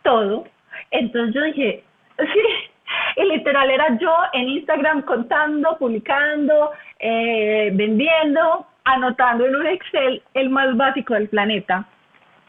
todo. 0.03 0.45
Entonces 0.91 1.35
yo 1.35 1.43
dije, 1.43 1.85
sí, 2.19 2.71
y 3.17 3.25
literal 3.25 3.71
era 3.71 3.97
yo 3.99 4.13
en 4.33 4.49
Instagram 4.49 5.03
contando, 5.03 5.77
publicando, 5.79 6.73
eh, 6.99 7.71
vendiendo, 7.75 8.67
anotando 8.85 9.47
en 9.47 9.57
un 9.57 9.67
Excel 9.67 10.23
el 10.35 10.51
más 10.51 10.77
básico 10.77 11.15
del 11.15 11.29
planeta. 11.29 11.87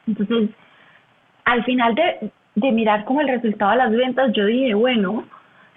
Entonces, 0.08 0.50
al 1.46 1.64
final 1.66 1.96
de, 1.96 2.32
de 2.60 2.72
mirar 2.72 3.06
como 3.06 3.22
el 3.22 3.28
resultado 3.28 3.72
de 3.72 3.78
las 3.78 3.92
ventas, 3.92 4.32
yo 4.34 4.46
dije, 4.46 4.74
bueno, 4.74 5.24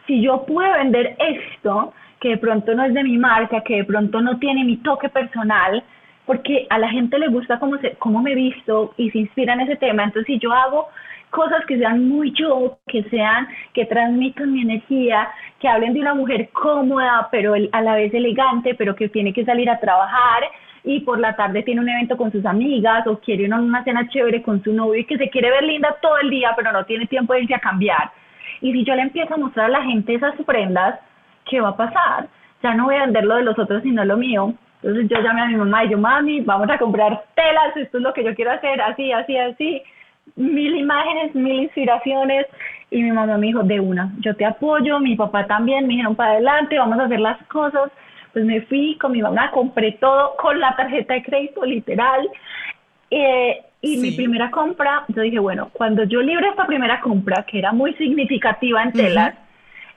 si 0.07 0.23
yo 0.23 0.45
puedo 0.47 0.73
vender 0.75 1.17
esto, 1.19 1.93
que 2.21 2.31
de 2.31 2.39
pronto 2.39 2.75
no 2.75 2.85
es 2.85 2.95
de 2.95 3.03
mi 3.03 3.19
marca, 3.19 3.63
que 3.63 3.77
de 3.77 3.85
pronto 3.85 4.21
no 4.21 4.39
tiene 4.39 4.65
mi 4.65 4.77
toque 4.79 5.09
personal, 5.09 5.83
porque 6.27 6.67
a 6.71 6.79
la 6.79 6.89
gente 6.89 7.19
le 7.19 7.29
gusta 7.29 7.59
cómo, 7.59 7.79
se, 7.79 7.93
cómo 7.97 8.23
me 8.23 8.35
visto 8.35 8.95
y 8.97 9.11
se 9.11 9.19
inspira 9.19 9.55
en 9.55 9.61
ese 9.61 9.77
tema, 9.77 10.05
entonces 10.05 10.27
si 10.27 10.39
yo 10.39 10.53
hago 10.53 10.89
cosas 11.31 11.65
que 11.67 11.79
sean 11.79 12.09
muy 12.09 12.33
yo, 12.33 12.79
que 12.87 13.03
sean, 13.05 13.49
que 13.73 13.87
transmitan 13.87 14.53
mi 14.53 14.63
energía, 14.63 15.29
que 15.59 15.67
hablen 15.67 15.95
de 15.95 16.01
una 16.01 16.15
mujer 16.15 16.51
cómoda, 16.51 17.29
pero 17.33 17.55
a 17.55 17.81
la 17.81 17.95
vez 17.95 18.13
elegante, 18.13 18.75
pero 18.75 18.95
que 18.95 19.09
tiene 19.09 19.33
que 19.33 19.45
salir 19.45 19.69
a 19.71 19.81
trabajar, 19.81 20.43
y 20.85 21.01
por 21.01 21.19
la 21.19 21.37
tarde 21.37 21.63
tiene 21.63 21.81
un 21.81 21.89
evento 21.89 22.17
con 22.17 22.33
sus 22.33 22.45
amigas 22.45 23.07
o 23.07 23.19
quiere 23.21 23.47
una, 23.47 23.61
una 23.61 23.85
cena 23.85 24.09
chévere 24.09 24.43
con 24.43 24.63
su 24.63 24.73
novio 24.73 25.01
y 25.01 25.05
que 25.05 25.17
se 25.17 25.31
quiere 25.31 25.51
ver 25.51 25.63
linda 25.63 25.97
todo 26.03 26.19
el 26.19 26.31
día, 26.31 26.53
pero 26.57 26.73
no 26.73 26.85
tiene 26.85 27.07
tiempo 27.07 27.33
de 27.33 27.43
irse 27.43 27.55
a 27.55 27.61
cambiar. 27.61 28.11
Y 28.61 28.73
si 28.73 28.85
yo 28.85 28.95
le 28.95 29.03
empiezo 29.03 29.35
a 29.35 29.39
mostrar 29.39 29.67
a 29.67 29.81
la 29.81 29.85
gente 29.85 30.15
esas 30.15 30.35
prendas, 30.45 30.99
¿qué 31.49 31.61
va 31.61 31.71
a 31.71 31.77
pasar? 31.77 32.29
Ya 32.63 32.75
no 32.75 32.85
voy 32.85 32.97
a 32.97 33.05
vender 33.05 33.25
lo 33.25 33.37
de 33.37 33.43
los 33.43 33.59
otros, 33.59 33.83
sino 33.83 34.05
lo 34.05 34.17
mío. 34.17 34.55
Entonces 34.83 35.09
yo 35.09 35.23
llamé 35.23 35.43
a 35.43 35.47
mi 35.47 35.57
mamá 35.57 35.85
y 35.85 35.91
yo, 35.91 35.99
mami, 35.99 36.41
vamos 36.41 36.69
a 36.69 36.79
comprar 36.79 37.25
telas, 37.37 37.77
esto 37.77 37.99
es 37.99 38.03
lo 38.03 38.13
que 38.13 38.25
yo 38.25 38.35
quiero 38.35 38.51
hacer, 38.51 38.81
así, 38.81 39.13
así, 39.13 39.37
así. 39.37 39.83
Mil 40.37 40.77
imágenes, 40.77 41.35
mil 41.35 41.63
inspiraciones. 41.63 42.47
Y 42.91 43.03
mi 43.03 43.13
mamá 43.13 43.39
me 43.39 43.47
dijo, 43.47 43.63
de 43.63 43.81
una, 43.81 44.13
yo 44.19 44.35
te 44.35 44.45
apoyo, 44.45 44.99
mi 44.99 45.17
papá 45.17 45.47
también, 45.47 45.87
me 45.87 45.95
dijeron 45.95 46.17
para 46.17 46.33
adelante, 46.33 46.79
vamos 46.79 46.99
a 46.99 47.05
hacer 47.05 47.21
las 47.21 47.43
cosas 47.47 47.91
pues 48.33 48.45
me 48.45 48.63
fui 48.63 48.97
con 48.99 49.13
mi 49.13 49.23
mamá, 49.23 49.51
compré 49.51 49.93
todo 49.93 50.37
con 50.37 50.59
la 50.59 50.75
tarjeta 50.77 51.15
de 51.15 51.23
crédito, 51.23 51.65
literal. 51.65 52.29
Eh, 53.11 53.63
y 53.83 53.97
mi 53.99 54.13
primera 54.13 54.51
compra, 54.51 55.05
yo 55.09 55.23
dije, 55.23 55.39
bueno, 55.39 55.71
cuando 55.73 56.05
yo 56.05 56.23
libre 56.23 56.49
esta 56.49 56.67
primera 56.67 57.01
compra, 57.01 57.45
que 57.45 57.59
era 57.59 57.73
muy 57.73 57.95
significativa 57.95 58.83
en 58.83 58.93
telas, 58.93 59.35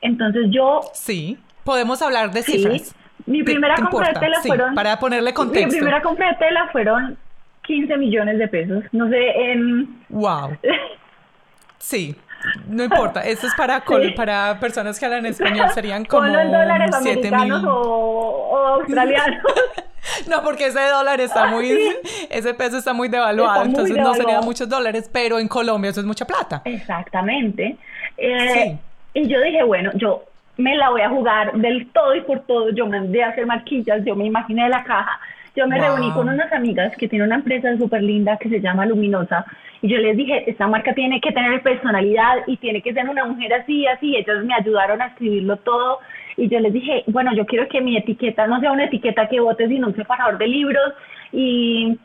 Entonces 0.02 0.48
yo... 0.50 0.82
Sí, 0.94 1.38
podemos 1.64 2.02
hablar 2.02 2.32
de 2.32 2.44
cifras. 2.44 2.96
Mi 3.26 3.44
primera 3.44 3.76
compra 3.76 4.10
de 4.10 4.20
tela 4.20 4.42
fueron... 4.42 4.76
Para 4.76 5.00
ponerle 5.00 5.34
contexto. 5.34 5.68
Mi 5.68 5.78
primera 5.78 6.02
compra 6.02 6.30
de 6.30 6.36
tela 6.36 6.70
fueron 6.72 7.18
15 7.64 7.98
millones 7.98 8.38
de 8.38 8.48
pesos. 8.48 8.84
No 8.92 9.10
sé, 9.10 9.52
en... 9.52 10.04
¡Wow! 10.10 10.58
Sí, 11.78 12.16
no 12.68 12.84
importa, 12.84 13.22
esto 13.22 13.48
es 13.48 13.54
para 13.56 13.84
para 14.16 14.60
personas 14.60 15.00
que 15.00 15.06
hablan 15.06 15.26
español, 15.26 15.70
serían 15.74 16.06
como 16.06 16.26
en 16.28 16.52
dólares 16.52 16.94
americanos 16.94 17.64
o, 17.68 18.78
australianos. 18.80 19.44
no, 20.30 20.44
porque 20.44 20.68
ese 20.68 20.82
dólar 20.88 21.22
está 21.22 21.48
muy, 21.48 21.78
ese 22.30 22.54
peso 22.54 22.78
está 22.78 22.94
muy 22.94 23.08
devaluado, 23.08 23.64
entonces 23.64 23.98
no 23.98 24.14
serían 24.14 24.44
muchos 24.44 24.70
dólares, 24.70 25.10
pero 25.12 25.40
en 25.40 25.48
Colombia 25.48 25.92
eso 25.92 26.00
es 26.00 26.06
mucha 26.06 26.26
plata. 26.26 26.62
Exactamente. 26.66 27.78
Eh, 28.18 28.78
y 29.14 29.28
yo 29.28 29.42
dije, 29.42 29.64
bueno, 29.64 29.92
yo 29.96 30.24
me 30.58 30.76
la 30.76 30.90
voy 30.90 31.02
a 31.02 31.10
jugar 31.10 31.54
del 31.54 31.88
todo 31.92 32.16
y 32.16 32.22
por 32.22 32.42
todo. 32.42 32.70
Yo 32.70 32.86
mandé 32.88 33.24
a 33.24 33.30
hacer 33.30 33.46
marquillas, 33.46 34.04
yo 34.06 34.16
me 34.16 34.26
imaginé 34.26 34.68
la 34.70 34.84
caja. 34.84 35.20
Yo 35.56 35.68
me 35.68 35.80
reuní 35.80 36.12
con 36.12 36.28
unas 36.28 36.52
amigas 36.52 36.96
que 36.98 37.08
tienen 37.08 37.28
una 37.28 37.38
empresa 37.38 37.78
súper 37.78 38.04
linda 38.04 38.38
que 38.38 38.50
se 38.50 38.60
llama 38.60 38.86
Luminosa 38.86 39.46
y 39.82 39.88
yo 39.88 39.98
les 40.00 40.18
dije, 40.18 40.50
esta 40.50 40.68
marca 40.68 40.94
tiene 40.94 41.22
que 41.22 41.32
tener 41.32 41.62
personalidad 41.62 42.40
y 42.48 42.58
tiene 42.58 42.82
que 42.82 42.94
ser 42.94 43.08
una 43.08 43.24
mujer 43.26 43.54
así, 43.54 43.88
así. 43.88 44.16
Ellos 44.18 44.44
me 44.44 44.54
ayudaron 44.54 45.02
a 45.02 45.08
escribirlo 45.08 45.58
todo 45.58 46.00
y 46.36 46.50
yo 46.50 46.60
les 46.60 46.74
dije, 46.74 47.04
bueno, 47.08 47.34
yo 47.34 47.46
quiero 47.46 47.70
que 47.70 47.82
mi 47.82 47.96
etiqueta 47.96 48.48
no 48.48 48.60
sea 48.60 48.72
una 48.72 48.86
etiqueta 48.86 49.30
que 49.30 49.40
bote, 49.40 49.68
sino 49.68 49.88
un 49.88 49.96
separador 49.96 50.38
de 50.38 50.48
libros 50.48 50.94
y 51.32 51.98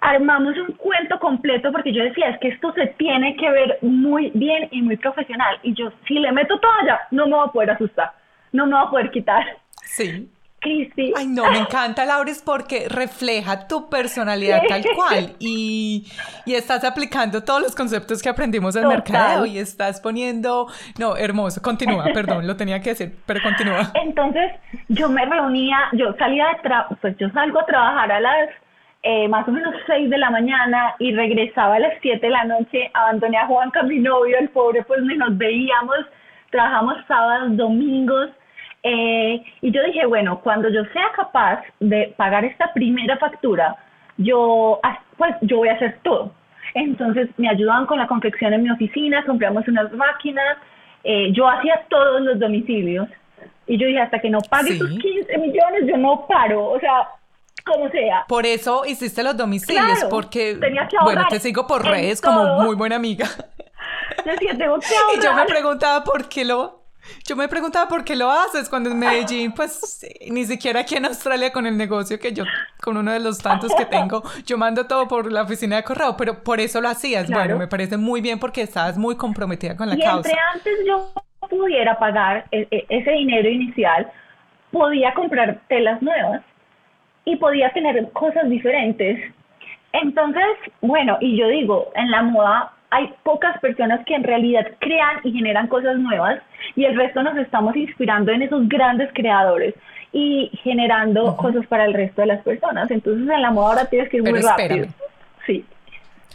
armamos 0.00 0.56
un 0.56 0.74
cuento 0.74 1.18
completo 1.18 1.70
porque 1.72 1.92
yo 1.92 2.02
decía, 2.02 2.30
es 2.30 2.38
que 2.38 2.48
esto 2.48 2.72
se 2.72 2.86
tiene 2.98 3.36
que 3.36 3.50
ver 3.50 3.78
muy 3.82 4.30
bien 4.34 4.68
y 4.70 4.80
muy 4.80 4.96
profesional. 4.96 5.58
Y 5.62 5.74
yo, 5.74 5.92
si 6.08 6.14
le 6.14 6.32
meto 6.32 6.58
toalla, 6.58 7.00
no 7.10 7.26
me 7.26 7.34
voy 7.34 7.48
a 7.48 7.52
poder 7.52 7.70
asustar, 7.72 8.12
no 8.52 8.66
me 8.66 8.72
voy 8.72 8.86
a 8.86 8.90
poder 8.90 9.10
quitar. 9.10 9.44
Sí. 9.82 10.28
Cristi. 10.62 11.12
Ay, 11.16 11.26
no, 11.26 11.50
me 11.50 11.58
encanta, 11.58 12.04
Lauris, 12.04 12.40
porque 12.40 12.88
refleja 12.88 13.66
tu 13.66 13.90
personalidad 13.90 14.62
tal 14.68 14.82
cual 14.94 15.34
y, 15.40 16.06
y, 16.46 16.54
estás 16.54 16.84
aplicando 16.84 17.42
todos 17.42 17.60
los 17.60 17.74
conceptos 17.74 18.22
que 18.22 18.28
aprendimos 18.28 18.76
en 18.76 18.86
mercado 18.86 19.44
y 19.44 19.58
estás 19.58 20.00
poniendo... 20.00 20.68
No, 20.98 21.16
hermoso, 21.16 21.60
continúa, 21.60 22.04
perdón, 22.14 22.46
lo 22.46 22.56
tenía 22.56 22.80
que 22.80 22.90
decir, 22.90 23.16
pero 23.26 23.40
continúa. 23.42 23.90
Entonces, 23.94 24.52
yo 24.88 25.08
me 25.08 25.26
reunía, 25.26 25.78
yo 25.92 26.14
salía 26.16 26.46
de 26.48 26.62
trabajo, 26.62 26.96
pues 27.00 27.16
yo 27.18 27.28
salgo 27.30 27.60
a 27.60 27.66
trabajar 27.66 28.12
a 28.12 28.20
las 28.20 28.50
eh, 29.02 29.26
más 29.26 29.46
o 29.48 29.50
menos 29.50 29.74
6 29.86 30.10
de 30.10 30.18
la 30.18 30.30
mañana 30.30 30.94
y 31.00 31.12
regresaba 31.12 31.74
a 31.74 31.80
las 31.80 31.94
7 32.02 32.24
de 32.24 32.30
la 32.30 32.44
noche, 32.44 32.88
abandoné 32.94 33.36
a 33.36 33.46
Juanca, 33.46 33.82
mi 33.82 33.98
novio, 33.98 34.38
el 34.38 34.48
pobre, 34.50 34.84
pues 34.84 35.02
ni 35.02 35.16
nos 35.16 35.36
veíamos, 35.36 35.96
trabajamos 36.50 36.98
sábados, 37.08 37.56
domingos, 37.56 38.30
eh, 38.82 39.44
y 39.60 39.70
yo 39.70 39.82
dije, 39.84 40.06
bueno, 40.06 40.40
cuando 40.40 40.68
yo 40.68 40.84
sea 40.92 41.12
capaz 41.14 41.62
de 41.80 42.14
pagar 42.16 42.44
esta 42.44 42.72
primera 42.72 43.16
factura, 43.18 43.76
yo, 44.16 44.80
pues 45.16 45.34
yo 45.42 45.58
voy 45.58 45.68
a 45.68 45.74
hacer 45.74 45.98
todo. 46.02 46.32
Entonces 46.74 47.28
me 47.36 47.48
ayudaban 47.48 47.86
con 47.86 47.98
la 47.98 48.06
confección 48.06 48.52
en 48.54 48.62
mi 48.62 48.70
oficina, 48.70 49.24
compramos 49.24 49.66
unas 49.68 49.92
máquinas, 49.92 50.56
eh, 51.04 51.32
yo 51.32 51.48
hacía 51.48 51.84
todos 51.88 52.20
los 52.22 52.38
domicilios. 52.38 53.08
Y 53.66 53.78
yo 53.78 53.86
dije, 53.86 54.00
hasta 54.00 54.20
que 54.20 54.30
no 54.30 54.38
pague 54.50 54.76
sus 54.76 54.90
15 54.90 55.38
millones, 55.38 55.86
yo 55.86 55.96
no 55.96 56.26
paro. 56.26 56.70
O 56.70 56.80
sea, 56.80 57.08
como 57.64 57.88
sea. 57.90 58.24
Por 58.28 58.44
eso 58.46 58.84
hiciste 58.84 59.22
los 59.22 59.36
domicilios, 59.36 60.04
porque, 60.10 60.58
bueno, 61.02 61.26
te 61.30 61.38
sigo 61.38 61.66
por 61.66 61.84
redes 61.84 62.20
como 62.20 62.62
muy 62.62 62.74
buena 62.74 62.96
amiga. 62.96 63.26
Y 64.24 65.20
yo 65.20 65.34
me 65.34 65.44
preguntaba 65.46 66.04
por 66.04 66.28
qué 66.28 66.44
lo... 66.44 66.81
Yo 67.26 67.36
me 67.36 67.48
preguntaba 67.48 67.88
por 67.88 68.04
qué 68.04 68.16
lo 68.16 68.30
haces 68.30 68.68
cuando 68.68 68.90
en 68.90 68.98
Medellín, 68.98 69.52
pues 69.52 70.06
ni 70.30 70.44
siquiera 70.44 70.80
aquí 70.80 70.96
en 70.96 71.06
Australia 71.06 71.52
con 71.52 71.66
el 71.66 71.76
negocio 71.76 72.18
que 72.18 72.32
yo, 72.32 72.44
con 72.80 72.96
uno 72.96 73.12
de 73.12 73.20
los 73.20 73.38
tantos 73.38 73.74
que 73.74 73.84
tengo, 73.84 74.22
yo 74.46 74.58
mando 74.58 74.86
todo 74.86 75.08
por 75.08 75.30
la 75.30 75.42
oficina 75.42 75.76
de 75.76 75.84
correo, 75.84 76.16
pero 76.16 76.42
por 76.42 76.60
eso 76.60 76.80
lo 76.80 76.88
hacías. 76.88 77.30
Bueno, 77.30 77.56
me 77.56 77.68
parece 77.68 77.96
muy 77.96 78.20
bien 78.20 78.38
porque 78.38 78.62
estabas 78.62 78.96
muy 78.96 79.16
comprometida 79.16 79.76
con 79.76 79.88
la 79.88 79.96
y 79.96 80.00
causa. 80.00 80.28
Entre 80.28 80.42
antes 80.54 80.72
yo 80.86 81.12
pudiera 81.48 81.98
pagar 81.98 82.46
e, 82.50 82.66
e, 82.70 82.86
ese 82.88 83.10
dinero 83.10 83.48
inicial, 83.48 84.10
podía 84.70 85.12
comprar 85.14 85.60
telas 85.68 86.00
nuevas 86.02 86.42
y 87.24 87.36
podía 87.36 87.70
tener 87.72 88.10
cosas 88.12 88.48
diferentes. 88.48 89.32
Entonces, 89.92 90.44
bueno, 90.80 91.18
y 91.20 91.36
yo 91.36 91.48
digo, 91.48 91.92
en 91.94 92.10
la 92.10 92.22
moda 92.22 92.72
hay 92.92 93.12
pocas 93.22 93.58
personas 93.60 94.04
que 94.04 94.14
en 94.14 94.22
realidad 94.22 94.66
crean 94.78 95.20
y 95.24 95.32
generan 95.32 95.66
cosas 95.66 95.98
nuevas 95.98 96.40
y 96.76 96.84
el 96.84 96.94
resto 96.94 97.22
nos 97.22 97.38
estamos 97.38 97.74
inspirando 97.74 98.32
en 98.32 98.42
esos 98.42 98.68
grandes 98.68 99.08
creadores 99.14 99.74
y 100.12 100.50
generando 100.62 101.34
cosas 101.38 101.66
para 101.66 101.86
el 101.86 101.94
resto 101.94 102.20
de 102.20 102.26
las 102.26 102.42
personas. 102.42 102.90
Entonces 102.90 103.26
en 103.30 103.40
la 103.40 103.50
moda 103.50 103.68
ahora 103.68 103.84
tienes 103.86 104.10
que 104.10 104.18
ir 104.18 104.22
muy 104.22 104.40
rápido. 104.40 104.88
Sí. 105.46 105.64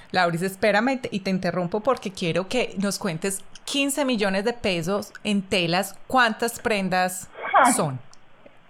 Lauris, 0.10 0.42
espérame 0.42 1.00
y 1.12 1.20
te 1.20 1.30
interrumpo 1.30 1.82
porque 1.82 2.12
quiero 2.12 2.48
que 2.48 2.74
nos 2.82 2.98
cuentes 2.98 3.44
15 3.66 4.04
millones 4.06 4.44
de 4.44 4.54
pesos 4.54 5.14
en 5.24 5.44
telas, 5.44 5.96
¿cuántas 6.08 6.60
prendas 6.60 7.30
son? 7.76 8.00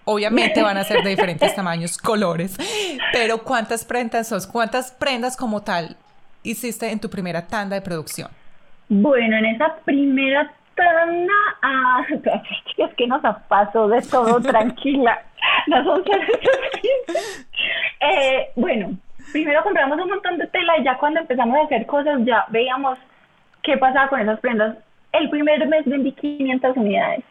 Obviamente 0.03 0.61
van 0.61 0.75
a 0.75 0.83
ser 0.83 1.03
de 1.03 1.11
diferentes 1.11 1.55
tamaños, 1.55 1.97
colores, 1.97 2.57
pero 3.13 3.43
¿cuántas 3.43 3.85
prendas 3.85 4.27
sos? 4.27 4.45
¿Cuántas 4.45 4.91
prendas 4.91 5.37
como 5.37 5.63
tal 5.63 5.95
hiciste 6.49 6.91
en 6.91 6.99
tu 6.99 7.09
primera 7.09 7.45
tanda 7.45 7.75
de 7.75 7.81
producción? 7.81 8.29
Bueno, 8.89 9.37
en 9.37 9.45
esa 9.45 9.75
primera 9.83 10.51
tanda, 10.75 11.33
ah, 11.61 12.05
es 12.77 12.93
que 12.95 13.07
nos 13.07 13.21
pasó 13.47 13.87
de 13.87 14.01
todo, 14.01 14.41
tranquila. 14.41 15.21
No 15.67 15.83
son 15.83 16.03
eh, 17.99 18.49
bueno, 18.55 18.91
primero 19.31 19.63
compramos 19.63 19.99
un 19.99 20.09
montón 20.09 20.37
de 20.37 20.47
tela 20.47 20.77
y 20.79 20.83
ya 20.83 20.97
cuando 20.97 21.19
empezamos 21.19 21.57
a 21.57 21.63
hacer 21.63 21.85
cosas 21.85 22.19
ya 22.23 22.45
veíamos 22.49 22.97
qué 23.63 23.77
pasaba 23.77 24.09
con 24.09 24.21
esas 24.21 24.39
prendas. 24.39 24.77
El 25.11 25.29
primer 25.29 25.67
mes 25.67 25.85
vendí 25.85 26.11
500 26.11 26.77
unidades 26.77 27.23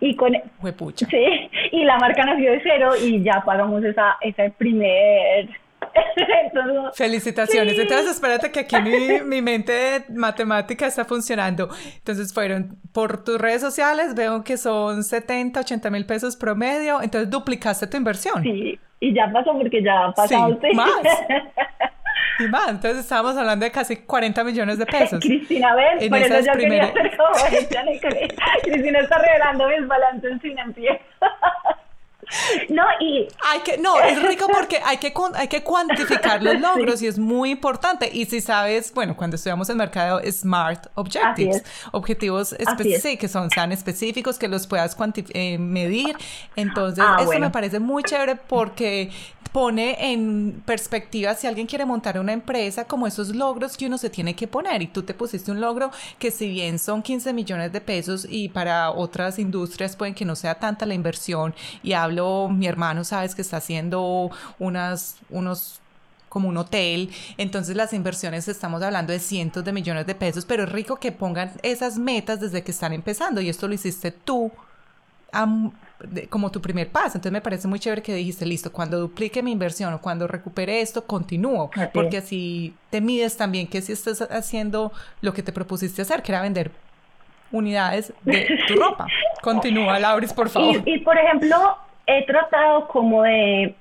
y 0.00 0.16
con 0.16 0.32
sí 0.32 1.50
y 1.72 1.84
la 1.84 1.98
marca 1.98 2.24
nació 2.24 2.52
de 2.52 2.60
cero 2.62 2.92
y 3.00 3.22
ya 3.22 3.42
pagamos 3.44 3.84
esa 3.84 4.16
ese 4.22 4.50
primer 4.56 5.50
Felicitaciones. 6.94 7.78
Entonces, 7.78 8.12
espérate 8.12 8.50
que 8.50 8.60
aquí 8.60 8.76
mi, 8.80 9.20
mi, 9.20 9.42
mente 9.42 10.04
matemática 10.08 10.86
está 10.86 11.04
funcionando. 11.04 11.68
Entonces, 11.96 12.32
fueron 12.32 12.78
por 12.92 13.24
tus 13.24 13.38
redes 13.38 13.60
sociales, 13.60 14.14
veo 14.14 14.42
que 14.44 14.56
son 14.56 15.04
70, 15.04 15.60
80 15.60 15.90
mil 15.90 16.06
pesos 16.06 16.36
promedio. 16.36 17.02
Entonces, 17.02 17.30
duplicaste 17.30 17.86
tu 17.86 17.96
inversión. 17.96 18.42
Sí, 18.42 18.78
y 19.00 19.14
ya 19.14 19.30
pasó 19.32 19.52
porque 19.52 19.82
ya 19.82 20.06
ha 20.06 20.12
pasado. 20.12 20.58
Sí, 20.60 20.74
más. 20.74 20.90
Y 22.40 22.46
más, 22.46 22.68
entonces 22.68 23.00
estábamos 23.00 23.36
hablando 23.36 23.64
de 23.64 23.72
casi 23.72 23.96
40 23.96 24.44
millones 24.44 24.78
de 24.78 24.86
pesos. 24.86 25.18
Cristina, 25.20 25.74
ven, 25.74 26.08
por 26.08 26.18
eso 26.18 26.38
yo 26.38 26.52
quería 26.52 26.84
hacer 26.84 27.16
como 27.16 27.30
Cristina 28.62 29.00
está 29.00 29.18
revelando 29.18 29.68
mis 29.68 29.88
balances 29.88 30.40
financieros. 30.40 31.00
No, 32.68 32.84
y... 33.00 33.26
Hay 33.44 33.60
que, 33.60 33.78
no, 33.78 33.98
es 34.00 34.22
rico 34.22 34.46
porque 34.52 34.80
hay 34.84 34.98
que, 34.98 35.12
hay 35.34 35.48
que 35.48 35.62
cuantificar 35.62 36.42
los 36.42 36.60
logros 36.60 37.02
y 37.02 37.06
es 37.06 37.18
muy 37.18 37.50
importante. 37.50 38.10
Y 38.12 38.26
si 38.26 38.40
sabes, 38.40 38.92
bueno, 38.92 39.16
cuando 39.16 39.36
estudiamos 39.36 39.68
el 39.70 39.76
mercado, 39.76 40.20
SMART 40.20 40.88
Objectives, 40.94 41.62
objetivos 41.92 42.54
sí, 43.00 43.16
que 43.16 43.28
son 43.28 43.48
tan 43.48 43.72
específicos, 43.72 44.38
que 44.38 44.48
los 44.48 44.66
puedas 44.66 44.96
eh, 45.34 45.58
medir. 45.58 46.16
Entonces, 46.56 47.04
ah, 47.06 47.18
eso 47.20 47.38
me 47.38 47.50
parece 47.50 47.78
muy 47.78 48.02
chévere 48.02 48.36
porque 48.36 49.10
pone 49.52 50.12
en 50.12 50.62
perspectiva 50.64 51.34
si 51.34 51.46
alguien 51.46 51.66
quiere 51.66 51.84
montar 51.84 52.18
una 52.18 52.32
empresa 52.32 52.84
como 52.84 53.06
esos 53.06 53.34
logros 53.34 53.76
que 53.76 53.86
uno 53.86 53.98
se 53.98 54.10
tiene 54.10 54.34
que 54.34 54.46
poner. 54.46 54.82
Y 54.82 54.86
tú 54.88 55.02
te 55.02 55.14
pusiste 55.14 55.50
un 55.50 55.60
logro 55.60 55.90
que 56.18 56.30
si 56.30 56.48
bien 56.48 56.78
son 56.78 57.02
15 57.02 57.32
millones 57.32 57.72
de 57.72 57.80
pesos 57.80 58.26
y 58.28 58.48
para 58.48 58.90
otras 58.90 59.38
industrias 59.38 59.96
pueden 59.96 60.14
que 60.14 60.24
no 60.24 60.36
sea 60.36 60.56
tanta 60.56 60.86
la 60.86 60.94
inversión 60.94 61.54
y 61.82 61.92
hablo, 61.92 62.48
mi 62.48 62.66
hermano 62.66 63.04
sabes 63.04 63.34
que 63.34 63.42
está 63.42 63.58
haciendo 63.58 64.30
unas, 64.58 65.16
unos 65.30 65.80
como 66.28 66.48
un 66.48 66.56
hotel, 66.58 67.10
entonces 67.38 67.74
las 67.74 67.92
inversiones 67.92 68.48
estamos 68.48 68.82
hablando 68.82 69.12
de 69.12 69.18
cientos 69.18 69.64
de 69.64 69.72
millones 69.72 70.06
de 70.06 70.14
pesos, 70.14 70.44
pero 70.44 70.64
es 70.64 70.72
rico 70.72 70.96
que 70.96 71.10
pongan 71.10 71.52
esas 71.62 71.98
metas 71.98 72.40
desde 72.40 72.62
que 72.62 72.70
están 72.70 72.92
empezando 72.92 73.40
y 73.40 73.48
esto 73.48 73.66
lo 73.66 73.74
hiciste 73.74 74.10
tú 74.10 74.52
como 76.28 76.50
tu 76.50 76.60
primer 76.60 76.88
paso. 76.88 77.18
Entonces 77.18 77.32
me 77.32 77.40
parece 77.40 77.68
muy 77.68 77.78
chévere 77.78 78.02
que 78.02 78.14
dijiste, 78.14 78.46
listo, 78.46 78.72
cuando 78.72 78.98
duplique 78.98 79.42
mi 79.42 79.52
inversión 79.52 79.92
o 79.94 80.00
cuando 80.00 80.26
recupere 80.26 80.80
esto, 80.80 81.04
continúo. 81.04 81.70
Porque 81.92 82.18
así 82.18 82.74
te 82.90 83.00
mides 83.00 83.36
también 83.36 83.66
que 83.66 83.80
si 83.82 83.92
estás 83.92 84.22
haciendo 84.22 84.92
lo 85.20 85.32
que 85.32 85.42
te 85.42 85.52
propusiste 85.52 86.02
hacer, 86.02 86.22
que 86.22 86.32
era 86.32 86.42
vender 86.42 86.70
unidades 87.50 88.12
de 88.22 88.58
tu 88.68 88.74
ropa. 88.74 89.06
Continúa, 89.42 89.98
Lauris, 89.98 90.32
por 90.32 90.48
favor. 90.48 90.82
Y, 90.84 90.98
por 90.98 91.16
ejemplo, 91.16 91.76
he 92.06 92.24
tratado 92.26 92.88
como 92.88 93.22
de 93.22 93.74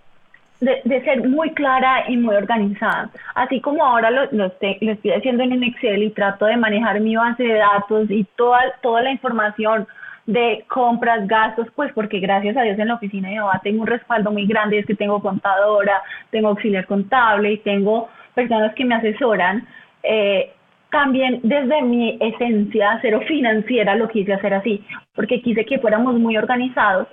de, 0.60 1.02
ser 1.04 1.28
muy 1.28 1.52
clara 1.52 2.10
y 2.10 2.18
muy 2.18 2.36
organizada. 2.36 3.10
Así 3.36 3.62
como 3.62 3.86
ahora 3.86 4.10
lo, 4.10 4.26
lo, 4.32 4.46
estoy, 4.48 4.80
haciendo 5.16 5.44
en 5.44 5.54
un 5.54 5.64
Excel 5.64 6.04
y 6.04 6.10
trato 6.10 6.46
de 6.46 6.58
manejar 6.58 7.00
mi 7.00 7.16
base 7.16 7.44
de 7.44 7.60
datos 7.60 8.10
y 8.10 8.24
toda, 8.36 8.60
toda 8.82 9.04
la 9.04 9.12
información 9.12 9.88
de 10.28 10.64
compras, 10.68 11.28
gastos, 11.28 11.68
pues 11.76 11.92
porque 11.94 12.20
gracias 12.20 12.56
a 12.56 12.62
Dios 12.62 12.78
en 12.78 12.90
la 12.90 12.96
oficina 12.96 13.30
de 13.30 13.40
tengo 13.64 13.82
un 13.82 13.88
respaldo 13.88 14.32
muy 14.32 14.46
grande, 14.46 14.80
es 14.80 14.86
que 14.86 14.94
tengo 14.96 15.22
contadora, 15.22 16.04
tengo 16.30 16.50
auxiliar 16.50 16.86
contable 16.86 17.54
y 17.54 17.58
tengo 17.58 18.10
personas 18.36 18.76
que 18.76 18.86
me 18.86 18.96
asesoran. 18.96 19.68
Eh, 20.04 20.52
también 20.92 21.40
desde 21.44 21.82
mi 21.82 22.18
esencia 22.22 23.00
cero 23.02 23.22
financiera 23.28 23.96
lo 23.96 24.08
quise 24.08 24.34
hacer 24.34 24.54
así, 24.54 24.86
porque 25.16 25.42
quise 25.42 25.66
que 25.66 25.80
fuéramos 25.80 26.20
muy 26.20 26.38
organizados, 26.38 27.08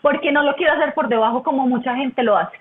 porque 0.00 0.32
no 0.32 0.42
lo 0.42 0.54
quiero 0.56 0.72
hacer 0.72 0.94
por 0.94 1.08
debajo 1.08 1.42
como 1.42 1.66
mucha 1.66 1.94
gente 1.94 2.22
lo 2.22 2.36
hace 2.38 2.56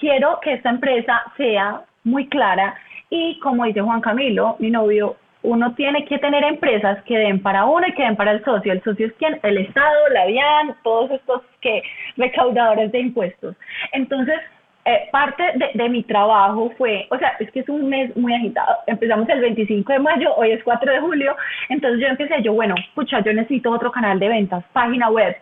quiero 0.00 0.40
que 0.42 0.54
esta 0.54 0.70
empresa 0.70 1.22
sea 1.36 1.82
muy 2.02 2.26
clara 2.26 2.74
y 3.10 3.38
como 3.40 3.64
dice 3.64 3.82
Juan 3.82 4.00
Camilo, 4.00 4.56
mi 4.58 4.70
novio, 4.70 5.16
uno 5.42 5.74
tiene 5.74 6.04
que 6.04 6.18
tener 6.18 6.44
empresas 6.44 7.02
que 7.04 7.16
den 7.16 7.40
para 7.40 7.64
uno 7.64 7.86
y 7.86 7.92
que 7.92 8.02
den 8.02 8.16
para 8.16 8.32
el 8.32 8.44
socio. 8.44 8.72
El 8.72 8.82
socio 8.82 9.06
es 9.06 9.12
quien, 9.14 9.38
el 9.42 9.58
Estado, 9.58 10.08
la 10.12 10.26
DIAN, 10.26 10.76
todos 10.82 11.10
estos 11.12 11.42
que 11.60 11.82
recaudadores 12.16 12.92
de 12.92 13.00
impuestos. 13.00 13.56
Entonces, 13.92 14.38
eh, 14.84 15.08
parte 15.12 15.42
de, 15.54 15.70
de, 15.74 15.88
mi 15.88 16.02
trabajo 16.02 16.72
fue, 16.76 17.06
o 17.10 17.18
sea, 17.18 17.36
es 17.38 17.50
que 17.52 17.60
es 17.60 17.68
un 17.68 17.88
mes 17.88 18.14
muy 18.16 18.34
agitado. 18.34 18.76
Empezamos 18.86 19.28
el 19.28 19.40
25 19.40 19.92
de 19.92 19.98
mayo, 19.98 20.34
hoy 20.36 20.52
es 20.52 20.62
4 20.64 20.92
de 20.92 21.00
julio, 21.00 21.36
entonces 21.68 22.00
yo 22.00 22.06
empecé, 22.08 22.42
yo, 22.42 22.54
bueno, 22.54 22.74
pucha, 22.94 23.20
yo 23.20 23.32
necesito 23.32 23.70
otro 23.70 23.92
canal 23.92 24.18
de 24.18 24.28
ventas, 24.28 24.64
página 24.72 25.10
web. 25.10 25.36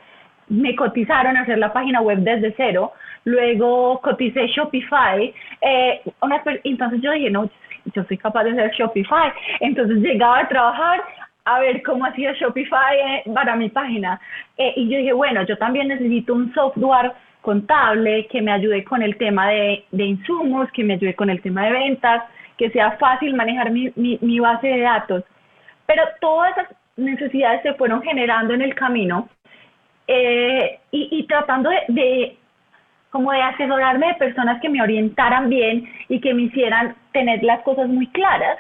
Me 0.49 0.75
cotizaron 0.75 1.37
a 1.37 1.43
hacer 1.43 1.59
la 1.59 1.73
página 1.73 2.01
web 2.01 2.19
desde 2.19 2.55
cero 2.57 2.93
luego 3.25 4.01
coticé 4.01 4.47
Shopify, 4.49 5.33
eh, 5.61 6.01
entonces 6.65 7.01
yo 7.01 7.13
dije, 7.13 7.31
no, 7.31 7.51
yo 7.95 8.05
soy 8.05 8.19
capaz 8.19 8.45
de 8.45 8.53
hacer 8.53 8.71
Shopify, 8.73 9.33
entonces 9.61 9.99
llegaba 9.99 10.41
a 10.41 10.49
trabajar 10.49 11.03
a 11.45 11.61
ver 11.61 11.83
cómo 11.83 12.05
hacía 12.05 12.33
Shopify 12.35 12.99
eh, 12.99 13.23
para 13.35 13.57
mi 13.57 13.71
página, 13.71 14.21
eh, 14.57 14.73
y 14.77 14.88
yo 14.88 14.99
dije, 14.99 15.12
bueno, 15.12 15.43
yo 15.45 15.57
también 15.57 15.88
necesito 15.88 16.35
un 16.35 16.53
software 16.53 17.12
contable 17.41 18.27
que 18.27 18.43
me 18.43 18.53
ayude 18.53 18.85
con 18.85 19.03
el 19.03 19.17
tema 19.17 19.49
de, 19.49 19.85
de 19.91 20.05
insumos, 20.05 20.71
que 20.73 20.85
me 20.85 20.95
ayude 20.95 21.14
con 21.14 21.31
el 21.31 21.41
tema 21.41 21.64
de 21.64 21.73
ventas, 21.73 22.25
que 22.59 22.71
sea 22.71 22.93
fácil 22.99 23.35
manejar 23.35 23.71
mi, 23.71 23.91
mi, 23.97 24.41
base 24.41 24.67
de 24.67 24.81
datos. 24.81 25.25
Pero 25.87 26.03
todas 26.21 26.51
esas 26.59 26.77
necesidades 26.97 27.62
se 27.62 27.75
fueron 27.75 28.03
generando 28.03 28.53
en 28.53 28.62
el 28.62 28.75
camino 28.75 29.29
y, 30.09 30.79
y, 30.91 31.27
tratando 31.27 31.71
de, 31.71 32.37
como 33.11 33.33
de 33.33 33.41
asesorarme 33.41 34.09
de 34.09 34.14
personas 34.14 34.61
que 34.61 34.69
me 34.69 34.83
orientaran 34.83 35.49
bien 35.49 35.88
y 36.09 36.21
que 36.21 36.35
me 36.35 36.43
hicieran 36.43 36.97
tener 37.19 37.43
las 37.43 37.61
cosas 37.63 37.89
muy 37.89 38.07
claras. 38.09 38.59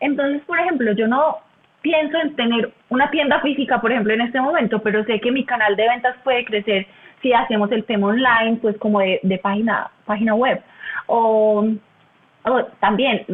Entonces, 0.00 0.42
por 0.46 0.58
ejemplo, 0.58 0.92
yo 0.92 1.06
no 1.06 1.38
pienso 1.80 2.18
en 2.18 2.34
tener 2.34 2.72
una 2.88 3.08
tienda 3.10 3.40
física, 3.40 3.80
por 3.80 3.92
ejemplo, 3.92 4.12
en 4.12 4.22
este 4.22 4.40
momento, 4.40 4.80
pero 4.82 5.04
sé 5.04 5.20
que 5.20 5.30
mi 5.30 5.44
canal 5.44 5.76
de 5.76 5.88
ventas 5.88 6.16
puede 6.24 6.44
crecer 6.44 6.86
si 7.22 7.32
hacemos 7.32 7.70
el 7.70 7.84
tema 7.84 8.08
online, 8.08 8.58
pues 8.60 8.76
como 8.78 8.98
de, 9.00 9.40
página, 9.42 9.90
página 10.06 10.34
web. 10.34 10.60
O, 11.06 11.64
o 12.44 12.64
también, 12.80 13.24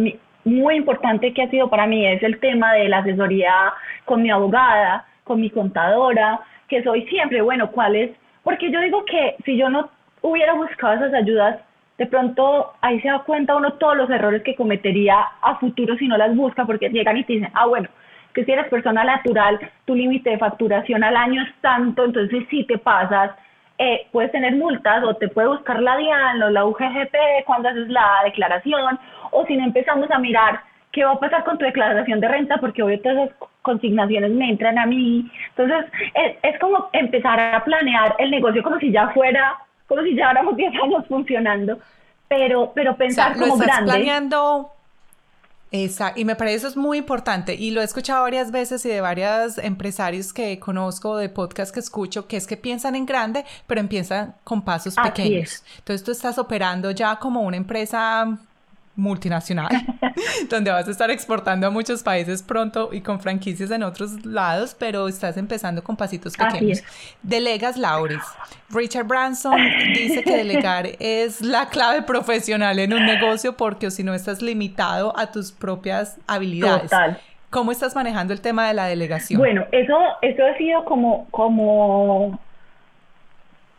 muy 0.44 0.76
importante 0.76 1.32
que 1.32 1.42
ha 1.42 1.50
sido 1.50 1.70
para 1.70 1.86
mí 1.86 2.06
es 2.06 2.22
el 2.22 2.38
tema 2.38 2.74
de 2.74 2.88
la 2.88 2.98
asesoría 2.98 3.72
con 4.04 4.22
mi 4.22 4.30
abogada, 4.30 5.06
con 5.24 5.40
mi 5.40 5.50
contadora, 5.50 6.40
que 6.68 6.82
soy 6.82 7.06
siempre, 7.06 7.40
bueno, 7.40 7.70
¿cuál 7.70 7.96
es? 7.96 8.10
Porque 8.42 8.70
yo 8.70 8.80
digo 8.80 9.04
que 9.06 9.36
si 9.44 9.56
yo 9.56 9.70
no 9.70 9.88
hubiera 10.20 10.52
buscado 10.52 10.94
esas 10.94 11.14
ayudas, 11.14 11.60
de 11.98 12.06
pronto 12.06 12.74
ahí 12.80 13.00
se 13.00 13.08
da 13.08 13.20
cuenta 13.20 13.56
uno 13.56 13.72
todos 13.74 13.96
los 13.96 14.10
errores 14.10 14.42
que 14.42 14.54
cometería 14.54 15.16
a 15.40 15.56
futuro 15.56 15.96
si 15.96 16.08
no 16.08 16.16
las 16.16 16.34
busca, 16.34 16.64
porque 16.64 16.90
llegan 16.90 17.16
y 17.16 17.24
te 17.24 17.34
dicen, 17.34 17.50
ah, 17.54 17.66
bueno, 17.66 17.88
que 18.34 18.44
si 18.44 18.52
eres 18.52 18.68
persona 18.68 19.02
natural, 19.02 19.58
tu 19.86 19.94
límite 19.94 20.30
de 20.30 20.38
facturación 20.38 21.02
al 21.02 21.16
año 21.16 21.42
es 21.42 21.54
tanto, 21.62 22.04
entonces 22.04 22.44
si 22.50 22.64
te 22.64 22.76
pasas, 22.76 23.30
eh, 23.78 24.06
puedes 24.12 24.30
tener 24.32 24.54
multas 24.54 25.04
o 25.04 25.14
te 25.14 25.28
puede 25.28 25.48
buscar 25.48 25.80
la 25.80 25.96
DIAN 25.96 26.42
o 26.42 26.50
la 26.50 26.66
UGGP 26.66 27.44
cuando 27.46 27.70
haces 27.70 27.88
la 27.88 28.20
declaración, 28.24 28.98
o 29.30 29.46
si 29.46 29.56
no 29.56 29.64
empezamos 29.64 30.10
a 30.10 30.18
mirar 30.18 30.60
qué 30.92 31.04
va 31.04 31.12
a 31.12 31.20
pasar 31.20 31.44
con 31.44 31.58
tu 31.58 31.64
declaración 31.64 32.20
de 32.20 32.28
renta, 32.28 32.58
porque 32.58 32.82
obvio 32.82 33.00
todas 33.00 33.18
esas 33.18 33.36
consignaciones 33.62 34.30
me 34.30 34.50
entran 34.50 34.78
a 34.78 34.86
mí. 34.86 35.30
Entonces, 35.56 35.90
es, 36.14 36.36
es 36.42 36.58
como 36.58 36.88
empezar 36.92 37.38
a 37.40 37.64
planear 37.64 38.14
el 38.18 38.30
negocio 38.30 38.62
como 38.62 38.78
si 38.78 38.92
ya 38.92 39.08
fuera 39.08 39.56
como 39.86 40.02
si 40.02 40.10
lleváramos 40.10 40.56
10 40.56 40.72
años 40.82 41.04
funcionando, 41.08 41.78
pero, 42.28 42.72
pero 42.74 42.96
pensar 42.96 43.34
como 43.34 43.54
estás 43.54 43.66
grande. 43.66 43.92
planeando 43.92 44.72
Exacto, 45.72 46.20
y 46.20 46.24
me 46.24 46.36
parece 46.36 46.56
eso 46.56 46.68
es 46.68 46.76
muy 46.76 46.98
importante 46.98 47.54
y 47.54 47.70
lo 47.72 47.80
he 47.80 47.84
escuchado 47.84 48.22
varias 48.22 48.52
veces 48.52 48.84
y 48.86 48.88
de 48.88 49.00
varios 49.00 49.58
empresarios 49.58 50.32
que 50.32 50.58
conozco, 50.60 51.16
de 51.16 51.28
podcast 51.28 51.74
que 51.74 51.80
escucho, 51.80 52.28
que 52.28 52.36
es 52.36 52.46
que 52.46 52.56
piensan 52.56 52.94
en 52.94 53.04
grande, 53.04 53.44
pero 53.66 53.80
empiezan 53.80 54.34
con 54.44 54.62
pasos 54.64 54.94
pequeños. 54.94 55.64
Entonces 55.78 56.04
tú 56.04 56.12
estás 56.12 56.38
operando 56.38 56.92
ya 56.92 57.16
como 57.16 57.42
una 57.42 57.56
empresa 57.56 58.38
multinacional, 58.96 59.68
donde 60.50 60.70
vas 60.70 60.88
a 60.88 60.90
estar 60.90 61.10
exportando 61.10 61.66
a 61.66 61.70
muchos 61.70 62.02
países 62.02 62.42
pronto 62.42 62.88
y 62.92 63.02
con 63.02 63.20
franquicias 63.20 63.70
en 63.70 63.82
otros 63.82 64.24
lados, 64.24 64.74
pero 64.78 65.06
estás 65.06 65.36
empezando 65.36 65.84
con 65.84 65.96
pasitos 65.96 66.36
pequeños. 66.36 66.82
Delegas 67.22 67.76
Lauris. 67.76 68.22
Richard 68.70 69.06
Branson 69.06 69.56
dice 69.94 70.22
que 70.22 70.36
delegar 70.36 70.88
es 70.98 71.40
la 71.42 71.68
clave 71.68 72.02
profesional 72.02 72.78
en 72.78 72.94
un 72.94 73.04
negocio 73.04 73.56
porque 73.56 73.90
si 73.90 74.02
no 74.02 74.14
estás 74.14 74.42
limitado 74.42 75.16
a 75.16 75.30
tus 75.30 75.52
propias 75.52 76.18
habilidades. 76.26 76.90
Total. 76.90 77.20
¿Cómo 77.50 77.70
estás 77.70 77.94
manejando 77.94 78.32
el 78.32 78.40
tema 78.40 78.66
de 78.66 78.74
la 78.74 78.86
delegación? 78.86 79.38
Bueno, 79.38 79.64
eso, 79.70 79.96
eso 80.20 80.44
ha 80.44 80.58
sido 80.58 80.84
como, 80.84 81.26
como 81.30 82.38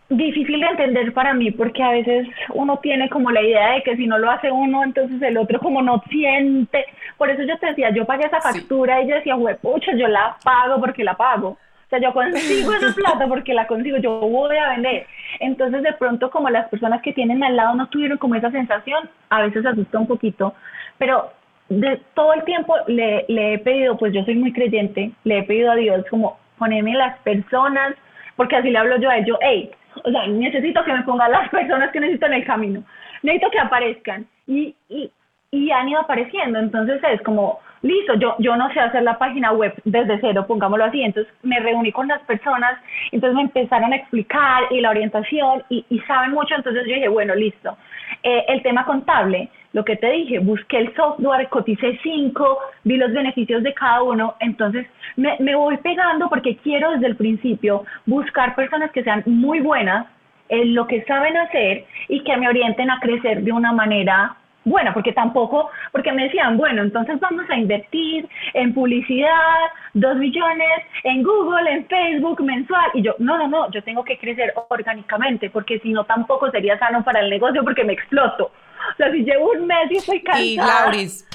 difícil 0.10 0.60
de 0.60 0.68
entender 0.68 1.14
para 1.14 1.34
mí 1.34 1.52
porque 1.52 1.84
a 1.84 1.92
veces 1.92 2.28
uno 2.54 2.78
tiene 2.78 3.10
como 3.10 3.32
la 3.32 3.42
idea 3.42 3.74
de 3.74 3.84
que 3.84 3.98
si 3.98 4.08
no 4.08 4.18
lo 4.18 4.32
hace 4.32 4.52
uno, 4.52 4.84
entonces 4.84 5.22
el 5.22 5.38
otro 5.38 5.60
como 5.60 5.82
no 5.82 6.02
siente. 6.10 6.86
Por 7.18 7.30
eso 7.30 7.44
yo 7.44 7.58
te 7.58 7.68
decía, 7.68 7.90
yo 7.90 8.06
pagué 8.06 8.26
esa 8.26 8.42
factura 8.42 9.02
y 9.02 9.08
yo 9.08 9.16
decía, 9.16 9.36
pucha, 9.62 9.94
yo 9.96 10.08
la 10.08 10.38
pago 10.44 10.80
porque 10.80 11.04
la 11.04 11.16
pago. 11.16 11.50
O 11.50 11.90
sea, 11.90 12.00
yo 12.00 12.14
consigo 12.14 12.74
esa 12.74 12.94
plata 12.96 13.28
porque 13.28 13.54
la 13.54 13.68
consigo, 13.68 13.98
yo 13.98 14.20
voy 14.20 14.58
a 14.58 14.70
vender. 14.70 15.08
Entonces, 15.40 15.84
de 15.84 15.94
pronto, 15.94 16.30
como 16.30 16.50
las 16.50 16.68
personas 16.70 17.02
que 17.02 17.14
tienen 17.14 17.44
al 17.44 17.56
lado 17.56 17.76
no 17.76 17.88
tuvieron 17.88 18.18
como 18.18 18.36
esa 18.36 18.52
sensación, 18.52 19.10
a 19.30 19.42
veces 19.42 19.66
asusta 19.66 19.98
un 19.98 20.08
poquito. 20.08 20.54
Pero 20.98 21.32
de 21.70 22.02
todo 22.14 22.34
el 22.34 22.44
tiempo 22.44 22.76
le, 22.88 23.26
le 23.30 23.54
he 23.54 23.60
pedido, 23.60 23.98
pues 23.98 24.14
yo 24.14 24.24
soy 24.24 24.36
muy 24.36 24.52
creyente, 24.52 25.12
le 25.24 25.40
he 25.40 25.44
pedido 25.44 25.72
a 25.72 25.76
Dios 25.76 26.06
como 26.10 26.38
ponerme 26.58 26.94
las 26.94 27.18
personas, 27.20 27.94
porque 28.36 28.56
así 28.56 28.70
le 28.70 28.78
hablo 28.78 28.98
yo 28.98 29.10
a 29.10 29.20
yo, 29.20 29.38
hey, 29.42 29.72
o 30.04 30.12
sea, 30.12 30.28
necesito 30.28 30.84
que 30.84 30.94
me 30.94 31.04
pongan 31.04 31.32
las 31.32 31.50
personas 31.52 31.92
que 31.92 32.00
necesito 32.00 32.26
en 32.28 32.34
el 32.34 32.46
camino, 32.46 32.84
necesito 33.24 33.52
que 33.52 33.60
aparezcan. 33.60 34.26
Y, 34.48 34.76
y, 34.90 35.12
y 35.52 35.72
han 35.72 35.90
ido 35.90 36.02
apareciendo, 36.02 36.60
entonces 36.60 37.02
es 37.12 37.22
como, 37.22 37.60
listo, 37.82 38.16
yo, 38.16 38.36
yo 38.40 38.56
no 38.56 38.72
sé 38.74 38.80
hacer 38.80 39.04
la 39.04 39.18
página 39.18 39.52
web 39.52 39.74
desde 39.86 40.20
cero, 40.20 40.46
pongámoslo 40.48 40.86
así, 40.86 41.02
entonces 41.02 41.34
me 41.44 41.60
reuní 41.60 41.92
con 41.92 42.08
las 42.08 42.22
personas, 42.24 42.78
entonces 43.12 43.36
me 43.36 43.44
empezaron 43.44 43.94
a 43.94 43.96
explicar 43.96 44.64
y 44.72 44.82
la 44.82 44.90
orientación 44.90 45.64
y, 45.70 45.86
y 45.90 46.00
saben 46.02 46.32
mucho, 46.32 46.56
entonces 46.56 46.84
yo 46.86 46.96
dije, 46.96 47.08
bueno, 47.08 47.34
listo, 47.36 47.78
eh, 48.24 48.46
el 48.50 48.62
tema 48.62 48.86
contable, 48.86 49.50
lo 49.78 49.86
que 49.86 49.96
te 49.96 50.10
dije, 50.10 50.40
busqué 50.40 50.80
el 50.80 50.96
software, 50.96 51.50
coticé 51.50 52.00
cinco, 52.02 52.58
vi 52.84 52.98
los 52.98 53.14
beneficios 53.14 53.62
de 53.62 53.76
cada 53.76 54.02
uno, 54.02 54.34
entonces 54.40 54.88
me, 55.16 55.38
me 55.40 55.54
voy 55.54 55.78
pegando 55.78 56.28
porque 56.30 56.58
quiero 56.58 56.90
desde 56.94 57.06
el 57.06 57.16
principio 57.16 57.84
buscar 58.08 58.56
personas 58.56 58.90
que 58.92 59.04
sean 59.04 59.22
muy 59.28 59.60
buenas 59.60 60.08
en 60.50 60.74
lo 60.74 60.88
que 60.88 61.04
saben 61.04 61.38
hacer 61.38 61.86
y 62.08 62.24
que 62.24 62.38
me 62.38 62.50
orienten 62.50 62.90
a 62.90 63.00
crecer 63.00 63.44
de 63.44 63.52
una 63.52 63.72
manera 63.72 64.36
buena, 64.66 64.96
porque 64.96 65.14
tampoco, 65.14 65.70
porque 65.92 66.12
me 66.12 66.24
decían, 66.24 66.58
bueno, 66.58 66.82
entonces 66.82 67.20
vamos 67.20 67.48
a 67.48 67.56
invertir 67.56 68.28
en 68.56 68.74
publicidad, 68.74 69.60
dos 69.94 70.18
millones, 70.18 70.80
en 71.04 71.22
Google, 71.22 71.72
en 71.72 71.86
Facebook, 71.86 72.42
mensual, 72.44 72.90
y 72.96 73.04
yo, 73.04 73.14
no, 73.20 73.38
no, 73.38 73.48
no, 73.48 73.70
yo 73.70 73.84
tengo 73.84 74.04
que 74.04 74.18
crecer 74.18 74.54
orgánicamente, 74.70 75.52
porque 75.52 75.78
si 75.82 75.92
no 75.92 76.04
tampoco 76.06 76.50
sería 76.50 76.80
sano 76.80 77.04
para 77.04 77.20
el 77.20 77.30
negocio 77.30 77.64
porque 77.64 77.84
me 77.84 77.94
exploto. 77.94 78.52
O 78.94 78.96
sea, 78.98 79.12
si 79.12 79.24
llevo 79.24 79.52
un 79.52 79.68
mes 79.68 79.92
y 79.92 79.98
estoy 79.98 80.22
cansada. 80.22 80.46
Y 80.46 80.56
Lauris, 80.56 81.28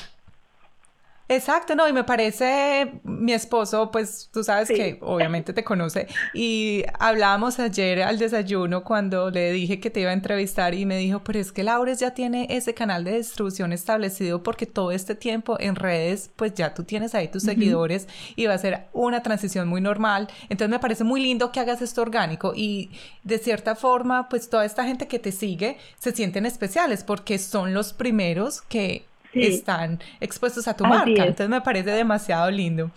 Exacto, 1.34 1.74
no, 1.74 1.88
y 1.88 1.94
me 1.94 2.04
parece, 2.04 3.00
mi 3.04 3.32
esposo, 3.32 3.90
pues 3.90 4.28
tú 4.30 4.44
sabes 4.44 4.68
que 4.68 4.98
obviamente 5.00 5.54
te 5.54 5.64
conoce, 5.64 6.06
y 6.34 6.84
hablábamos 6.98 7.58
ayer 7.58 8.02
al 8.02 8.18
desayuno 8.18 8.84
cuando 8.84 9.30
le 9.30 9.50
dije 9.50 9.80
que 9.80 9.88
te 9.88 10.00
iba 10.00 10.10
a 10.10 10.12
entrevistar 10.12 10.74
y 10.74 10.84
me 10.84 10.98
dijo, 10.98 11.24
pero 11.24 11.38
es 11.38 11.50
que 11.50 11.62
Laures 11.62 12.00
ya 12.00 12.12
tiene 12.12 12.46
ese 12.50 12.74
canal 12.74 13.04
de 13.04 13.16
distribución 13.16 13.72
establecido 13.72 14.42
porque 14.42 14.66
todo 14.66 14.92
este 14.92 15.14
tiempo 15.14 15.56
en 15.58 15.74
redes, 15.74 16.30
pues 16.36 16.52
ya 16.52 16.74
tú 16.74 16.84
tienes 16.84 17.14
ahí 17.14 17.28
tus 17.28 17.44
seguidores 17.44 18.08
y 18.36 18.44
va 18.44 18.52
a 18.52 18.58
ser 18.58 18.88
una 18.92 19.22
transición 19.22 19.68
muy 19.68 19.80
normal. 19.80 20.28
Entonces 20.50 20.68
me 20.68 20.80
parece 20.80 21.02
muy 21.02 21.22
lindo 21.22 21.50
que 21.50 21.60
hagas 21.60 21.80
esto 21.80 22.02
orgánico 22.02 22.52
y 22.54 22.90
de 23.24 23.38
cierta 23.38 23.74
forma, 23.74 24.28
pues 24.28 24.50
toda 24.50 24.66
esta 24.66 24.84
gente 24.84 25.08
que 25.08 25.18
te 25.18 25.32
sigue 25.32 25.78
se 25.98 26.12
sienten 26.12 26.44
especiales 26.44 27.04
porque 27.04 27.38
son 27.38 27.72
los 27.72 27.94
primeros 27.94 28.60
que 28.60 29.06
están 29.34 30.00
expuestos 30.20 30.68
a 30.68 30.76
tu 30.76 30.84
marca. 30.84 31.24
Entonces 31.24 31.48
me 31.48 31.60
parece 31.60 31.90
demasiado 31.90 32.50
lindo. 32.50 32.90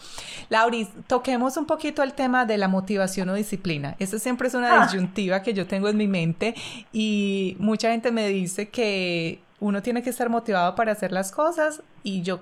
Lauris, 0.50 0.90
toquemos 1.08 1.58
un 1.58 1.66
poquito 1.66 2.04
el 2.04 2.14
tema 2.14 2.46
de 2.46 2.58
la 2.58 2.68
motivación 2.68 3.30
o 3.30 3.34
disciplina. 3.34 3.96
Eso 4.00 4.20
siempre 4.20 4.48
es 4.48 4.54
una 4.54 4.82
ah. 4.82 4.86
disyuntiva 4.86 5.42
que 5.42 5.54
yo 5.54 5.68
tengo 5.68 5.90
en 5.90 5.98
mi 5.98 6.08
mente 6.08 6.56
y 6.92 7.56
mucha 7.60 7.92
gente 7.92 8.12
me 8.12 8.28
dice 8.28 8.70
que 8.70 9.40
uno 9.60 9.82
tiene 9.82 10.04
que 10.04 10.10
estar 10.10 10.30
motivado 10.30 10.76
para 10.76 10.92
hacer 10.92 11.12
las 11.12 11.32
cosas 11.32 11.82
y 12.04 12.22
yo 12.22 12.42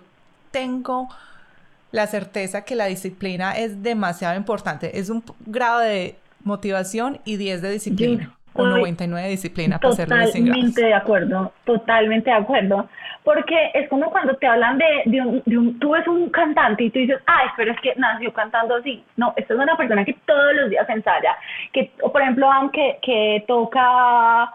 tengo 0.52 1.10
la 1.92 2.08
certeza 2.08 2.64
que 2.64 2.76
la 2.76 2.86
disciplina 2.86 3.54
es 3.54 3.84
demasiado 3.84 4.36
importante. 4.36 5.00
Es 5.00 5.10
un 5.10 5.24
grado 5.46 5.80
de 5.80 6.16
motivación 6.44 7.22
y 7.24 7.38
10 7.38 7.62
de 7.62 7.72
disciplina. 7.72 8.38
O 8.54 8.68
99 8.68 9.26
de 9.26 9.32
disciplina 9.32 9.80
para 9.80 9.94
hacerlo 9.94 10.16
Totalmente 10.16 10.86
de 10.86 10.94
acuerdo, 10.94 11.54
totalmente 11.66 12.30
de 12.30 12.36
acuerdo. 12.36 12.90
Porque 13.24 13.72
es 13.74 13.88
como 13.90 14.12
cuando 14.12 14.36
te 14.36 14.48
hablan 14.48 14.78
de, 14.78 14.86
de, 15.06 15.22
un, 15.22 15.44
de 15.46 15.58
un, 15.58 15.80
tú 15.80 15.92
ves 15.92 16.08
un 16.08 16.30
cantante 16.30 16.84
y 16.84 16.90
tú 16.90 17.00
dices, 17.00 17.20
ay, 17.26 17.48
pero 17.56 17.72
es 17.72 17.80
que 17.80 17.94
nació 17.96 18.34
cantando 18.34 18.76
así. 18.76 19.04
No, 19.16 19.34
esta 19.38 19.54
es 19.54 19.60
una 19.60 19.78
persona 19.78 20.04
que 20.04 20.14
todos 20.26 20.54
los 20.56 20.70
días 20.70 20.88
ensaya, 20.90 21.36
que, 21.72 21.92
o 22.02 22.12
por 22.12 22.22
ejemplo, 22.22 22.52
aunque 22.52 23.00
que 23.02 23.44
toca 23.48 24.54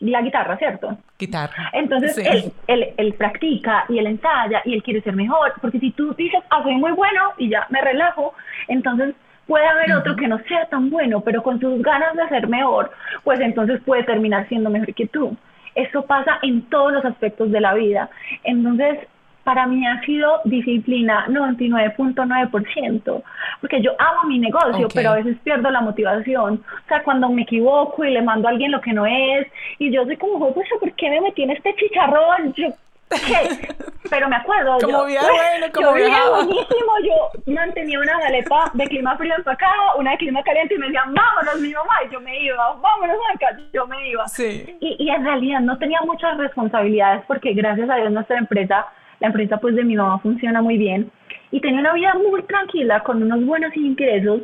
la 0.00 0.22
guitarra, 0.22 0.56
¿cierto? 0.56 0.96
Guitarra. 1.18 1.70
Entonces 1.74 2.16
él, 2.16 2.52
él, 2.66 2.94
él, 2.96 3.14
practica 3.14 3.84
y 3.90 3.98
él 3.98 4.06
ensaya 4.06 4.62
y 4.64 4.74
él 4.74 4.82
quiere 4.82 5.02
ser 5.02 5.14
mejor, 5.14 5.52
porque 5.60 5.78
si 5.78 5.90
tú 5.90 6.14
dices, 6.14 6.40
ah, 6.48 6.62
soy 6.62 6.74
muy 6.76 6.92
bueno 6.92 7.20
y 7.36 7.50
ya 7.50 7.66
me 7.68 7.82
relajo, 7.82 8.32
entonces 8.68 9.14
puede 9.50 9.66
haber 9.66 9.92
otro 9.94 10.14
que 10.14 10.28
no 10.28 10.38
sea 10.46 10.66
tan 10.66 10.90
bueno, 10.90 11.22
pero 11.22 11.42
con 11.42 11.58
sus 11.58 11.82
ganas 11.82 12.14
de 12.14 12.28
ser 12.28 12.46
mejor, 12.46 12.92
pues 13.24 13.40
entonces 13.40 13.80
puede 13.84 14.04
terminar 14.04 14.46
siendo 14.46 14.70
mejor 14.70 14.94
que 14.94 15.08
tú. 15.08 15.36
Eso 15.74 16.06
pasa 16.06 16.38
en 16.42 16.62
todos 16.70 16.92
los 16.92 17.04
aspectos 17.04 17.50
de 17.50 17.60
la 17.60 17.74
vida. 17.74 18.08
Entonces, 18.44 19.00
para 19.42 19.66
mí 19.66 19.84
ha 19.84 20.00
sido 20.02 20.40
disciplina 20.44 21.26
99.9%, 21.26 23.22
porque 23.60 23.82
yo 23.82 23.90
amo 23.98 24.28
mi 24.28 24.38
negocio, 24.38 24.86
pero 24.94 25.10
a 25.10 25.16
veces 25.16 25.36
pierdo 25.42 25.68
la 25.72 25.80
motivación. 25.80 26.62
O 26.84 26.88
sea, 26.88 27.02
cuando 27.02 27.28
me 27.28 27.42
equivoco 27.42 28.04
y 28.04 28.12
le 28.12 28.22
mando 28.22 28.46
a 28.46 28.52
alguien 28.52 28.70
lo 28.70 28.80
que 28.80 28.92
no 28.92 29.04
es, 29.04 29.48
y 29.80 29.90
yo 29.90 30.04
soy 30.04 30.16
como, 30.16 30.54
pues, 30.54 30.68
¿por 30.78 30.92
qué 30.92 31.10
me 31.10 31.22
metí 31.22 31.42
en 31.42 31.50
este 31.50 31.74
chicharrón? 31.74 32.52
Yo, 32.54 32.68
¿qué? 33.10 33.68
Pero 34.08 34.28
me 34.28 34.36
acuerdo, 34.36 34.78
como 34.80 35.08
yo, 35.08 35.20
bueno, 35.20 35.66
como 35.72 35.96
yo 35.96 36.30
buenísimo, 36.30 36.92
yo 37.04 37.52
mantenía 37.52 38.00
una 38.00 38.18
galeta 38.18 38.70
de 38.74 38.86
clima 38.88 39.16
frío 39.16 39.34
empacada, 39.36 39.94
una 39.96 40.12
de 40.12 40.16
clima 40.16 40.42
caliente 40.42 40.74
y 40.74 40.78
me 40.78 40.86
decían, 40.86 41.14
vámonos 41.14 41.60
mi 41.60 41.72
mamá, 41.72 41.94
y 42.08 42.12
yo 42.12 42.20
me 42.20 42.42
iba, 42.42 42.74
vámonos 42.80 43.16
acá, 43.34 43.56
yo 43.72 43.86
me 43.86 44.08
iba. 44.08 44.26
Sí. 44.26 44.76
Y, 44.80 44.96
y 44.98 45.10
en 45.10 45.24
realidad 45.24 45.60
no 45.60 45.78
tenía 45.78 46.00
muchas 46.02 46.36
responsabilidades 46.38 47.22
porque 47.28 47.52
gracias 47.52 47.88
a 47.88 47.96
Dios 47.96 48.10
nuestra 48.10 48.38
empresa 48.38 48.86
la 49.20 49.28
empresa 49.28 49.58
pues 49.58 49.76
de 49.76 49.84
mi 49.84 49.96
mamá 49.96 50.18
funciona 50.18 50.60
muy 50.62 50.76
bien 50.76 51.10
y 51.50 51.60
tenía 51.60 51.80
una 51.80 51.92
vida 51.92 52.14
muy 52.14 52.42
tranquila 52.44 53.02
con 53.02 53.22
unos 53.22 53.44
buenos 53.44 53.76
ingresos 53.76 54.42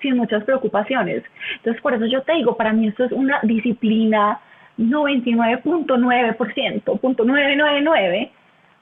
sin 0.00 0.16
muchas 0.16 0.44
preocupaciones. 0.44 1.24
Entonces 1.56 1.82
por 1.82 1.94
eso 1.94 2.06
yo 2.06 2.22
te 2.22 2.34
digo, 2.34 2.56
para 2.56 2.72
mí 2.72 2.88
esto 2.88 3.04
es 3.04 3.12
una 3.12 3.40
disciplina 3.42 4.40
99.9%, 4.78 7.00
punto 7.00 7.24
999. 7.24 8.30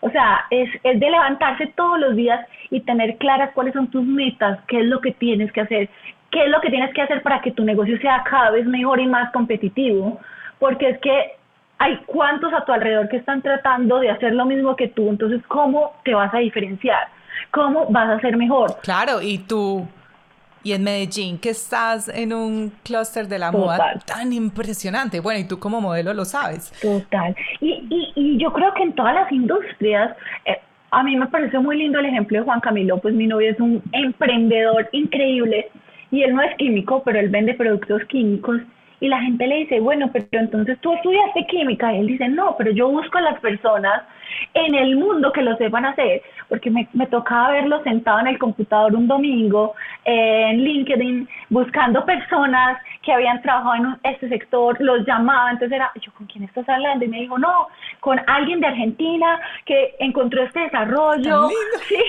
O 0.00 0.10
sea, 0.10 0.44
es, 0.50 0.68
es 0.84 1.00
de 1.00 1.10
levantarse 1.10 1.72
todos 1.74 1.98
los 1.98 2.14
días 2.14 2.46
y 2.70 2.80
tener 2.80 3.16
claras 3.16 3.52
cuáles 3.54 3.72
son 3.74 3.90
tus 3.90 4.04
metas, 4.04 4.60
qué 4.68 4.80
es 4.80 4.86
lo 4.86 5.00
que 5.00 5.12
tienes 5.12 5.50
que 5.52 5.62
hacer, 5.62 5.88
qué 6.30 6.44
es 6.44 6.50
lo 6.50 6.60
que 6.60 6.70
tienes 6.70 6.94
que 6.94 7.02
hacer 7.02 7.22
para 7.22 7.40
que 7.40 7.50
tu 7.50 7.64
negocio 7.64 7.98
sea 7.98 8.22
cada 8.24 8.50
vez 8.50 8.66
mejor 8.66 9.00
y 9.00 9.06
más 9.06 9.32
competitivo. 9.32 10.20
Porque 10.58 10.90
es 10.90 10.98
que 11.00 11.32
hay 11.78 11.96
cuantos 12.06 12.52
a 12.52 12.64
tu 12.64 12.72
alrededor 12.72 13.08
que 13.08 13.18
están 13.18 13.42
tratando 13.42 14.00
de 14.00 14.10
hacer 14.10 14.32
lo 14.32 14.46
mismo 14.46 14.76
que 14.76 14.88
tú, 14.88 15.08
entonces 15.08 15.42
¿cómo 15.48 15.94
te 16.04 16.14
vas 16.14 16.32
a 16.32 16.38
diferenciar? 16.38 17.08
¿Cómo 17.50 17.86
vas 17.90 18.08
a 18.08 18.20
ser 18.20 18.36
mejor? 18.36 18.76
Claro, 18.82 19.20
y 19.20 19.38
tú, 19.38 19.86
y 20.66 20.72
en 20.72 20.82
Medellín, 20.82 21.38
que 21.38 21.50
estás 21.50 22.08
en 22.08 22.32
un 22.32 22.72
clúster 22.82 23.28
de 23.28 23.38
la 23.38 23.52
moda 23.52 24.00
tan 24.04 24.32
impresionante, 24.32 25.20
bueno, 25.20 25.38
y 25.38 25.46
tú 25.46 25.60
como 25.60 25.80
modelo 25.80 26.12
lo 26.12 26.24
sabes. 26.24 26.72
Total, 26.82 27.36
y, 27.60 27.86
y, 27.88 28.12
y 28.16 28.36
yo 28.38 28.52
creo 28.52 28.74
que 28.74 28.82
en 28.82 28.92
todas 28.92 29.14
las 29.14 29.30
industrias, 29.30 30.16
eh, 30.44 30.58
a 30.90 31.04
mí 31.04 31.16
me 31.16 31.28
pareció 31.28 31.62
muy 31.62 31.78
lindo 31.78 32.00
el 32.00 32.06
ejemplo 32.06 32.38
de 32.38 32.44
Juan 32.44 32.58
Camilo, 32.58 32.98
pues 32.98 33.14
mi 33.14 33.28
novio 33.28 33.52
es 33.52 33.60
un 33.60 33.80
emprendedor 33.92 34.88
increíble, 34.90 35.70
y 36.10 36.22
él 36.22 36.34
no 36.34 36.42
es 36.42 36.56
químico, 36.56 37.00
pero 37.04 37.20
él 37.20 37.28
vende 37.28 37.54
productos 37.54 38.02
químicos 38.08 38.60
y 38.98 39.08
la 39.08 39.20
gente 39.20 39.46
le 39.46 39.56
dice, 39.56 39.78
bueno, 39.80 40.10
pero 40.12 40.26
entonces 40.32 40.78
tú 40.80 40.92
estudiaste 40.94 41.46
química. 41.48 41.92
Y 41.92 42.00
él 42.00 42.06
dice, 42.06 42.28
no, 42.28 42.56
pero 42.56 42.70
yo 42.70 42.88
busco 42.88 43.18
a 43.18 43.22
las 43.22 43.40
personas 43.40 44.02
en 44.54 44.74
el 44.74 44.96
mundo 44.96 45.32
que 45.32 45.42
lo 45.42 45.56
sepan 45.56 45.84
hacer, 45.84 46.22
porque 46.48 46.70
me, 46.70 46.88
me 46.92 47.06
tocaba 47.06 47.50
verlo 47.50 47.82
sentado 47.82 48.20
en 48.20 48.28
el 48.28 48.38
computador 48.38 48.94
un 48.94 49.08
domingo 49.08 49.74
en 50.04 50.62
LinkedIn 50.62 51.28
buscando 51.50 52.04
personas 52.04 52.78
que 53.02 53.12
habían 53.12 53.40
trabajado 53.40 53.74
en 53.76 54.12
este 54.12 54.28
sector, 54.28 54.76
los 54.80 55.06
llamaba, 55.06 55.52
entonces 55.52 55.76
era, 55.76 55.92
yo, 56.00 56.12
¿con 56.12 56.26
quién 56.26 56.44
estás 56.44 56.68
hablando? 56.68 57.04
Y 57.04 57.08
me 57.08 57.20
dijo, 57.20 57.38
no, 57.38 57.68
con 58.00 58.20
alguien 58.26 58.60
de 58.60 58.66
Argentina 58.66 59.40
que 59.64 59.94
encontró 60.00 60.42
este 60.42 60.60
desarrollo, 60.60 61.48
sí, 61.88 62.02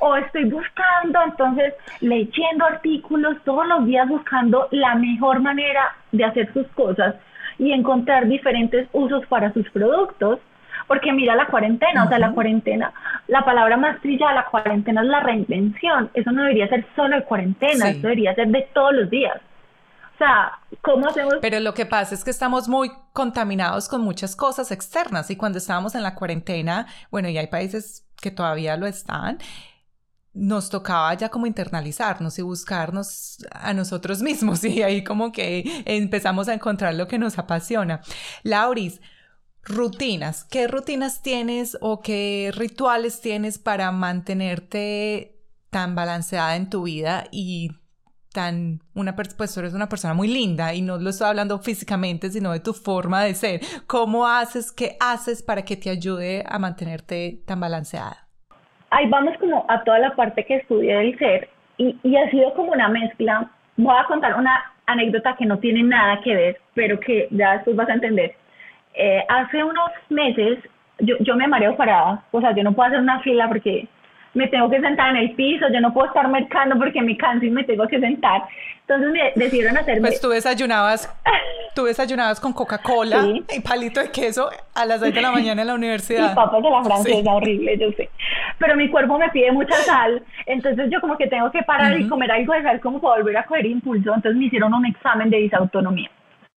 o 0.00 0.16
estoy 0.16 0.44
buscando, 0.44 1.22
entonces 1.22 1.74
leyendo 2.00 2.64
artículos 2.64 3.36
todos 3.44 3.66
los 3.66 3.86
días 3.86 4.08
buscando 4.08 4.68
la 4.72 4.96
mejor 4.96 5.40
manera 5.40 5.94
de 6.10 6.24
hacer 6.24 6.52
sus 6.52 6.66
cosas 6.68 7.14
y 7.58 7.72
encontrar 7.72 8.26
diferentes 8.26 8.88
usos 8.92 9.24
para 9.26 9.52
sus 9.52 9.68
productos. 9.70 10.40
Porque 10.86 11.12
mira 11.12 11.34
la 11.34 11.46
cuarentena, 11.46 12.04
o 12.04 12.08
sea, 12.08 12.18
la 12.18 12.32
cuarentena, 12.32 12.92
la 13.28 13.44
palabra 13.44 13.76
más 13.76 14.00
trillada 14.00 14.32
de 14.32 14.38
la 14.38 14.46
cuarentena 14.46 15.02
es 15.02 15.08
la 15.08 15.20
reinvención. 15.20 16.10
Eso 16.14 16.30
no 16.32 16.42
debería 16.42 16.68
ser 16.68 16.86
solo 16.94 17.16
de 17.16 17.24
cuarentena, 17.24 17.90
eso 17.90 18.02
debería 18.02 18.34
ser 18.34 18.48
de 18.48 18.68
todos 18.72 18.92
los 18.92 19.10
días. 19.10 19.40
O 20.14 20.18
sea, 20.18 20.52
¿cómo 20.80 21.08
hacemos? 21.08 21.34
Pero 21.40 21.58
lo 21.58 21.74
que 21.74 21.86
pasa 21.86 22.14
es 22.14 22.22
que 22.22 22.30
estamos 22.30 22.68
muy 22.68 22.90
contaminados 23.12 23.88
con 23.88 24.02
muchas 24.02 24.36
cosas 24.36 24.70
externas 24.70 25.28
y 25.30 25.36
cuando 25.36 25.58
estábamos 25.58 25.94
en 25.96 26.02
la 26.02 26.14
cuarentena, 26.14 26.86
bueno, 27.10 27.28
y 27.28 27.36
hay 27.36 27.48
países 27.48 28.06
que 28.20 28.30
todavía 28.30 28.76
lo 28.76 28.86
están, 28.86 29.38
nos 30.32 30.68
tocaba 30.68 31.14
ya 31.14 31.28
como 31.30 31.46
internalizarnos 31.46 32.38
y 32.38 32.42
buscarnos 32.42 33.38
a 33.50 33.72
nosotros 33.72 34.20
mismos 34.22 34.64
y 34.64 34.82
ahí 34.82 35.02
como 35.02 35.32
que 35.32 35.82
empezamos 35.84 36.48
a 36.48 36.54
encontrar 36.54 36.94
lo 36.94 37.08
que 37.08 37.18
nos 37.18 37.38
apasiona. 37.38 38.00
Lauris, 38.42 39.00
rutinas, 39.64 40.44
¿qué 40.44 40.66
rutinas 40.68 41.22
tienes 41.22 41.78
o 41.80 42.00
qué 42.00 42.50
rituales 42.54 43.20
tienes 43.20 43.58
para 43.58 43.92
mantenerte 43.92 45.36
tan 45.70 45.94
balanceada 45.94 46.56
en 46.56 46.70
tu 46.70 46.84
vida 46.84 47.24
y 47.32 47.70
tan 48.32 48.80
una 48.94 49.14
pues 49.14 49.56
eres 49.56 49.74
una 49.74 49.88
persona 49.88 50.12
muy 50.12 50.28
linda 50.28 50.74
y 50.74 50.82
no 50.82 50.98
lo 50.98 51.10
estoy 51.10 51.28
hablando 51.28 51.58
físicamente 51.60 52.30
sino 52.30 52.52
de 52.52 52.60
tu 52.60 52.72
forma 52.72 53.22
de 53.22 53.34
ser 53.34 53.60
cómo 53.86 54.26
haces 54.26 54.72
qué 54.72 54.96
haces 55.00 55.42
para 55.42 55.62
que 55.62 55.76
te 55.76 55.90
ayude 55.90 56.44
a 56.48 56.58
mantenerte 56.58 57.42
tan 57.46 57.60
balanceada 57.60 58.26
ahí 58.90 59.08
vamos 59.08 59.34
como 59.38 59.64
a 59.68 59.84
toda 59.84 60.00
la 60.00 60.16
parte 60.16 60.44
que 60.44 60.56
estudié 60.56 60.96
del 60.96 61.18
ser 61.18 61.48
y, 61.76 61.96
y 62.02 62.16
ha 62.16 62.30
sido 62.30 62.52
como 62.54 62.72
una 62.72 62.88
mezcla. 62.88 63.50
Voy 63.76 63.94
a 63.96 64.06
contar 64.06 64.38
una 64.38 64.72
anécdota 64.86 65.34
que 65.36 65.46
no 65.46 65.58
tiene 65.58 65.82
nada 65.82 66.20
que 66.22 66.34
ver, 66.34 66.60
pero 66.74 67.00
que 67.00 67.28
ya 67.30 67.54
después 67.54 67.76
vas 67.76 67.88
a 67.88 67.94
entender. 67.94 68.36
Eh, 68.94 69.24
hace 69.28 69.64
unos 69.64 69.90
meses 70.08 70.58
yo, 70.98 71.16
yo 71.20 71.36
me 71.36 71.48
mareo 71.48 71.76
parada, 71.76 72.24
o 72.30 72.40
sea, 72.40 72.54
yo 72.54 72.62
no 72.62 72.72
puedo 72.72 72.88
hacer 72.88 73.00
una 73.00 73.20
fila 73.20 73.48
porque 73.48 73.88
me 74.34 74.48
tengo 74.48 74.68
que 74.68 74.80
sentar 74.80 75.10
en 75.10 75.16
el 75.16 75.32
piso, 75.34 75.66
yo 75.72 75.80
no 75.80 75.92
puedo 75.92 76.08
estar 76.08 76.28
mercando 76.28 76.76
porque 76.76 77.00
me 77.00 77.16
canso 77.16 77.46
y 77.46 77.50
me 77.50 77.64
tengo 77.64 77.86
que 77.86 78.00
sentar. 78.00 78.42
Entonces 78.80 79.10
me 79.10 79.32
decidieron 79.36 79.76
hacer... 79.78 80.00
Pues 80.00 80.20
tú 80.20 80.28
desayunabas, 80.28 81.12
tú 81.74 81.84
desayunabas 81.84 82.40
con 82.40 82.52
Coca-Cola 82.52 83.24
y 83.50 83.60
palito 83.60 84.00
de 84.00 84.10
queso 84.10 84.50
a 84.74 84.84
las 84.84 85.00
6 85.00 85.14
de 85.14 85.22
la 85.22 85.30
mañana 85.30 85.62
en 85.62 85.68
la 85.68 85.74
universidad. 85.74 86.32
Y 86.32 86.34
papas 86.34 86.62
de 86.62 86.70
la 86.70 86.82
francesa, 86.82 87.32
horrible, 87.32 87.78
yo 87.78 87.92
sé. 87.92 88.10
Pero 88.58 88.76
mi 88.76 88.90
cuerpo 88.90 89.18
me 89.18 89.30
pide 89.30 89.52
mucha 89.52 89.76
sal, 89.76 90.22
entonces 90.46 90.90
yo 90.90 91.00
como 91.00 91.16
que 91.16 91.28
tengo 91.28 91.50
que 91.50 91.62
parar 91.62 91.98
y 91.98 92.08
comer 92.08 92.30
algo 92.32 92.52
de 92.52 92.62
sal 92.62 92.80
como 92.80 93.00
para 93.00 93.16
volver 93.16 93.36
a 93.36 93.44
coger 93.44 93.66
impulso. 93.66 94.12
Entonces 94.14 94.36
me 94.36 94.46
hicieron 94.46 94.74
un 94.74 94.84
examen 94.84 95.30
de 95.30 95.38
disautonomía. 95.38 96.10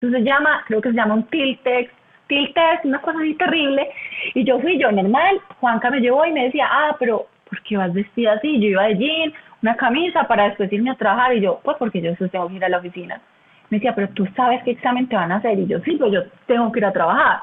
Entonces 0.01 0.23
se 0.23 0.25
llama, 0.25 0.63
creo 0.65 0.81
que 0.81 0.89
se 0.89 0.95
llama 0.95 1.15
un 1.15 1.23
Tiltex, 1.23 1.91
Tiltex, 2.27 2.85
una 2.85 3.01
cosa 3.01 3.19
así 3.19 3.33
terrible. 3.35 3.89
Y 4.33 4.43
yo 4.43 4.59
fui 4.59 4.79
yo 4.79 4.91
normal, 4.91 5.39
Juanca 5.59 5.89
me 5.89 5.99
llevó 5.99 6.25
y 6.25 6.31
me 6.31 6.45
decía, 6.45 6.67
ah, 6.69 6.95
pero 6.99 7.27
¿por 7.49 7.61
qué 7.63 7.77
vas 7.77 7.93
vestida 7.93 8.33
así? 8.33 8.59
Yo 8.59 8.69
iba 8.69 8.83
de 8.83 8.97
jean, 8.97 9.33
una 9.61 9.75
camisa 9.75 10.27
para 10.27 10.45
después 10.45 10.71
irme 10.71 10.91
a 10.91 10.95
trabajar 10.95 11.35
y 11.35 11.41
yo, 11.41 11.59
pues 11.63 11.77
porque 11.77 12.01
yo 12.01 12.09
después 12.09 12.31
tengo 12.31 12.47
que 12.47 12.55
ir 12.55 12.65
a 12.65 12.69
la 12.69 12.79
oficina. 12.79 13.21
Me 13.69 13.77
decía, 13.77 13.95
pero 13.95 14.09
tú 14.09 14.27
sabes 14.35 14.61
qué 14.63 14.71
examen 14.71 15.07
te 15.07 15.15
van 15.15 15.31
a 15.31 15.37
hacer 15.37 15.57
y 15.57 15.67
yo, 15.67 15.79
sí, 15.79 15.95
pues 15.97 16.11
yo 16.11 16.23
tengo 16.45 16.71
que 16.71 16.79
ir 16.79 16.85
a 16.85 16.93
trabajar. 16.93 17.39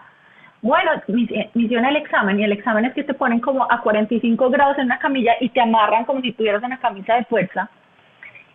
Bueno, 0.60 0.92
me 1.08 1.22
hicieron 1.54 1.86
el 1.86 1.96
examen 1.96 2.38
y 2.38 2.44
el 2.44 2.52
examen 2.52 2.84
es 2.84 2.94
que 2.94 3.02
te 3.02 3.14
ponen 3.14 3.40
como 3.40 3.70
a 3.70 3.80
45 3.80 4.50
grados 4.50 4.78
en 4.78 4.84
una 4.84 4.98
camilla 5.00 5.32
y 5.40 5.48
te 5.48 5.60
amarran 5.60 6.04
como 6.04 6.20
si 6.20 6.32
tuvieras 6.32 6.62
una 6.62 6.78
camisa 6.78 7.16
de 7.16 7.24
fuerza. 7.24 7.68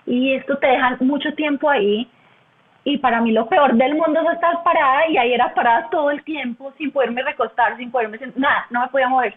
Y 0.06 0.34
esto 0.34 0.58
te 0.58 0.68
dejan 0.68 0.96
mucho 1.02 1.34
tiempo 1.34 1.70
ahí 1.70 2.10
y 2.88 2.98
para 3.00 3.20
mí 3.20 3.34
lo 3.34 3.48
peor 3.48 3.76
del 3.76 3.96
mundo 3.96 4.22
es 4.22 4.36
estar 4.36 4.64
parada 4.64 5.10
y 5.10 5.18
ahí 5.18 5.34
era 5.34 5.54
parada 5.54 5.90
todo 5.90 6.10
el 6.10 6.24
tiempo 6.24 6.72
sin 6.78 6.90
poderme 6.90 7.22
recostar, 7.22 7.76
sin 7.76 7.92
poderme 7.92 8.18
sentar, 8.18 8.40
nada, 8.40 8.66
no 8.70 8.80
me 8.80 8.88
podía 8.88 9.10
mover. 9.10 9.34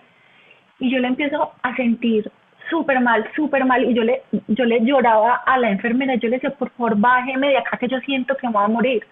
Y 0.78 0.88
yo 0.88 1.00
le 1.00 1.08
empiezo 1.08 1.50
a 1.60 1.74
sentir 1.74 2.30
súper 2.70 3.00
mal, 3.00 3.28
súper 3.34 3.64
mal 3.64 3.82
y 3.82 3.92
yo 3.92 4.04
le, 4.04 4.22
yo 4.46 4.64
le 4.64 4.84
lloraba 4.84 5.42
a 5.44 5.58
la 5.58 5.68
enfermera, 5.68 6.14
yo 6.14 6.28
le 6.28 6.36
decía, 6.36 6.50
por 6.50 6.70
favor, 6.70 6.96
bájeme 6.96 7.48
de 7.48 7.58
acá 7.58 7.76
que 7.76 7.88
yo 7.88 7.98
siento 8.02 8.36
que 8.36 8.46
me 8.46 8.52
voy 8.52 8.62
a 8.62 8.68
morir. 8.68 9.04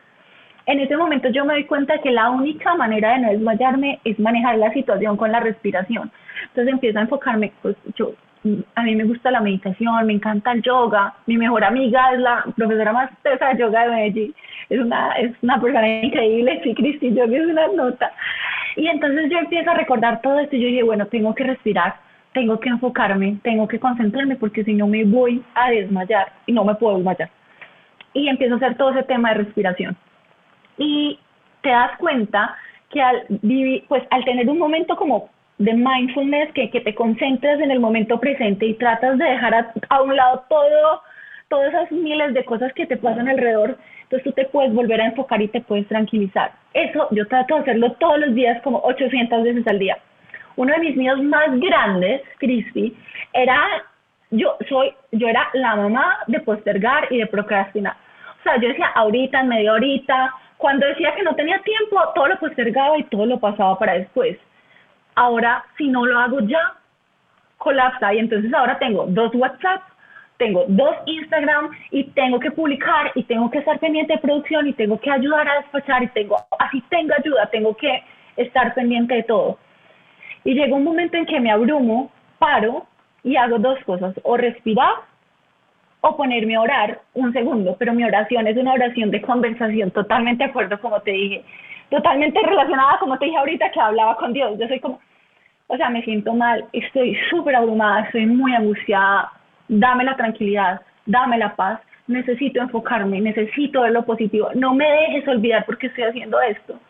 En 0.66 0.78
ese 0.78 0.96
momento 0.96 1.30
yo 1.30 1.44
me 1.44 1.54
doy 1.54 1.64
cuenta 1.64 1.98
que 1.98 2.12
la 2.12 2.30
única 2.30 2.76
manera 2.76 3.14
de 3.14 3.18
no 3.18 3.30
desmayarme 3.30 3.98
es 4.04 4.20
manejar 4.20 4.56
la 4.58 4.72
situación 4.72 5.16
con 5.16 5.32
la 5.32 5.40
respiración. 5.40 6.12
Entonces 6.50 6.74
empiezo 6.74 7.00
a 7.00 7.02
enfocarme, 7.02 7.50
pues 7.60 7.74
yo 7.96 8.12
a 8.74 8.82
mí 8.82 8.94
me 8.94 9.04
gusta 9.04 9.30
la 9.30 9.40
meditación, 9.40 10.06
me 10.06 10.12
encanta 10.12 10.52
el 10.52 10.62
yoga. 10.62 11.14
Mi 11.26 11.36
mejor 11.36 11.64
amiga 11.64 12.12
es 12.12 12.20
la 12.20 12.44
profesora 12.56 12.92
más 12.92 13.10
tesa 13.22 13.48
de 13.48 13.58
yoga 13.58 13.84
de 13.84 13.90
Medellín. 13.90 14.34
Es 14.68 14.80
una, 14.80 15.12
es 15.12 15.32
una 15.42 15.60
persona 15.60 15.88
increíble, 16.02 16.60
sí, 16.62 16.74
Cristi 16.74 17.14
Yoga 17.14 17.36
es 17.36 17.46
una 17.46 17.68
nota. 17.68 18.12
Y 18.76 18.86
entonces 18.86 19.30
yo 19.30 19.38
empiezo 19.38 19.70
a 19.70 19.74
recordar 19.74 20.20
todo 20.20 20.38
esto 20.38 20.56
y 20.56 20.60
yo 20.60 20.68
dije, 20.68 20.82
bueno, 20.82 21.06
tengo 21.06 21.34
que 21.34 21.44
respirar, 21.44 21.96
tengo 22.32 22.60
que 22.60 22.68
enfocarme, 22.68 23.38
tengo 23.42 23.66
que 23.66 23.80
concentrarme 23.80 24.36
porque 24.36 24.64
si 24.64 24.74
no 24.74 24.86
me 24.86 25.04
voy 25.04 25.42
a 25.54 25.70
desmayar 25.70 26.32
y 26.46 26.52
no 26.52 26.64
me 26.64 26.74
puedo 26.74 26.96
desmayar. 26.96 27.30
Y 28.12 28.28
empiezo 28.28 28.54
a 28.54 28.56
hacer 28.58 28.76
todo 28.76 28.90
ese 28.90 29.02
tema 29.04 29.30
de 29.30 29.42
respiración. 29.42 29.96
Y 30.76 31.18
te 31.62 31.70
das 31.70 31.96
cuenta 31.98 32.56
que 32.90 33.02
al 33.02 33.26
pues 33.88 34.02
al 34.10 34.24
tener 34.24 34.48
un 34.48 34.58
momento 34.58 34.96
como 34.96 35.28
de 35.58 35.74
mindfulness, 35.74 36.52
que, 36.52 36.70
que 36.70 36.80
te 36.80 36.94
concentras 36.94 37.60
en 37.60 37.70
el 37.70 37.80
momento 37.80 38.18
presente 38.20 38.66
y 38.66 38.74
tratas 38.74 39.18
de 39.18 39.24
dejar 39.24 39.72
a, 39.88 40.02
un 40.02 40.16
lado 40.16 40.44
todo, 40.48 41.02
todas 41.48 41.68
esas 41.68 41.90
miles 41.90 42.32
de 42.34 42.44
cosas 42.44 42.72
que 42.74 42.86
te 42.86 42.96
pasan 42.96 43.28
alrededor, 43.28 43.76
entonces 44.02 44.24
tú 44.24 44.32
te 44.32 44.46
puedes 44.46 44.72
volver 44.72 45.00
a 45.00 45.06
enfocar 45.06 45.42
y 45.42 45.48
te 45.48 45.60
puedes 45.60 45.86
tranquilizar. 45.88 46.52
Eso 46.72 47.08
yo 47.10 47.26
trato 47.26 47.56
de 47.56 47.60
hacerlo 47.62 47.92
todos 47.92 48.20
los 48.20 48.34
días 48.34 48.62
como 48.62 48.78
800 48.78 49.42
veces 49.42 49.66
al 49.66 49.78
día. 49.78 49.98
Uno 50.56 50.72
de 50.72 50.80
mis 50.80 50.96
miedos 50.96 51.22
más 51.22 51.48
grandes, 51.58 52.22
Cristi, 52.38 52.96
era, 53.32 53.60
yo 54.30 54.56
soy, 54.68 54.92
yo 55.12 55.28
era 55.28 55.48
la 55.52 55.76
mamá 55.76 56.18
de 56.26 56.40
postergar 56.40 57.08
y 57.10 57.18
de 57.18 57.26
procrastinar. 57.26 57.96
O 58.40 58.42
sea, 58.42 58.60
yo 58.60 58.68
decía 58.68 58.86
ahorita, 58.94 59.42
media 59.42 59.72
horita, 59.72 60.34
cuando 60.56 60.86
decía 60.86 61.14
que 61.14 61.22
no 61.22 61.34
tenía 61.34 61.58
tiempo, 61.60 62.00
todo 62.14 62.28
lo 62.28 62.38
postergaba 62.38 62.98
y 62.98 63.04
todo 63.04 63.26
lo 63.26 63.38
pasaba 63.38 63.78
para 63.78 63.94
después. 63.94 64.38
Ahora, 65.18 65.64
si 65.76 65.88
no 65.88 66.06
lo 66.06 66.16
hago 66.16 66.38
ya, 66.42 66.74
colapsa 67.56 68.14
y 68.14 68.20
entonces 68.20 68.54
ahora 68.54 68.78
tengo 68.78 69.04
dos 69.08 69.34
WhatsApp, 69.34 69.82
tengo 70.36 70.64
dos 70.68 70.94
Instagram 71.06 71.70
y 71.90 72.04
tengo 72.10 72.38
que 72.38 72.52
publicar 72.52 73.10
y 73.16 73.24
tengo 73.24 73.50
que 73.50 73.58
estar 73.58 73.80
pendiente 73.80 74.12
de 74.12 74.20
producción 74.20 74.68
y 74.68 74.74
tengo 74.74 74.96
que 75.00 75.10
ayudar 75.10 75.48
a 75.48 75.56
despachar 75.56 76.04
y 76.04 76.08
tengo, 76.10 76.36
así 76.60 76.80
tengo 76.88 77.14
ayuda, 77.18 77.46
tengo 77.46 77.76
que 77.76 78.00
estar 78.36 78.72
pendiente 78.74 79.12
de 79.14 79.24
todo. 79.24 79.58
Y 80.44 80.54
llega 80.54 80.76
un 80.76 80.84
momento 80.84 81.16
en 81.16 81.26
que 81.26 81.40
me 81.40 81.50
abrumo, 81.50 82.12
paro 82.38 82.86
y 83.24 83.34
hago 83.34 83.58
dos 83.58 83.82
cosas, 83.86 84.14
o 84.22 84.36
respirar 84.36 84.94
o 86.00 86.16
ponerme 86.16 86.54
a 86.54 86.60
orar 86.60 87.00
un 87.14 87.32
segundo, 87.32 87.74
pero 87.76 87.92
mi 87.92 88.04
oración 88.04 88.46
es 88.46 88.56
una 88.56 88.74
oración 88.74 89.10
de 89.10 89.20
conversación, 89.20 89.90
totalmente 89.90 90.44
de 90.44 90.50
acuerdo 90.50 90.80
como 90.80 91.00
te 91.00 91.10
dije, 91.10 91.44
totalmente 91.90 92.40
relacionada 92.40 92.98
como 93.00 93.18
te 93.18 93.24
dije 93.24 93.36
ahorita 93.36 93.72
que 93.72 93.80
hablaba 93.80 94.16
con 94.16 94.32
Dios. 94.32 94.56
Yo 94.60 94.68
soy 94.68 94.78
como, 94.78 95.00
o 95.68 95.76
sea, 95.76 95.90
me 95.90 96.02
siento 96.02 96.34
mal, 96.34 96.64
estoy 96.72 97.16
súper 97.30 97.54
abrumada, 97.54 98.00
estoy 98.00 98.26
muy 98.26 98.54
angustiada, 98.54 99.30
dame 99.68 100.04
la 100.04 100.16
tranquilidad, 100.16 100.80
dame 101.04 101.36
la 101.38 101.54
paz, 101.54 101.80
necesito 102.06 102.60
enfocarme, 102.60 103.20
necesito 103.20 103.82
ver 103.82 103.92
lo 103.92 104.04
positivo, 104.04 104.48
no 104.54 104.74
me 104.74 104.90
dejes 104.90 105.28
olvidar 105.28 105.66
por 105.66 105.76
qué 105.76 105.88
estoy 105.88 106.04
haciendo 106.04 106.40
esto. 106.40 106.80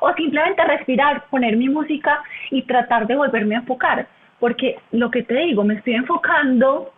O 0.00 0.12
simplemente 0.14 0.64
respirar, 0.64 1.24
poner 1.30 1.56
mi 1.56 1.68
música 1.68 2.22
y 2.50 2.62
tratar 2.62 3.06
de 3.06 3.14
volverme 3.14 3.54
a 3.54 3.58
enfocar, 3.58 4.06
porque 4.40 4.78
lo 4.90 5.12
que 5.12 5.22
te 5.22 5.34
digo, 5.34 5.62
me 5.62 5.74
estoy 5.74 5.94
enfocando 5.94 6.92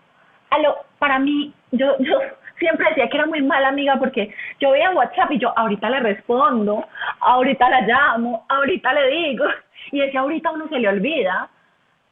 a 0.48 0.58
lo, 0.58 0.76
para 0.98 1.18
mí, 1.18 1.52
yo, 1.72 1.98
yo 1.98 2.18
siempre 2.58 2.88
decía 2.88 3.10
que 3.10 3.16
era 3.18 3.26
muy 3.26 3.42
mala 3.42 3.68
amiga 3.68 3.96
porque 3.98 4.34
yo 4.58 4.70
veía 4.70 4.90
WhatsApp 4.92 5.32
y 5.32 5.38
yo 5.38 5.52
ahorita 5.54 5.90
le 5.90 6.00
respondo, 6.00 6.86
ahorita 7.20 7.68
la 7.68 7.82
llamo, 7.82 8.46
ahorita 8.48 8.94
le 8.94 9.10
digo, 9.10 9.44
y 9.92 10.00
ese 10.00 10.16
ahorita 10.18 10.50
uno 10.50 10.68
se 10.68 10.78
le 10.78 10.88
olvida 10.88 11.48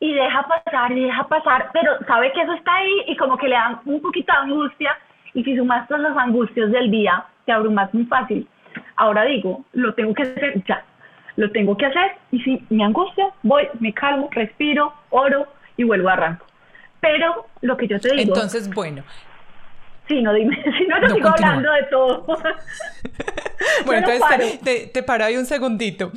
y 0.01 0.13
deja 0.13 0.47
pasar 0.47 0.93
y 0.93 1.05
deja 1.05 1.27
pasar, 1.29 1.71
pero 1.73 1.99
sabe 2.07 2.33
que 2.33 2.43
eso 2.43 2.53
está 2.53 2.75
ahí 2.75 2.93
y 3.07 3.17
como 3.17 3.37
que 3.37 3.49
le 3.49 3.55
dan 3.55 3.81
un 3.85 4.01
poquito 4.01 4.33
de 4.33 4.39
angustia 4.39 4.97
y 5.33 5.43
si 5.45 5.57
sumas 5.57 5.89
todas 5.89 6.03
las 6.03 6.17
angustias 6.17 6.71
del 6.71 6.91
día, 6.91 7.25
te 7.47 7.53
abrumas 7.53 7.93
muy 7.95 8.05
fácil. 8.05 8.47
Ahora 8.97 9.25
digo, 9.25 9.65
lo 9.73 9.95
tengo 9.95 10.15
que 10.15 10.23
hacer 10.23 10.63
ya, 10.67 10.85
lo 11.37 11.51
tengo 11.51 11.77
que 11.77 11.87
hacer 11.87 12.13
y 12.33 12.41
si 12.41 12.65
me 12.71 12.85
angustia, 12.85 13.29
voy, 13.43 13.69
me 13.81 13.93
calmo, 13.93 14.29
respiro, 14.33 14.93
oro 15.11 15.47
y 15.77 15.85
vuelvo 15.85 16.09
a 16.09 16.13
arranco. 16.15 16.47
Pero 17.01 17.47
lo 17.61 17.77
que 17.77 17.89
yo 17.89 18.01
te 18.01 18.11
digo... 18.11 18.23
Entonces, 18.23 18.73
bueno, 18.73 19.03
Sí, 20.09 20.21
no 20.21 20.35
dime, 20.35 20.63
si 20.79 20.87
no, 20.87 20.99
no, 21.01 21.15
sigo 21.15 21.29
hablando 21.29 21.73
de 21.73 21.83
todo. 21.85 22.27
bueno, 23.87 24.07
entonces 24.07 24.61
Te, 24.61 24.87
te, 24.89 25.03
paro 25.03 25.25
ahí 25.25 25.37
un 25.37 25.47
segundito. 25.47 26.13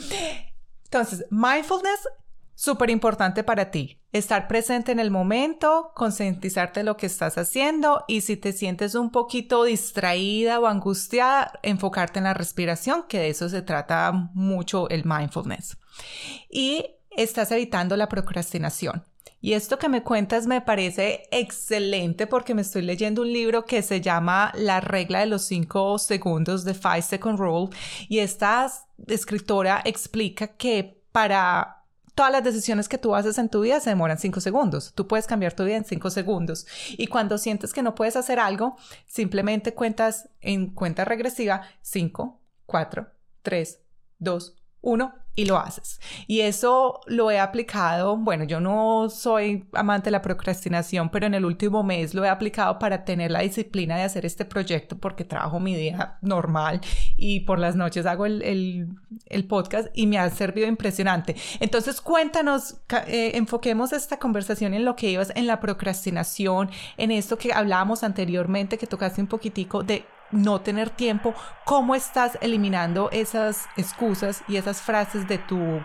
Entonces, 0.87 1.25
mindfulness, 1.29 2.07
súper 2.55 2.89
importante 2.89 3.43
para 3.43 3.71
ti. 3.71 4.01
Estar 4.11 4.47
presente 4.47 4.91
en 4.91 4.99
el 4.99 5.11
momento, 5.11 5.91
concientizarte 5.95 6.79
de 6.79 6.85
lo 6.85 6.97
que 6.97 7.05
estás 7.05 7.37
haciendo 7.37 8.03
y 8.07 8.21
si 8.21 8.35
te 8.37 8.51
sientes 8.51 8.95
un 8.95 9.11
poquito 9.11 9.63
distraída 9.63 10.59
o 10.59 10.65
angustiada, 10.65 11.59
enfocarte 11.61 12.19
en 12.19 12.23
la 12.23 12.33
respiración, 12.33 13.03
que 13.07 13.19
de 13.19 13.29
eso 13.29 13.49
se 13.49 13.61
trata 13.61 14.11
mucho 14.33 14.89
el 14.89 15.05
mindfulness. 15.05 15.77
Y 16.49 16.95
estás 17.11 17.51
evitando 17.51 17.95
la 17.97 18.09
procrastinación. 18.09 19.03
Y 19.47 19.53
esto 19.53 19.79
que 19.79 19.87
me 19.87 20.03
cuentas 20.03 20.45
me 20.45 20.59
parece 20.59 21.29
excelente 21.31 22.27
porque 22.27 22.53
me 22.53 22.63
estoy 22.63 22.81
leyendo 22.81 23.21
un 23.21 23.31
libro 23.31 23.63
que 23.63 23.81
se 23.81 24.01
llama 24.01 24.51
La 24.55 24.81
regla 24.81 25.21
de 25.21 25.25
los 25.25 25.43
cinco 25.43 25.97
segundos 25.99 26.65
de 26.65 26.73
Five 26.73 27.03
Second 27.03 27.39
Rule 27.39 27.69
y 28.09 28.19
esta 28.19 28.69
escritora 29.07 29.81
explica 29.85 30.47
que 30.57 31.01
para 31.13 31.85
todas 32.13 32.33
las 32.33 32.43
decisiones 32.43 32.89
que 32.89 32.97
tú 32.97 33.15
haces 33.15 33.37
en 33.37 33.47
tu 33.47 33.61
vida 33.61 33.79
se 33.79 33.89
demoran 33.89 34.19
cinco 34.19 34.41
segundos. 34.41 34.91
Tú 34.93 35.07
puedes 35.07 35.27
cambiar 35.27 35.53
tu 35.53 35.63
vida 35.63 35.77
en 35.77 35.85
cinco 35.85 36.09
segundos. 36.09 36.67
Y 36.97 37.07
cuando 37.07 37.37
sientes 37.37 37.71
que 37.71 37.83
no 37.83 37.95
puedes 37.95 38.17
hacer 38.17 38.39
algo, 38.39 38.75
simplemente 39.05 39.73
cuentas 39.73 40.27
en 40.41 40.71
cuenta 40.71 41.05
regresiva 41.05 41.61
cinco, 41.81 42.41
cuatro, 42.65 43.07
tres, 43.43 43.79
dos, 44.19 44.57
uno 44.81 45.13
y 45.37 45.45
lo 45.45 45.57
haces. 45.57 46.01
Y 46.25 46.41
eso 46.41 46.99
lo 47.05 47.29
he 47.29 47.39
aplicado, 47.39 48.17
bueno, 48.17 48.43
yo 48.43 48.59
no 48.59 49.07
soy 49.09 49.67
amante 49.71 50.05
de 50.05 50.11
la 50.11 50.23
procrastinación, 50.23 51.09
pero 51.09 51.27
en 51.27 51.35
el 51.35 51.45
último 51.45 51.83
mes 51.83 52.15
lo 52.15 52.25
he 52.25 52.29
aplicado 52.29 52.79
para 52.79 53.05
tener 53.05 53.29
la 53.29 53.41
disciplina 53.41 53.95
de 53.95 54.03
hacer 54.03 54.25
este 54.25 54.45
proyecto 54.45 54.97
porque 54.97 55.23
trabajo 55.23 55.59
mi 55.59 55.75
día 55.75 56.17
normal 56.21 56.81
y 57.17 57.41
por 57.41 57.59
las 57.59 57.75
noches 57.75 58.07
hago 58.07 58.25
el, 58.25 58.97
podcast 59.47 59.89
y 59.93 60.07
me 60.07 60.17
ha 60.17 60.27
servido 60.31 60.67
impresionante. 60.67 61.35
Entonces 61.59 62.01
cuéntanos, 62.01 62.77
eh, 63.05 63.33
enfoquemos 63.35 63.93
esta 63.93 64.17
conversación 64.17 64.73
en 64.73 64.85
lo 64.85 64.95
que 64.95 65.11
ibas 65.11 65.31
en 65.35 65.45
la 65.45 65.59
procrastinación, 65.59 66.71
en 66.97 67.11
esto 67.11 67.37
que 67.37 67.53
hablábamos 67.53 68.03
anteriormente, 68.03 68.79
que 68.79 68.87
tocaste 68.87 69.21
un 69.21 69.27
poquitico 69.27 69.83
de 69.83 70.03
no 70.31 70.61
tener 70.61 70.89
tiempo, 70.89 71.33
¿cómo 71.65 71.95
estás 71.95 72.37
eliminando 72.41 73.09
esas 73.11 73.67
excusas 73.77 74.43
y 74.47 74.57
esas 74.57 74.81
frases 74.81 75.27
de 75.27 75.37
tu 75.37 75.81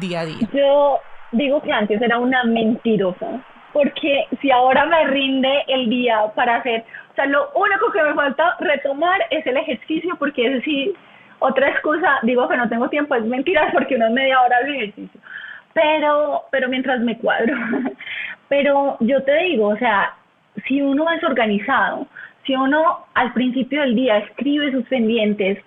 día 0.00 0.20
a 0.20 0.24
día? 0.24 0.48
Yo 0.52 1.00
digo 1.32 1.62
que 1.62 1.72
antes 1.72 2.00
era 2.00 2.18
una 2.18 2.44
mentirosa, 2.44 3.40
porque 3.72 4.26
si 4.40 4.50
ahora 4.50 4.86
me 4.86 5.06
rinde 5.06 5.64
el 5.68 5.88
día 5.88 6.32
para 6.34 6.56
hacer, 6.56 6.84
o 7.12 7.14
sea, 7.14 7.26
lo 7.26 7.50
único 7.54 7.90
que 7.92 8.02
me 8.02 8.14
falta 8.14 8.56
retomar 8.60 9.20
es 9.30 9.46
el 9.46 9.56
ejercicio, 9.56 10.16
porque 10.18 10.56
es 10.56 10.64
sí, 10.64 10.94
otra 11.38 11.68
excusa, 11.68 12.18
digo 12.22 12.48
que 12.48 12.56
no 12.56 12.68
tengo 12.68 12.88
tiempo, 12.88 13.14
es 13.14 13.24
mentira, 13.24 13.70
porque 13.72 13.94
es 13.94 14.10
media 14.10 14.40
hora 14.40 14.60
de 14.62 14.76
ejercicio, 14.76 15.20
pero, 15.72 16.42
pero 16.50 16.68
mientras 16.68 17.00
me 17.00 17.18
cuadro, 17.18 17.54
pero 18.48 18.96
yo 19.00 19.22
te 19.22 19.36
digo, 19.38 19.68
o 19.68 19.76
sea, 19.76 20.14
si 20.66 20.80
uno 20.80 21.10
es 21.10 21.22
organizado, 21.24 22.06
si 22.46 22.54
uno 22.54 23.06
al 23.14 23.32
principio 23.32 23.80
del 23.80 23.94
día 23.94 24.18
escribe 24.18 24.72
sus 24.72 24.84
pendientes, 24.86 25.58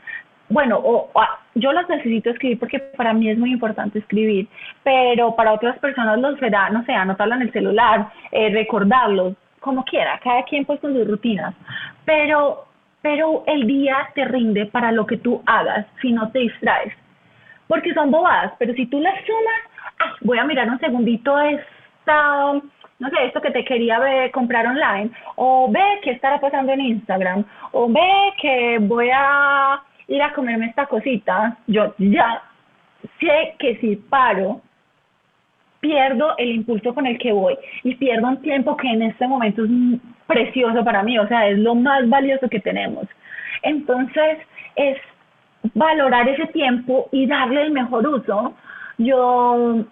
bueno, 0.50 0.80
o, 0.82 1.12
yo 1.56 1.74
las 1.74 1.90
necesito 1.90 2.30
escribir 2.30 2.60
porque 2.60 2.80
para 2.80 3.14
mí 3.14 3.30
es 3.30 3.38
muy 3.38 3.52
importante 3.52 4.00
escribir, 4.00 4.48
pero 4.84 5.36
para 5.36 5.54
otras 5.54 5.78
personas 5.80 6.20
lo 6.20 6.36
será, 6.38 6.70
no 6.70 6.84
sé, 6.86 6.94
anotarlo 6.94 7.36
en 7.36 7.42
el 7.44 7.52
celular, 7.52 8.10
eh, 8.32 8.50
recordarlo, 8.50 9.36
como 9.60 9.84
quiera, 9.84 10.20
cada 10.24 10.44
quien 10.44 10.66
pues 10.66 10.80
con 10.80 10.94
sus 10.94 11.08
rutinas, 11.08 11.54
pero, 12.06 12.66
pero 13.02 13.44
el 13.48 13.68
día 13.68 14.10
te 14.16 14.24
rinde 14.26 14.68
para 14.68 14.92
lo 14.92 15.06
que 15.06 15.18
tú 15.18 15.42
hagas 15.46 15.86
si 16.02 16.12
no 16.12 16.32
te 16.32 16.40
distraes, 16.40 16.94
porque 17.68 17.94
son 17.94 18.12
bobadas, 18.12 18.54
pero 18.60 18.74
si 18.74 18.86
tú 18.86 19.02
las 19.02 19.16
sumas, 19.26 19.84
ah, 20.00 20.16
voy 20.22 20.38
a 20.38 20.46
mirar 20.46 20.70
un 20.70 20.80
segundito 20.80 21.38
esta 21.40 22.54
no 23.00 23.10
sé, 23.10 23.26
esto 23.26 23.42
que 23.42 23.52
te 23.52 23.64
quería 23.64 24.00
ver, 24.00 24.32
comprar 24.32 24.66
online, 24.66 25.12
o 25.36 25.70
ve 25.72 26.00
qué 26.04 26.12
estará 26.12 26.40
pasando 26.40 26.72
en 26.72 26.82
Instagram, 26.82 27.46
o 27.72 27.88
ve 27.88 28.34
que 28.42 28.80
voy 28.82 29.10
a 29.14 29.82
ir 30.08 30.22
a 30.22 30.34
comerme 30.34 30.68
esta 30.68 30.86
cosita, 30.86 31.58
yo 31.68 31.94
ya 31.98 32.42
sé 33.20 33.56
que 33.60 33.78
si 33.78 33.96
paro, 33.96 34.62
pierdo 35.80 36.36
el 36.38 36.50
impulso 36.50 36.94
con 36.94 37.06
el 37.06 37.20
que 37.20 37.32
voy 37.32 37.56
y 37.84 37.96
pierdo 37.96 38.28
un 38.28 38.42
tiempo 38.42 38.76
que 38.76 38.88
en 38.88 39.04
este 39.04 39.28
momento 39.28 39.64
es 39.64 39.70
precioso 40.26 40.84
para 40.84 41.04
mí, 41.04 41.18
o 41.20 41.28
sea, 41.28 41.48
es 41.48 41.58
lo 41.60 41.76
más 41.76 42.08
valioso 42.10 42.50
que 42.50 42.60
tenemos. 42.60 43.06
Entonces, 43.62 44.40
es 44.76 44.98
valorar 45.74 46.28
ese 46.30 46.48
tiempo 46.48 47.08
y 47.12 47.28
darle 47.28 47.64
el 47.64 47.72
mejor 47.72 48.08
uso. 48.08 48.54
Yo 48.98 49.86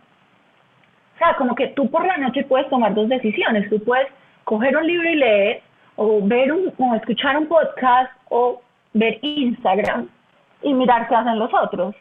o 1.15 1.17
sea, 1.17 1.35
como 1.35 1.55
que 1.55 1.67
tú 1.67 1.89
por 1.89 2.05
la 2.05 2.17
noche 2.17 2.43
puedes 2.43 2.69
tomar 2.69 2.93
dos 2.93 3.07
decisiones. 3.07 3.69
Tú 3.69 3.81
puedes 3.83 4.07
coger 4.43 4.75
un 4.75 4.85
libro 4.85 5.09
y 5.09 5.15
leer, 5.15 5.61
o 5.95 6.19
ver 6.21 6.51
un, 6.51 6.73
o 6.77 6.95
escuchar 6.95 7.37
un 7.37 7.47
podcast, 7.47 8.11
o 8.29 8.61
ver 8.93 9.17
Instagram 9.21 10.09
y 10.61 10.73
mirar 10.73 11.07
qué 11.07 11.15
hacen 11.15 11.39
los 11.39 11.53
otros, 11.53 11.95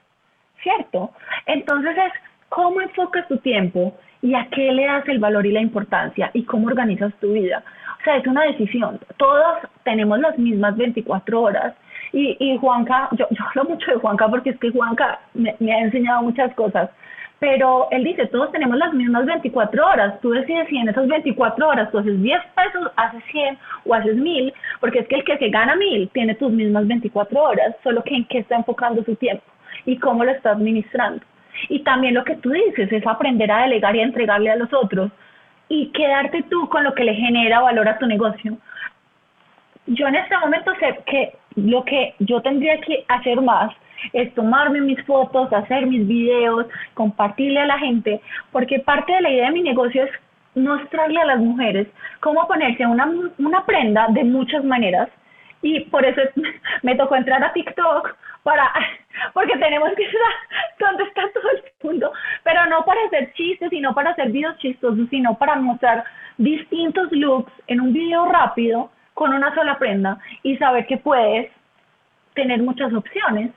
¿cierto? 0.63 1.13
Entonces 1.47 1.97
es 1.97 2.13
cómo 2.49 2.81
enfocas 2.81 3.29
tu 3.29 3.39
tiempo 3.39 3.95
y 4.21 4.35
a 4.35 4.49
qué 4.51 4.73
le 4.73 4.87
das 4.87 5.07
el 5.09 5.21
valor 5.21 5.47
y 5.47 5.53
la 5.53 5.61
importancia 5.61 6.31
y 6.35 6.45
cómo 6.45 6.67
organizas 6.67 7.15
tu 7.21 7.33
vida. 7.33 7.63
O 8.01 8.05
sea, 8.05 8.17
es 8.17 8.27
una 8.27 8.43
decisión. 8.43 8.99
Todos 9.17 9.59
tenemos 9.85 10.19
las 10.19 10.37
mismas 10.39 10.77
24 10.77 11.41
horas. 11.41 11.75
Y, 12.13 12.37
y 12.39 12.57
Juanca, 12.59 13.09
yo, 13.13 13.27
yo 13.31 13.45
hablo 13.45 13.71
mucho 13.71 13.91
de 13.93 13.99
Juanca 13.99 14.29
porque 14.29 14.51
es 14.51 14.59
que 14.59 14.71
Juanca 14.71 15.21
me, 15.35 15.55
me 15.61 15.73
ha 15.73 15.81
enseñado 15.81 16.23
muchas 16.23 16.53
cosas 16.55 16.91
pero 17.39 17.89
él 17.91 18.05
dice, 18.05 18.27
todos 18.27 18.53
tenemos 18.53 18.77
las 18.79 18.95
mismas 18.95 19.27
24 19.27 19.87
horas, 19.87 20.21
tú 20.21 20.31
decides 20.31 20.69
si 20.69 20.79
en 20.79 20.89
esas 20.89 21.07
24 21.07 21.69
horas 21.69 21.91
tú 21.91 21.99
haces 21.99 22.21
10 22.23 22.41
pesos, 22.55 22.91
haces 22.97 23.23
100 23.31 23.59
o 23.85 23.95
haces 23.95 24.17
1000, 24.17 24.55
porque 24.81 25.01
es 25.01 25.09
que 25.09 25.17
el 25.17 25.25
que 25.25 25.39
se 25.39 25.49
gana 25.49 25.77
1000 25.77 26.09
tiene 26.11 26.35
tus 26.37 26.51
mismas 26.51 26.87
24 26.87 27.43
horas, 27.43 27.75
solo 27.83 28.03
que 28.03 28.15
en 28.15 28.25
qué 28.27 28.39
está 28.39 28.57
enfocando 28.57 29.05
su 29.05 29.15
tiempo 29.17 29.45
y 29.85 29.99
cómo 29.99 30.25
lo 30.25 30.31
está 30.31 30.53
administrando. 30.53 31.23
Y 31.69 31.81
también 31.81 32.15
lo 32.15 32.25
que 32.25 32.37
tú 32.37 32.51
dices 32.51 32.91
es 32.91 33.07
aprender 33.07 33.51
a 33.51 33.63
delegar 33.63 33.95
y 33.95 34.01
a 34.01 34.05
entregarle 34.05 34.51
a 34.51 34.57
los 34.57 34.73
otros 34.73 35.11
y 35.69 35.89
quedarte 35.89 36.45
tú 36.45 36.69
con 36.69 36.85
lo 36.85 36.95
que 36.95 37.05
le 37.05 37.15
genera 37.15 37.61
valor 37.61 37.89
a 37.89 37.99
tu 37.99 38.07
negocio. 38.07 38.57
Yo 39.87 40.07
en 40.09 40.15
este 40.15 40.37
momento 40.39 40.73
sé 40.81 40.99
que 41.07 41.37
lo 41.57 41.85
que 41.85 42.15
yo 42.19 42.41
tendría 42.41 42.81
que 42.81 43.05
hacer 43.09 43.41
más 43.41 43.73
es 44.13 44.33
tomarme 44.35 44.81
mis 44.81 45.03
fotos, 45.05 45.53
hacer 45.53 45.87
mis 45.87 46.07
videos, 46.07 46.67
compartirle 46.95 47.61
a 47.61 47.67
la 47.67 47.79
gente, 47.79 48.21
porque 48.53 48.81
parte 48.81 49.13
de 49.13 49.23
la 49.23 49.31
idea 49.31 49.47
de 49.47 49.53
mi 49.53 49.63
negocio 49.63 50.05
es 50.05 50.11
mostrarle 50.55 51.21
a 51.21 51.27
las 51.27 51.41
mujeres 51.41 51.89
cómo 52.21 52.47
ponerse 52.47 52.87
una, 52.87 53.11
una 53.39 53.67
prenda 53.67 54.07
de 54.11 54.25
muchas 54.25 54.65
maneras. 54.65 55.09
Y 55.63 55.81
por 55.87 56.05
eso 56.05 56.21
me 56.83 56.95
tocó 56.95 57.17
entrar 57.17 57.43
a 57.43 57.53
TikTok 57.53 58.17
para 58.43 58.73
porque 59.35 59.57
tenemos 59.59 59.91
que 59.97 60.07
contestar 60.79 61.31
todo 61.35 61.51
el 61.51 61.63
mundo, 61.83 62.13
pero 62.43 62.67
no 62.67 62.85
para 62.85 63.05
hacer 63.07 63.33
chistes, 63.35 63.71
sino 63.71 63.95
para 63.95 64.11
hacer 64.11 64.31
videos 64.31 64.57
chistosos, 64.59 65.09
sino 65.11 65.37
para 65.37 65.57
mostrar 65.57 66.05
distintos 66.39 67.11
looks 67.13 67.53
en 67.67 67.81
un 67.81 67.93
video 67.93 68.27
rápido 68.27 68.91
con 69.15 69.33
una 69.33 69.55
sola 69.55 69.79
prenda 69.79 70.19
y 70.43 70.57
saber 70.57 70.87
que 70.87 70.99
puedes 70.99 71.51
tener 72.35 72.61
muchas 72.63 72.93
opciones 72.93 73.51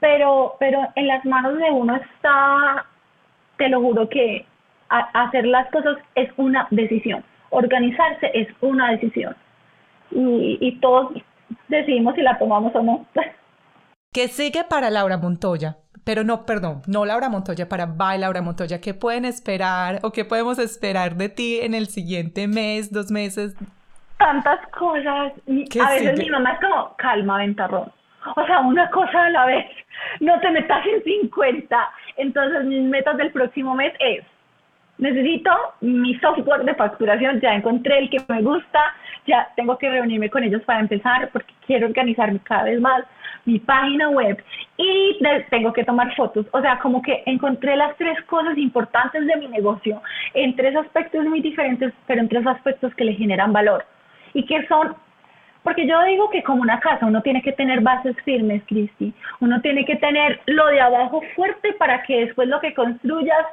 pero, 0.00 0.56
pero 0.58 0.88
en 0.94 1.06
las 1.06 1.24
manos 1.24 1.56
de 1.58 1.70
uno 1.70 1.96
está, 1.96 2.86
te 3.56 3.68
lo 3.68 3.80
juro 3.80 4.08
que 4.08 4.46
hacer 4.88 5.46
las 5.46 5.70
cosas 5.70 5.98
es 6.14 6.28
una 6.36 6.66
decisión, 6.70 7.22
organizarse 7.50 8.30
es 8.34 8.48
una 8.60 8.90
decisión 8.90 9.36
y, 10.10 10.58
y 10.60 10.80
todos 10.80 11.12
decidimos 11.68 12.14
si 12.14 12.22
la 12.22 12.38
tomamos 12.38 12.74
o 12.74 12.82
no. 12.82 13.06
¿Qué 14.12 14.26
sigue 14.26 14.64
para 14.64 14.90
Laura 14.90 15.18
Montoya? 15.18 15.76
Pero 16.04 16.24
no, 16.24 16.44
perdón, 16.44 16.82
no 16.88 17.04
Laura 17.04 17.28
Montoya, 17.28 17.68
para 17.68 17.86
Bye 17.86 18.18
Laura 18.18 18.42
Montoya. 18.42 18.80
¿Qué 18.80 18.94
pueden 18.94 19.24
esperar 19.24 20.00
o 20.02 20.10
qué 20.10 20.24
podemos 20.24 20.58
esperar 20.58 21.14
de 21.14 21.28
ti 21.28 21.60
en 21.60 21.74
el 21.74 21.86
siguiente 21.86 22.48
mes, 22.48 22.92
dos 22.92 23.12
meses? 23.12 23.54
Tantas 24.18 24.58
cosas. 24.76 25.32
A 25.80 25.90
veces 25.92 26.18
mi 26.18 26.28
mamá 26.28 26.52
es 26.52 26.60
como, 26.60 26.96
calma, 26.96 27.38
ventarrón. 27.38 27.92
O 28.36 28.46
sea, 28.46 28.60
una 28.60 28.90
cosa 28.90 29.26
a 29.26 29.30
la 29.30 29.46
vez 29.46 29.66
no 30.20 30.38
te 30.40 30.50
metas 30.50 30.84
en 30.86 31.02
50. 31.02 31.90
Entonces, 32.16 32.64
mis 32.64 32.82
metas 32.82 33.16
del 33.16 33.32
próximo 33.32 33.74
mes 33.74 33.92
es, 33.98 34.24
necesito 34.98 35.50
mi 35.80 36.14
software 36.18 36.64
de 36.64 36.74
facturación, 36.74 37.40
ya 37.40 37.54
encontré 37.54 37.98
el 37.98 38.10
que 38.10 38.18
me 38.28 38.42
gusta, 38.42 38.94
ya 39.26 39.48
tengo 39.56 39.78
que 39.78 39.90
reunirme 39.90 40.30
con 40.30 40.44
ellos 40.44 40.62
para 40.62 40.80
empezar 40.80 41.30
porque 41.32 41.52
quiero 41.66 41.86
organizarme 41.86 42.38
cada 42.40 42.64
vez 42.64 42.80
más, 42.80 43.04
mi 43.44 43.58
página 43.58 44.08
web. 44.10 44.42
Y 44.76 45.18
tengo 45.50 45.72
que 45.72 45.84
tomar 45.84 46.14
fotos. 46.14 46.46
O 46.52 46.60
sea, 46.60 46.78
como 46.78 47.02
que 47.02 47.22
encontré 47.26 47.76
las 47.76 47.96
tres 47.96 48.20
cosas 48.24 48.56
importantes 48.58 49.26
de 49.26 49.36
mi 49.36 49.48
negocio. 49.48 50.02
En 50.34 50.54
tres 50.56 50.76
aspectos 50.76 51.24
muy 51.24 51.40
diferentes, 51.40 51.92
pero 52.06 52.20
en 52.20 52.28
tres 52.28 52.46
aspectos 52.46 52.94
que 52.94 53.04
le 53.04 53.14
generan 53.14 53.52
valor. 53.52 53.84
Y 54.34 54.44
que 54.44 54.66
son 54.66 54.94
porque 55.62 55.86
yo 55.86 56.02
digo 56.04 56.30
que 56.30 56.42
como 56.42 56.62
una 56.62 56.80
casa 56.80 57.06
uno 57.06 57.22
tiene 57.22 57.42
que 57.42 57.52
tener 57.52 57.80
bases 57.80 58.16
firmes, 58.24 58.62
Cristi. 58.66 59.12
Uno 59.40 59.60
tiene 59.60 59.84
que 59.84 59.96
tener 59.96 60.40
lo 60.46 60.66
de 60.66 60.80
abajo 60.80 61.22
fuerte 61.34 61.72
para 61.74 62.02
que 62.02 62.26
después 62.26 62.48
lo 62.48 62.60
que 62.60 62.74
construyas 62.74 63.46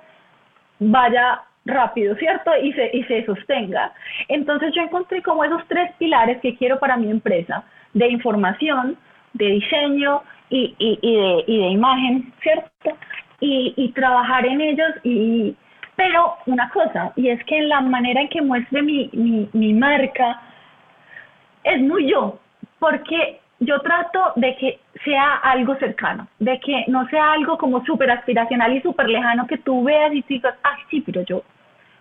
vaya 0.80 1.41
rápido, 1.66 2.16
¿cierto? 2.16 2.51
Y 2.62 2.72
se, 2.74 2.89
y 2.93 3.03
se 3.03 3.26
sostenga. 3.26 3.93
Entonces 4.30 4.74
yo 4.74 4.82
encontré 4.82 5.22
como 5.22 5.43
esos 5.43 5.62
tres 5.68 5.91
pilares 5.97 6.39
que 6.41 6.55
quiero 6.55 6.80
para 6.80 6.97
mi 6.97 7.12
empresa, 7.12 7.64
de 7.93 8.08
información, 8.08 8.97
de 9.34 9.45
diseño 9.45 10.22
y, 10.49 10.76
y, 10.80 10.99
y, 11.01 11.16
de, 11.16 11.43
y 11.47 11.58
de 11.60 11.68
imagen, 11.70 12.34
¿cierto? 12.41 12.97
Y, 13.39 13.74
y 13.76 13.91
trabajar 13.91 14.45
en 14.45 14.62
ellos 14.62 14.89
y... 15.03 15.55
Pero 15.95 16.36
una 16.45 16.70
cosa, 16.70 17.12
y 17.16 17.30
es 17.30 17.43
que 17.45 17.58
en 17.58 17.70
la 17.70 17.82
manera 17.82 18.22
en 18.22 18.30
que 18.30 18.39
muestre 18.39 18.84
mi, 18.84 19.10
mi, 19.14 19.49
mi 19.53 19.74
marca, 19.74 20.39
es 21.68 21.82
muy 21.82 22.09
yo, 22.09 22.39
porque 22.80 23.39
yo 23.59 23.80
trato 23.82 24.34
de 24.36 24.55
que 24.55 24.80
sea 25.03 25.36
algo 25.36 25.76
cercano, 25.76 26.28
de 26.39 26.59
que 26.59 26.86
no 26.88 27.07
sea 27.09 27.34
algo 27.34 27.57
como 27.57 27.84
súper 27.86 28.11
aspiracional 28.11 28.74
y 28.76 28.82
súper 28.82 29.09
lejano 29.09 29.47
que 29.47 29.57
tú 29.57 29.84
veas 29.84 30.13
y 30.13 30.24
digas, 30.28 30.55
ah, 30.63 30.78
sí, 30.89 31.01
pero 31.01 31.22
yo, 31.22 31.43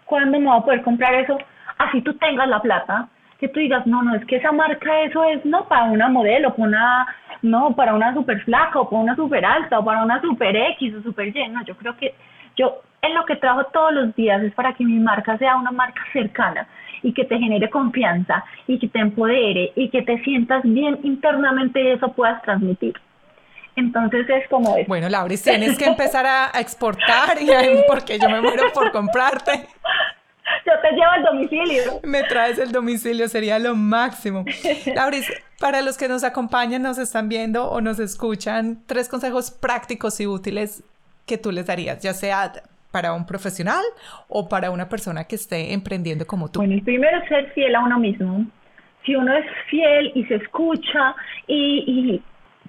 ¿cuándo 0.04 0.38
me 0.38 0.46
voy 0.46 0.58
a 0.58 0.64
poder 0.64 0.82
comprar 0.82 1.14
eso? 1.14 1.38
Así 1.78 2.00
tú 2.02 2.14
tengas 2.14 2.48
la 2.48 2.60
plata, 2.60 3.08
que 3.38 3.48
tú 3.48 3.60
digas, 3.60 3.86
no, 3.86 4.02
no, 4.02 4.14
es 4.14 4.24
que 4.26 4.36
esa 4.36 4.52
marca 4.52 5.00
eso 5.02 5.24
es 5.24 5.44
no 5.44 5.64
para 5.64 5.84
una 5.84 6.08
modelo, 6.08 6.54
para 6.54 6.68
una, 6.68 7.06
no, 7.42 7.74
para 7.74 7.94
una 7.94 8.14
súper 8.14 8.42
flaca 8.42 8.80
o 8.80 8.88
para 8.88 9.02
una 9.02 9.16
súper 9.16 9.44
alta 9.44 9.78
o 9.78 9.84
para 9.84 10.02
una 10.04 10.20
súper 10.20 10.56
X 10.56 10.94
o 10.94 11.02
súper 11.02 11.36
Y, 11.36 11.48
no, 11.48 11.64
yo 11.64 11.76
creo 11.76 11.96
que 11.96 12.14
yo 12.56 12.82
en 13.06 13.14
lo 13.14 13.24
que 13.24 13.36
trabajo 13.36 13.68
todos 13.72 13.92
los 13.92 14.14
días 14.14 14.42
es 14.42 14.52
para 14.54 14.74
que 14.74 14.84
mi 14.84 14.98
marca 14.98 15.38
sea 15.38 15.56
una 15.56 15.70
marca 15.70 16.00
cercana 16.12 16.66
y 17.02 17.12
que 17.12 17.24
te 17.24 17.38
genere 17.38 17.70
confianza 17.70 18.44
y 18.66 18.78
que 18.78 18.88
te 18.88 18.98
empodere 18.98 19.72
y 19.76 19.90
que 19.90 20.02
te 20.02 20.22
sientas 20.24 20.62
bien 20.64 20.98
internamente 21.02 21.82
y 21.82 21.88
eso 21.88 22.12
puedas 22.12 22.42
transmitir. 22.42 22.94
Entonces 23.76 24.26
es 24.28 24.48
como 24.48 24.76
es. 24.76 24.88
Bueno, 24.88 25.08
Lauris, 25.08 25.42
tienes 25.42 25.76
que 25.76 25.84
empezar 25.84 26.26
a, 26.26 26.50
exportar 26.58 27.40
y 27.40 27.46
porque 27.86 28.18
yo 28.18 28.28
me 28.28 28.40
muero 28.40 28.72
por 28.72 28.90
comprarte. 28.90 29.68
Yo 30.64 30.72
te 30.80 30.90
llevo 30.92 31.10
al 31.10 31.22
domicilio. 31.24 32.00
Me 32.02 32.22
traes 32.22 32.58
el 32.58 32.72
domicilio, 32.72 33.28
sería 33.28 33.58
lo 33.58 33.76
máximo. 33.76 34.44
Lauris, 34.94 35.30
para 35.60 35.82
los 35.82 35.98
que 35.98 36.08
nos 36.08 36.24
acompañan, 36.24 36.82
nos 36.82 36.98
están 36.98 37.28
viendo 37.28 37.68
o 37.70 37.80
nos 37.80 37.98
escuchan, 37.98 38.82
tres 38.86 39.08
consejos 39.08 39.50
prácticos 39.50 40.20
y 40.20 40.26
útiles 40.26 40.82
que 41.26 41.36
tú 41.36 41.52
les 41.52 41.66
darías, 41.66 42.00
ya 42.00 42.14
sea 42.14 42.52
para 42.90 43.12
un 43.12 43.26
profesional 43.26 43.82
o 44.28 44.48
para 44.48 44.70
una 44.70 44.88
persona 44.88 45.24
que 45.24 45.36
esté 45.36 45.72
emprendiendo 45.72 46.26
como 46.26 46.50
tú? 46.50 46.60
Bueno, 46.60 46.74
el 46.74 46.82
primero 46.82 47.18
es 47.18 47.28
ser 47.28 47.50
fiel 47.52 47.74
a 47.74 47.80
uno 47.80 47.98
mismo. 47.98 48.46
Si 49.04 49.14
uno 49.14 49.34
es 49.36 49.46
fiel 49.68 50.12
y 50.14 50.24
se 50.24 50.36
escucha 50.36 51.14
y, 51.46 52.20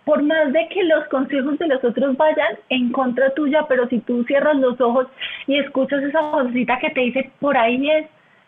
por 0.05 0.22
más 0.24 0.53
de 0.53 0.68
que 0.70 0.84
los 0.84 1.05
consejos 1.09 1.57
de 1.57 1.68
los 1.68 1.84
otros 1.84 2.15
vayan 2.15 2.57
en 2.70 2.91
contra 2.91 3.34
tuya, 3.34 3.65
pero 3.68 3.88
si 3.89 3.99
tú 3.99 4.24
cierras 4.26 4.55
los 4.57 4.80
ojos 4.80 5.07
y 5.47 5.57
escuchas 5.57 6.03
esa 6.03 6.22
vocecita 6.22 6.80
que 6.80 6.91
te 6.91 7.01
dice 7.01 7.32
por 7.39 7.57
ahí 7.57 7.89
es 7.89 8.07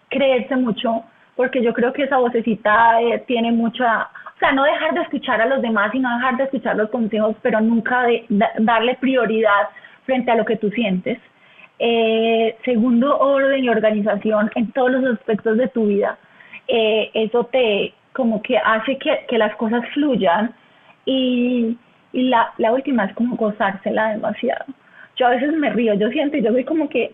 creerse 0.09 0.55
mucho, 0.55 1.03
porque 1.35 1.63
yo 1.63 1.73
creo 1.73 1.91
que 1.91 2.03
esa 2.03 2.17
vocecita 2.17 3.01
eh, 3.01 3.23
tiene 3.27 3.51
mucha 3.51 4.09
o 4.35 4.39
sea, 4.39 4.53
no 4.53 4.63
dejar 4.63 4.93
de 4.93 5.01
escuchar 5.01 5.41
a 5.41 5.47
los 5.47 5.61
demás 5.61 5.93
y 5.93 5.99
no 5.99 6.15
dejar 6.15 6.37
de 6.37 6.45
escuchar 6.45 6.77
los 6.77 6.89
consejos, 6.91 7.35
pero 7.41 7.59
nunca 7.59 8.03
de, 8.03 8.25
darle 8.59 8.95
prioridad 8.95 9.67
frente 10.05 10.31
a 10.31 10.35
lo 10.35 10.45
que 10.45 10.55
tú 10.55 10.69
sientes. 10.69 11.19
Eh, 11.79 12.57
segundo, 12.65 13.17
orden 13.17 13.63
y 13.63 13.69
organización 13.69 14.51
en 14.55 14.71
todos 14.73 14.91
los 14.91 15.17
aspectos 15.17 15.57
de 15.57 15.69
tu 15.69 15.87
vida. 15.87 16.17
Eh, 16.67 17.09
eso 17.13 17.45
te 17.45 17.93
como 18.13 18.41
que 18.41 18.57
hace 18.57 18.97
que, 18.97 19.25
que 19.29 19.37
las 19.37 19.55
cosas 19.55 19.81
fluyan 19.93 20.53
y, 21.05 21.77
y 22.11 22.23
la, 22.23 22.51
la 22.57 22.73
última 22.73 23.05
es 23.05 23.13
como 23.15 23.37
gozársela 23.37 24.09
demasiado. 24.09 24.65
Yo 25.15 25.27
a 25.27 25.31
veces 25.31 25.53
me 25.53 25.69
río, 25.69 25.93
yo 25.93 26.09
siento, 26.09 26.37
yo 26.37 26.51
soy 26.51 26.65
como 26.65 26.89
que 26.89 27.13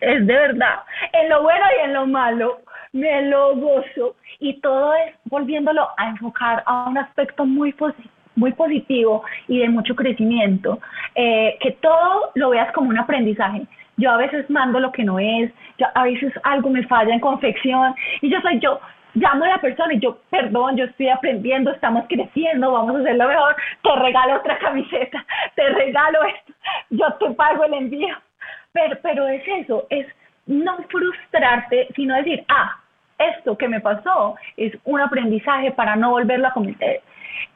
es 0.00 0.26
de 0.26 0.32
verdad, 0.32 0.80
en 1.12 1.28
lo 1.28 1.42
bueno 1.42 1.64
y 1.76 1.84
en 1.86 1.94
lo 1.94 2.06
malo, 2.06 2.60
me 2.92 3.22
lo 3.22 3.56
gozo 3.56 4.14
y 4.38 4.60
todo 4.60 4.94
es 4.94 5.14
volviéndolo 5.24 5.88
a 5.96 6.10
enfocar 6.10 6.62
a 6.66 6.88
un 6.88 6.98
aspecto 6.98 7.44
muy 7.44 7.72
positivo 7.72 8.12
muy 8.38 8.52
positivo 8.52 9.24
y 9.48 9.58
de 9.58 9.68
mucho 9.68 9.94
crecimiento, 9.94 10.78
eh, 11.14 11.58
que 11.60 11.72
todo 11.72 12.30
lo 12.36 12.50
veas 12.50 12.72
como 12.72 12.88
un 12.88 12.98
aprendizaje. 12.98 13.66
Yo 13.98 14.10
a 14.10 14.16
veces 14.16 14.48
mando 14.48 14.80
lo 14.80 14.90
que 14.90 15.04
no 15.04 15.18
es, 15.18 15.52
yo, 15.76 15.86
a 15.94 16.04
veces 16.04 16.32
algo 16.44 16.70
me 16.70 16.86
falla 16.86 17.12
en 17.12 17.20
confección 17.20 17.94
y 18.22 18.30
yo 18.30 18.40
soy 18.40 18.58
yo, 18.60 18.80
llamo 19.14 19.44
a 19.44 19.48
la 19.48 19.60
persona 19.60 19.94
y 19.94 20.00
yo, 20.00 20.18
perdón, 20.30 20.76
yo 20.76 20.84
estoy 20.84 21.08
aprendiendo, 21.08 21.70
estamos 21.70 22.04
creciendo, 22.08 22.72
vamos 22.72 22.96
a 22.96 23.00
hacerlo 23.00 23.28
mejor, 23.28 23.56
te 23.82 23.96
regalo 23.96 24.36
otra 24.36 24.58
camiseta, 24.58 25.24
te 25.54 25.68
regalo 25.70 26.24
esto, 26.24 26.52
yo 26.90 27.12
te 27.14 27.30
pago 27.32 27.64
el 27.64 27.74
envío. 27.74 28.16
Pero, 28.72 28.96
pero 29.02 29.26
es 29.28 29.42
eso, 29.46 29.86
es 29.90 30.06
no 30.46 30.76
frustrarte, 30.88 31.88
sino 31.94 32.14
decir, 32.16 32.44
ah, 32.48 32.78
esto 33.18 33.56
que 33.56 33.68
me 33.68 33.80
pasó 33.80 34.36
es 34.56 34.72
un 34.84 35.00
aprendizaje 35.00 35.72
para 35.72 35.96
no 35.96 36.10
volverlo 36.10 36.48
a 36.48 36.52
cometer. 36.52 37.00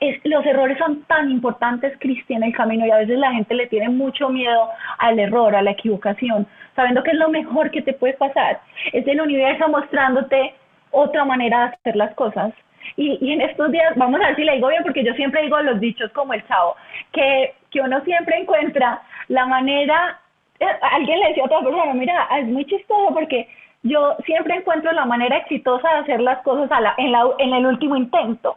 Es, 0.01 0.21
los 0.25 0.45
errores 0.45 0.79
son 0.79 1.03
tan 1.05 1.31
importantes, 1.31 1.97
Cristian, 1.99 2.43
en 2.43 2.51
el 2.51 2.55
camino 2.55 2.87
y 2.87 2.91
a 2.91 2.99
veces 2.99 3.19
la 3.19 3.33
gente 3.33 3.55
le 3.55 3.67
tiene 3.67 3.89
mucho 3.89 4.29
miedo 4.29 4.69
al 4.99 5.19
error, 5.19 5.55
a 5.55 5.63
la 5.63 5.73
equivocación, 5.73 6.47
sabiendo 6.75 7.03
que 7.03 7.11
es 7.11 7.17
lo 7.17 7.29
mejor 7.29 7.71
que 7.71 7.83
te 7.83 7.93
puede 7.93 8.15
pasar. 8.15 8.61
Es 8.93 9.07
el 9.07 9.21
universo 9.21 9.69
mostrándote 9.69 10.55
otra 10.91 11.25
manera 11.25 11.61
de 11.61 11.75
hacer 11.75 11.97
las 11.97 12.15
cosas. 12.15 12.53
Y, 12.97 13.19
y, 13.21 13.33
en 13.33 13.41
estos 13.41 13.71
días, 13.71 13.95
vamos 13.97 14.21
a 14.21 14.27
ver 14.27 14.37
si 14.37 14.45
le 14.45 14.55
digo 14.55 14.69
bien, 14.69 14.83
porque 14.83 15.05
yo 15.05 15.15
siempre 15.15 15.43
digo 15.43 15.61
los 15.61 15.81
dichos 15.81 16.11
como 16.13 16.35
el 16.35 16.47
chavo, 16.47 16.75
que, 17.13 17.55
que 17.71 17.81
uno 17.81 18.03
siempre 18.05 18.39
encuentra 18.39 19.01
la 19.29 19.47
manera 19.47 20.19
eh, 20.63 20.79
alguien 20.93 21.19
le 21.19 21.29
decía 21.29 21.43
a 21.43 21.47
otra 21.47 21.61
persona, 21.61 21.93
mira, 21.95 22.29
es 22.39 22.47
muy 22.47 22.65
chistoso 22.65 23.13
porque 23.13 23.49
yo 23.83 24.17
siempre 24.25 24.55
encuentro 24.55 24.93
la 24.93 25.05
manera 25.05 25.39
exitosa 25.39 25.89
de 25.89 25.99
hacer 25.99 26.21
las 26.21 26.41
cosas 26.43 26.71
a 26.71 26.81
la, 26.81 26.95
en, 26.99 27.11
la, 27.11 27.25
en 27.39 27.53
el 27.53 27.67
último 27.67 27.97
intento. 27.97 28.57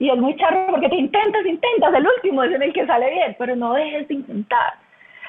Y 0.00 0.08
es 0.08 0.16
muy 0.16 0.34
charro 0.36 0.66
porque 0.70 0.88
te 0.88 0.96
intentas, 0.96 1.44
intentas, 1.44 1.94
el 1.94 2.06
último 2.06 2.42
es 2.42 2.52
en 2.52 2.62
el 2.62 2.72
que 2.72 2.86
sale 2.86 3.10
bien, 3.10 3.36
pero 3.38 3.54
no 3.54 3.74
dejes 3.74 4.08
de 4.08 4.14
intentar. 4.14 4.72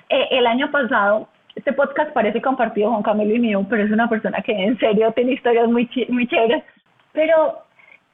Eh, 0.09 0.29
el 0.31 0.47
año 0.47 0.71
pasado, 0.71 1.27
este 1.55 1.73
podcast 1.73 2.11
parece 2.13 2.41
compartido 2.41 2.89
con 2.89 3.03
Camilo 3.03 3.35
y 3.35 3.39
mío, 3.39 3.65
pero 3.69 3.83
es 3.83 3.91
una 3.91 4.09
persona 4.09 4.41
que 4.41 4.53
en 4.53 4.79
serio 4.79 5.11
tiene 5.11 5.33
historias 5.33 5.67
muy, 5.67 5.89
muy 6.07 6.25
chéveres. 6.25 6.63
Pero 7.11 7.63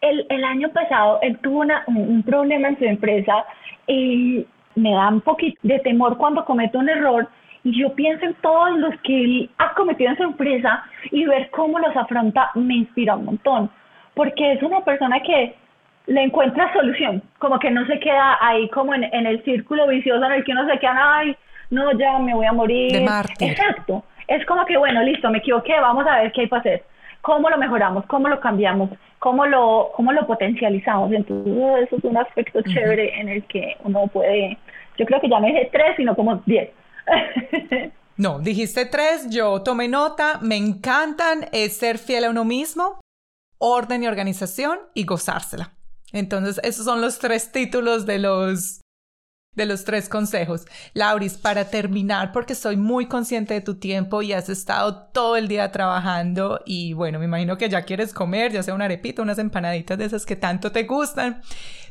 el, 0.01 0.25
el 0.29 0.43
año 0.43 0.69
pasado 0.69 1.19
él 1.21 1.37
tuvo 1.43 1.59
una, 1.59 1.83
un 1.85 2.23
problema 2.23 2.69
en 2.69 2.79
su 2.79 2.85
empresa 2.85 3.45
y 3.85 4.43
me 4.73 4.93
da 4.93 5.09
un 5.09 5.21
poquito 5.21 5.59
de 5.61 5.77
temor 5.79 6.17
cuando 6.17 6.43
cometo 6.43 6.79
un 6.79 6.89
error 6.89 7.27
y 7.63 7.79
yo 7.79 7.93
pienso 7.93 8.25
en 8.25 8.33
todos 8.35 8.79
los 8.79 8.99
que 9.01 9.23
él 9.23 9.49
ha 9.59 9.75
cometido 9.75 10.09
en 10.09 10.17
su 10.17 10.23
empresa 10.23 10.83
y 11.11 11.23
ver 11.25 11.51
cómo 11.51 11.77
los 11.77 11.95
afronta 11.95 12.49
me 12.55 12.77
inspira 12.77 13.15
un 13.15 13.25
montón, 13.25 13.69
porque 14.15 14.53
es 14.53 14.63
una 14.63 14.81
persona 14.81 15.19
que 15.19 15.55
le 16.07 16.23
encuentra 16.23 16.71
solución, 16.73 17.21
como 17.37 17.59
que 17.59 17.69
no 17.69 17.85
se 17.85 17.99
queda 17.99 18.37
ahí 18.41 18.69
como 18.69 18.95
en, 18.95 19.03
el 19.03 19.43
círculo 19.43 19.87
vicioso 19.87 20.25
en 20.25 20.31
el 20.31 20.43
que 20.43 20.53
uno 20.53 20.65
se 20.67 20.79
queda, 20.79 21.17
ay, 21.17 21.35
no, 21.69 21.91
ya 21.97 22.17
me 22.17 22.33
voy 22.33 22.45
a 22.45 22.53
morir. 22.53 22.95
Exacto. 22.95 24.03
Es 24.27 24.45
como 24.45 24.65
que, 24.65 24.77
bueno, 24.77 25.03
listo, 25.03 25.29
me 25.29 25.39
equivoqué, 25.39 25.79
vamos 25.79 26.05
a 26.07 26.21
ver 26.21 26.31
qué 26.31 26.41
hay 26.41 26.47
para 26.47 26.61
hacer. 26.61 26.83
¿Cómo 27.21 27.49
lo 27.49 27.57
mejoramos? 27.57 28.05
¿Cómo 28.05 28.29
lo 28.29 28.39
cambiamos? 28.39 28.89
¿Cómo 29.19 29.45
lo, 29.45 29.91
cómo 29.95 30.13
lo 30.13 30.25
potencializamos? 30.25 31.11
Entonces, 31.11 31.53
eso 31.83 31.97
es 31.97 32.03
un 32.03 32.17
aspecto 32.17 32.61
chévere 32.61 33.19
en 33.19 33.27
el 33.27 33.43
que 33.43 33.75
uno 33.83 34.07
puede, 34.07 34.57
yo 34.97 35.05
creo 35.05 35.19
que 35.19 35.29
ya 35.29 35.39
no 35.39 35.47
es 35.47 35.69
tres, 35.71 35.95
sino 35.97 36.15
como 36.15 36.41
diez. 36.45 36.69
No, 38.19 38.39
dijiste 38.39 38.87
tres, 38.87 39.29
yo 39.29 39.61
tomé 39.61 39.87
nota, 39.87 40.39
me 40.41 40.55
encantan, 40.55 41.49
es 41.51 41.77
ser 41.77 41.99
fiel 41.99 42.23
a 42.23 42.31
uno 42.31 42.45
mismo, 42.45 42.99
orden 43.59 44.01
y 44.01 44.07
organización 44.07 44.79
y 44.95 45.05
gozársela. 45.05 45.76
Entonces, 46.11 46.59
esos 46.63 46.85
son 46.85 47.01
los 47.01 47.19
tres 47.19 47.51
títulos 47.51 48.05
de 48.05 48.19
los 48.19 48.81
de 49.57 49.65
los 49.65 49.83
tres 49.83 50.07
consejos. 50.07 50.65
Lauris, 50.93 51.33
para 51.33 51.69
terminar, 51.69 52.31
porque 52.31 52.55
soy 52.55 52.77
muy 52.77 53.07
consciente 53.07 53.55
de 53.55 53.61
tu 53.61 53.79
tiempo 53.79 54.21
y 54.21 54.31
has 54.31 54.49
estado 54.49 55.07
todo 55.11 55.35
el 55.35 55.47
día 55.47 55.71
trabajando 55.71 56.61
y 56.63 56.93
bueno, 56.93 57.17
me 57.17 57.25
imagino 57.25 57.57
que 57.57 57.67
ya 57.67 57.81
quieres 57.81 58.13
comer, 58.13 58.51
ya 58.53 58.61
sea 58.61 58.75
una 58.75 58.85
arepita, 58.85 59.23
unas 59.23 59.39
empanaditas 59.39 59.97
de 59.97 60.05
esas 60.05 60.25
que 60.27 60.35
tanto 60.35 60.71
te 60.71 60.83
gustan. 60.83 61.41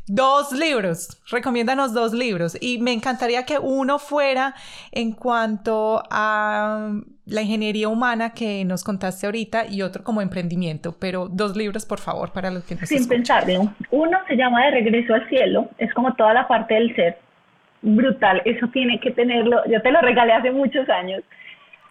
Dos 0.06 0.52
libros, 0.52 1.18
recomiéndanos 1.28 1.92
dos 1.92 2.12
libros 2.12 2.56
y 2.60 2.78
me 2.78 2.92
encantaría 2.92 3.44
que 3.44 3.58
uno 3.58 3.98
fuera 3.98 4.54
en 4.92 5.10
cuanto 5.10 6.04
a 6.08 6.92
la 7.26 7.42
ingeniería 7.42 7.88
humana 7.88 8.32
que 8.32 8.64
nos 8.64 8.84
contaste 8.84 9.26
ahorita 9.26 9.66
y 9.66 9.82
otro 9.82 10.04
como 10.04 10.22
emprendimiento, 10.22 10.96
pero 10.98 11.28
dos 11.28 11.56
libros 11.56 11.84
por 11.84 11.98
favor 11.98 12.32
para 12.32 12.50
los 12.50 12.64
que 12.64 12.76
nos 12.76 12.88
Sin 12.88 13.06
pensarlo. 13.08 13.72
Uno 13.90 14.18
se 14.28 14.36
llama 14.36 14.64
De 14.66 14.70
regreso 14.70 15.14
al 15.14 15.28
cielo, 15.28 15.68
es 15.78 15.92
como 15.92 16.14
toda 16.14 16.32
la 16.34 16.46
parte 16.46 16.74
del 16.74 16.94
ser. 16.94 17.18
Brutal, 17.82 18.42
eso 18.44 18.68
tiene 18.68 18.98
que 19.00 19.10
tenerlo. 19.10 19.62
Yo 19.68 19.82
te 19.82 19.90
lo 19.90 20.00
regalé 20.00 20.32
hace 20.32 20.50
muchos 20.50 20.88
años. 20.88 21.22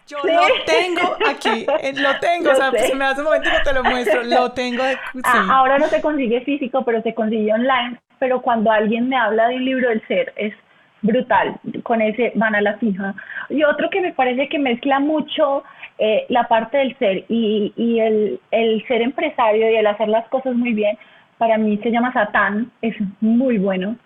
Yo 0.06 0.18
lo 0.18 0.64
tengo 0.64 1.16
aquí, 1.28 1.66
eh, 1.82 1.92
lo 1.96 2.18
tengo, 2.20 2.50
o 2.52 2.54
sea, 2.54 2.70
si 2.70 2.94
me 2.94 3.04
das 3.04 3.18
un 3.18 3.24
momento 3.24 3.50
que 3.50 3.64
te 3.64 3.74
lo 3.74 3.84
muestro, 3.84 4.22
lo 4.22 4.52
tengo. 4.52 4.82
De, 4.82 4.96
ah, 5.24 5.46
ahora 5.50 5.78
no 5.78 5.86
se 5.88 6.00
consigue 6.00 6.42
físico, 6.42 6.84
pero 6.84 7.02
se 7.02 7.12
consigue 7.14 7.52
online 7.52 7.98
pero 8.18 8.40
cuando 8.42 8.70
alguien 8.70 9.08
me 9.08 9.16
habla 9.16 9.48
de 9.48 9.56
un 9.56 9.64
libro 9.64 9.88
del 9.88 10.06
ser 10.06 10.32
es 10.36 10.54
brutal, 11.02 11.58
con 11.82 12.00
ese 12.00 12.32
van 12.34 12.54
a 12.54 12.60
la 12.60 12.78
fija. 12.78 13.14
Y 13.48 13.64
otro 13.64 13.90
que 13.90 14.00
me 14.00 14.12
parece 14.12 14.48
que 14.48 14.58
mezcla 14.58 14.98
mucho 14.98 15.62
eh, 15.98 16.26
la 16.28 16.48
parte 16.48 16.78
del 16.78 16.96
ser 16.98 17.24
y, 17.28 17.72
y 17.76 18.00
el, 18.00 18.40
el, 18.50 18.86
ser 18.86 19.02
empresario 19.02 19.70
y 19.70 19.76
el 19.76 19.86
hacer 19.86 20.08
las 20.08 20.28
cosas 20.28 20.54
muy 20.54 20.72
bien, 20.72 20.98
para 21.38 21.58
mí 21.58 21.78
se 21.82 21.90
llama 21.90 22.12
Satán, 22.12 22.70
es 22.82 22.94
muy 23.20 23.58
bueno. 23.58 23.96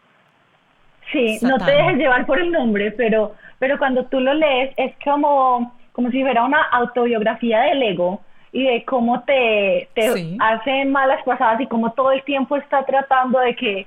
Sí, 1.13 1.39
no 1.43 1.59
te 1.59 1.73
dejes 1.73 1.97
llevar 1.97 2.27
por 2.27 2.39
el 2.39 2.53
nombre, 2.53 2.93
pero, 2.93 3.35
pero 3.59 3.79
cuando 3.79 4.05
tú 4.05 4.21
lo 4.21 4.35
lees 4.35 4.73
es 4.77 4.93
como, 5.05 5.75
como 5.93 6.11
si 6.11 6.23
fuera 6.23 6.45
una 6.45 6.63
autobiografía 6.63 7.63
del 7.63 7.83
ego 7.83 8.21
y 8.53 8.65
de 8.65 8.85
cómo 8.85 9.23
te, 9.23 9.89
te 9.95 10.37
hace 10.39 10.85
malas 10.85 11.23
pasadas 11.25 11.61
y 11.61 11.67
cómo 11.67 11.93
todo 11.93 12.13
el 12.13 12.23
tiempo 12.23 12.57
está 12.57 12.85
tratando 12.85 13.41
de 13.41 13.57
que 13.57 13.87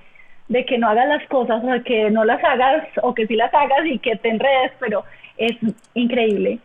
de 0.53 0.65
que 0.65 0.77
no 0.77 0.87
hagas 0.87 1.07
las 1.07 1.27
cosas 1.29 1.63
o 1.63 1.83
que 1.83 2.11
no 2.11 2.23
las 2.25 2.41
hagas 2.43 2.85
o 3.01 3.15
que 3.15 3.25
sí 3.25 3.35
las 3.35 3.51
hagas 3.51 3.85
y 3.85 3.97
que 3.97 4.15
te 4.17 4.29
enredes, 4.29 4.71
pero 4.79 5.03
es 5.35 5.57
increíble. 5.95 6.59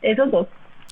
Esos 0.00 0.30
dos. 0.30 0.46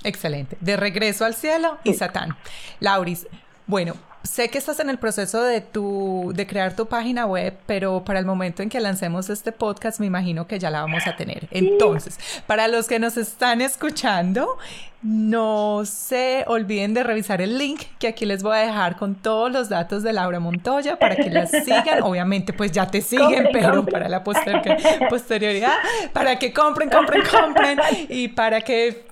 Excelente. 0.05 0.59
De 0.61 0.77
regreso 0.77 1.25
al 1.25 1.33
cielo 1.33 1.79
y 1.83 1.95
Satán. 1.95 2.37
Lauris, 2.79 3.27
bueno, 3.67 3.95
sé 4.27 4.49
que 4.49 4.59
estás 4.59 4.81
en 4.81 4.91
el 4.91 4.99
proceso 4.99 5.43
de, 5.43 5.61
tu, 5.61 6.33
de 6.35 6.47
crear 6.47 6.77
tu 6.77 6.87
página 6.87 7.27
web, 7.27 7.55
pero 7.67 8.05
para 8.05 8.19
el 8.19 8.27
momento 8.27 8.63
en 8.63 8.69
que 8.69 8.81
lancemos 8.81 9.31
este 9.31 9.53
podcast 9.53 10.01
me 10.01 10.07
imagino 10.07 10.47
que 10.47 10.59
ya 10.59 10.71
la 10.71 10.81
vamos 10.81 11.07
a 11.07 11.17
tener. 11.17 11.49
Entonces, 11.51 12.19
para 12.47 12.69
los 12.69 12.87
que 12.87 12.99
nos 12.99 13.17
están 13.17 13.61
escuchando, 13.61 14.59
no 15.03 15.85
se 15.85 16.45
olviden 16.49 16.93
de 16.95 17.05
revisar 17.05 17.41
el 17.41 17.59
link 17.59 17.83
que 17.99 18.09
aquí 18.09 18.27
les 18.27 18.43
voy 18.43 18.57
a 18.57 18.61
dejar 18.61 18.97
con 18.97 19.15
todos 19.15 19.53
los 19.53 19.69
datos 19.69 20.03
de 20.03 20.13
Laura 20.13 20.41
Montoya 20.41 20.99
para 20.99 21.15
que 21.17 21.31
la 21.31 21.47
sigan. 21.65 22.03
Obviamente, 22.03 22.53
pues 22.53 22.73
ya 22.73 22.91
te 22.91 23.01
siguen, 23.01 23.49
pero 23.53 23.85
para 23.85 24.09
la 24.09 24.25
posterioridad, 24.25 25.75
para 26.13 26.39
que 26.39 26.53
compren, 26.53 26.91
compren, 26.91 27.23
compren 27.23 27.79
y 28.09 28.29
para 28.29 28.63
que 28.63 29.07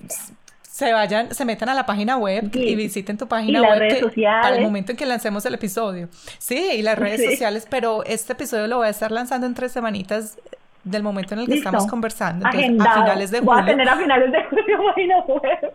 se 0.75 0.91
vayan, 0.91 1.33
se 1.33 1.45
metan 1.45 1.69
a 1.69 1.73
la 1.73 1.85
página 1.85 2.17
web 2.17 2.49
y 2.53 2.75
visiten 2.75 3.17
tu 3.17 3.29
página 3.29 3.61
web 3.61 3.79
redes 3.79 3.99
sociales. 4.01 4.45
al 4.45 4.61
momento 4.61 4.91
en 4.91 4.97
que 4.97 5.05
lancemos 5.05 5.45
el 5.45 5.53
episodio. 5.53 6.09
Sí, 6.37 6.69
y 6.73 6.81
las 6.81 6.99
redes 6.99 7.23
sociales, 7.23 7.65
pero 7.69 8.03
este 8.03 8.33
episodio 8.33 8.67
lo 8.67 8.79
voy 8.79 8.87
a 8.87 8.89
estar 8.89 9.09
lanzando 9.09 9.47
en 9.47 9.53
tres 9.53 9.71
semanitas 9.71 10.37
del 10.83 11.01
momento 11.01 11.33
en 11.33 11.39
el 11.39 11.47
que 11.47 11.53
estamos 11.53 11.87
conversando. 11.87 12.45
Entonces, 12.45 12.85
a 12.85 12.93
finales 12.93 13.31
de 13.31 13.39
julio. 13.39 13.53
Voy 13.53 13.61
a 13.61 13.65
tener 13.65 13.87
a 13.87 13.95
finales 13.95 14.31
de 14.33 14.43
julio 14.43 14.77
página 14.89 15.19
web. 15.21 15.73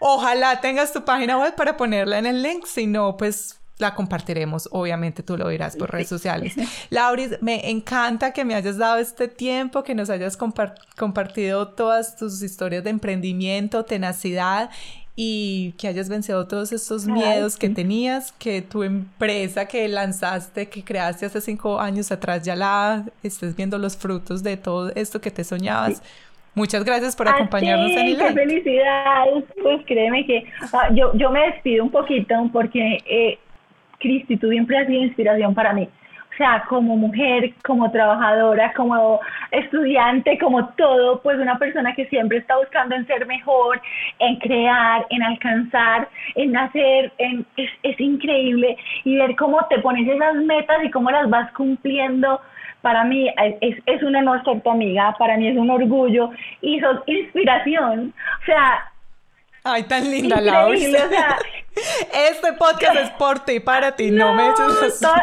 Ojalá 0.00 0.60
tengas 0.60 0.92
tu 0.92 1.04
página 1.04 1.38
web 1.38 1.54
para 1.54 1.76
ponerla 1.76 2.18
en 2.18 2.26
el 2.26 2.42
link, 2.42 2.66
si 2.66 2.88
no, 2.88 3.16
pues 3.16 3.59
la 3.80 3.94
compartiremos, 3.94 4.68
obviamente 4.72 5.22
tú 5.22 5.36
lo 5.36 5.48
dirás 5.48 5.76
por 5.76 5.90
redes 5.90 6.08
sociales. 6.08 6.54
Lauris, 6.90 7.40
me 7.40 7.70
encanta 7.70 8.32
que 8.32 8.44
me 8.44 8.54
hayas 8.54 8.78
dado 8.78 8.98
este 8.98 9.28
tiempo, 9.28 9.82
que 9.82 9.94
nos 9.94 10.10
hayas 10.10 10.36
compartido 10.36 11.68
todas 11.68 12.16
tus 12.16 12.42
historias 12.42 12.84
de 12.84 12.90
emprendimiento, 12.90 13.84
tenacidad 13.84 14.70
y 15.16 15.72
que 15.72 15.88
hayas 15.88 16.08
vencido 16.08 16.46
todos 16.46 16.72
estos 16.72 17.06
miedos 17.06 17.56
que 17.56 17.68
tenías, 17.68 18.32
que 18.32 18.62
tu 18.62 18.82
empresa 18.82 19.66
que 19.66 19.86
lanzaste, 19.88 20.68
que 20.68 20.82
creaste 20.82 21.26
hace 21.26 21.40
cinco 21.40 21.78
años 21.78 22.10
atrás, 22.10 22.42
ya 22.42 22.56
la 22.56 23.04
estés 23.22 23.54
viendo 23.54 23.76
los 23.76 23.96
frutos 23.96 24.42
de 24.42 24.56
todo 24.56 24.90
esto 24.94 25.20
que 25.20 25.30
te 25.30 25.44
soñabas. 25.44 26.02
Muchas 26.54 26.84
gracias 26.84 27.14
por 27.14 27.28
acompañarnos, 27.28 27.90
en 27.90 28.16
¡Qué 28.16 28.32
felicidades! 28.32 29.44
Pues 29.62 29.84
créeme 29.86 30.26
que 30.26 30.44
ah, 30.72 30.88
yo, 30.92 31.12
yo 31.14 31.30
me 31.30 31.40
despido 31.50 31.84
un 31.84 31.90
poquito 31.90 32.34
porque, 32.52 32.98
eh, 33.06 33.38
Cristi, 34.00 34.36
tú 34.36 34.48
siempre 34.48 34.78
has 34.78 34.86
sido 34.86 35.04
inspiración 35.04 35.54
para 35.54 35.72
mí 35.72 35.88
sea, 36.40 36.64
como 36.70 36.96
mujer, 36.96 37.52
como 37.62 37.90
trabajadora, 37.90 38.72
como 38.72 39.20
estudiante, 39.50 40.38
como 40.38 40.68
todo, 40.70 41.20
pues 41.20 41.38
una 41.38 41.58
persona 41.58 41.94
que 41.94 42.06
siempre 42.06 42.38
está 42.38 42.56
buscando 42.56 42.94
en 42.94 43.06
ser 43.06 43.26
mejor, 43.26 43.80
en 44.18 44.36
crear, 44.36 45.06
en 45.10 45.22
alcanzar, 45.22 46.08
en 46.36 46.56
hacer, 46.56 47.12
en, 47.18 47.44
es, 47.58 47.70
es 47.82 48.00
increíble 48.00 48.78
y 49.04 49.18
ver 49.18 49.36
cómo 49.36 49.66
te 49.68 49.80
pones 49.80 50.08
esas 50.08 50.34
metas 50.36 50.82
y 50.82 50.90
cómo 50.90 51.10
las 51.10 51.28
vas 51.28 51.52
cumpliendo 51.52 52.40
para 52.80 53.04
mí 53.04 53.28
es, 53.60 53.76
es 53.84 54.02
un 54.02 54.16
honor 54.16 54.42
ser 54.42 54.62
tu 54.62 54.70
amiga, 54.70 55.14
para 55.18 55.36
mí 55.36 55.48
es 55.48 55.58
un 55.58 55.68
orgullo 55.68 56.30
y 56.62 56.80
sos 56.80 57.00
inspiración. 57.04 58.14
O 58.40 58.44
sea, 58.46 58.89
Ay, 59.64 59.82
tan 59.84 60.10
linda, 60.10 60.40
Laura. 60.40 60.76
este 62.28 62.52
podcast 62.58 62.96
es 62.96 63.10
por 63.10 63.40
ti, 63.40 63.60
para 63.60 63.94
ti, 63.94 64.10
no, 64.10 64.34
me 64.34 64.48
eches 64.48 65.00
las, 65.00 65.20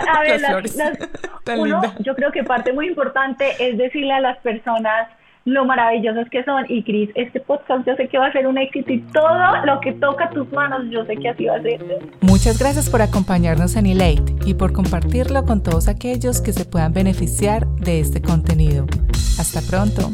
Yo 1.99 2.15
creo 2.15 2.31
que 2.31 2.43
parte 2.43 2.73
muy 2.73 2.87
importante 2.87 3.55
es 3.59 3.77
decirle 3.77 4.13
a 4.13 4.19
las 4.19 4.37
personas 4.39 5.07
lo 5.45 5.65
maravillosas 5.65 6.29
que 6.29 6.43
son. 6.43 6.65
Y 6.67 6.83
Cris, 6.83 7.09
este 7.15 7.39
podcast 7.39 7.87
yo 7.87 7.95
sé 7.95 8.09
que 8.09 8.17
va 8.17 8.27
a 8.27 8.31
ser 8.31 8.47
un 8.47 8.57
éxito 8.57 8.91
y 8.91 8.99
todo 9.13 9.65
lo 9.65 9.79
que 9.79 9.93
toca 9.93 10.29
tus 10.29 10.51
manos, 10.51 10.83
yo 10.91 11.05
sé 11.05 11.15
que 11.15 11.29
así 11.29 11.45
va 11.45 11.55
a 11.55 11.61
ser. 11.61 11.79
Muchas 12.21 12.59
gracias 12.59 12.89
por 12.89 13.01
acompañarnos 13.01 13.75
en 13.75 13.85
Elate 13.87 14.35
y 14.45 14.53
por 14.53 14.73
compartirlo 14.73 15.45
con 15.45 15.63
todos 15.63 15.87
aquellos 15.87 16.41
que 16.41 16.51
se 16.53 16.65
puedan 16.65 16.93
beneficiar 16.93 17.65
de 17.65 18.01
este 18.01 18.21
contenido. 18.21 18.85
Hasta 19.39 19.61
pronto. 19.61 20.11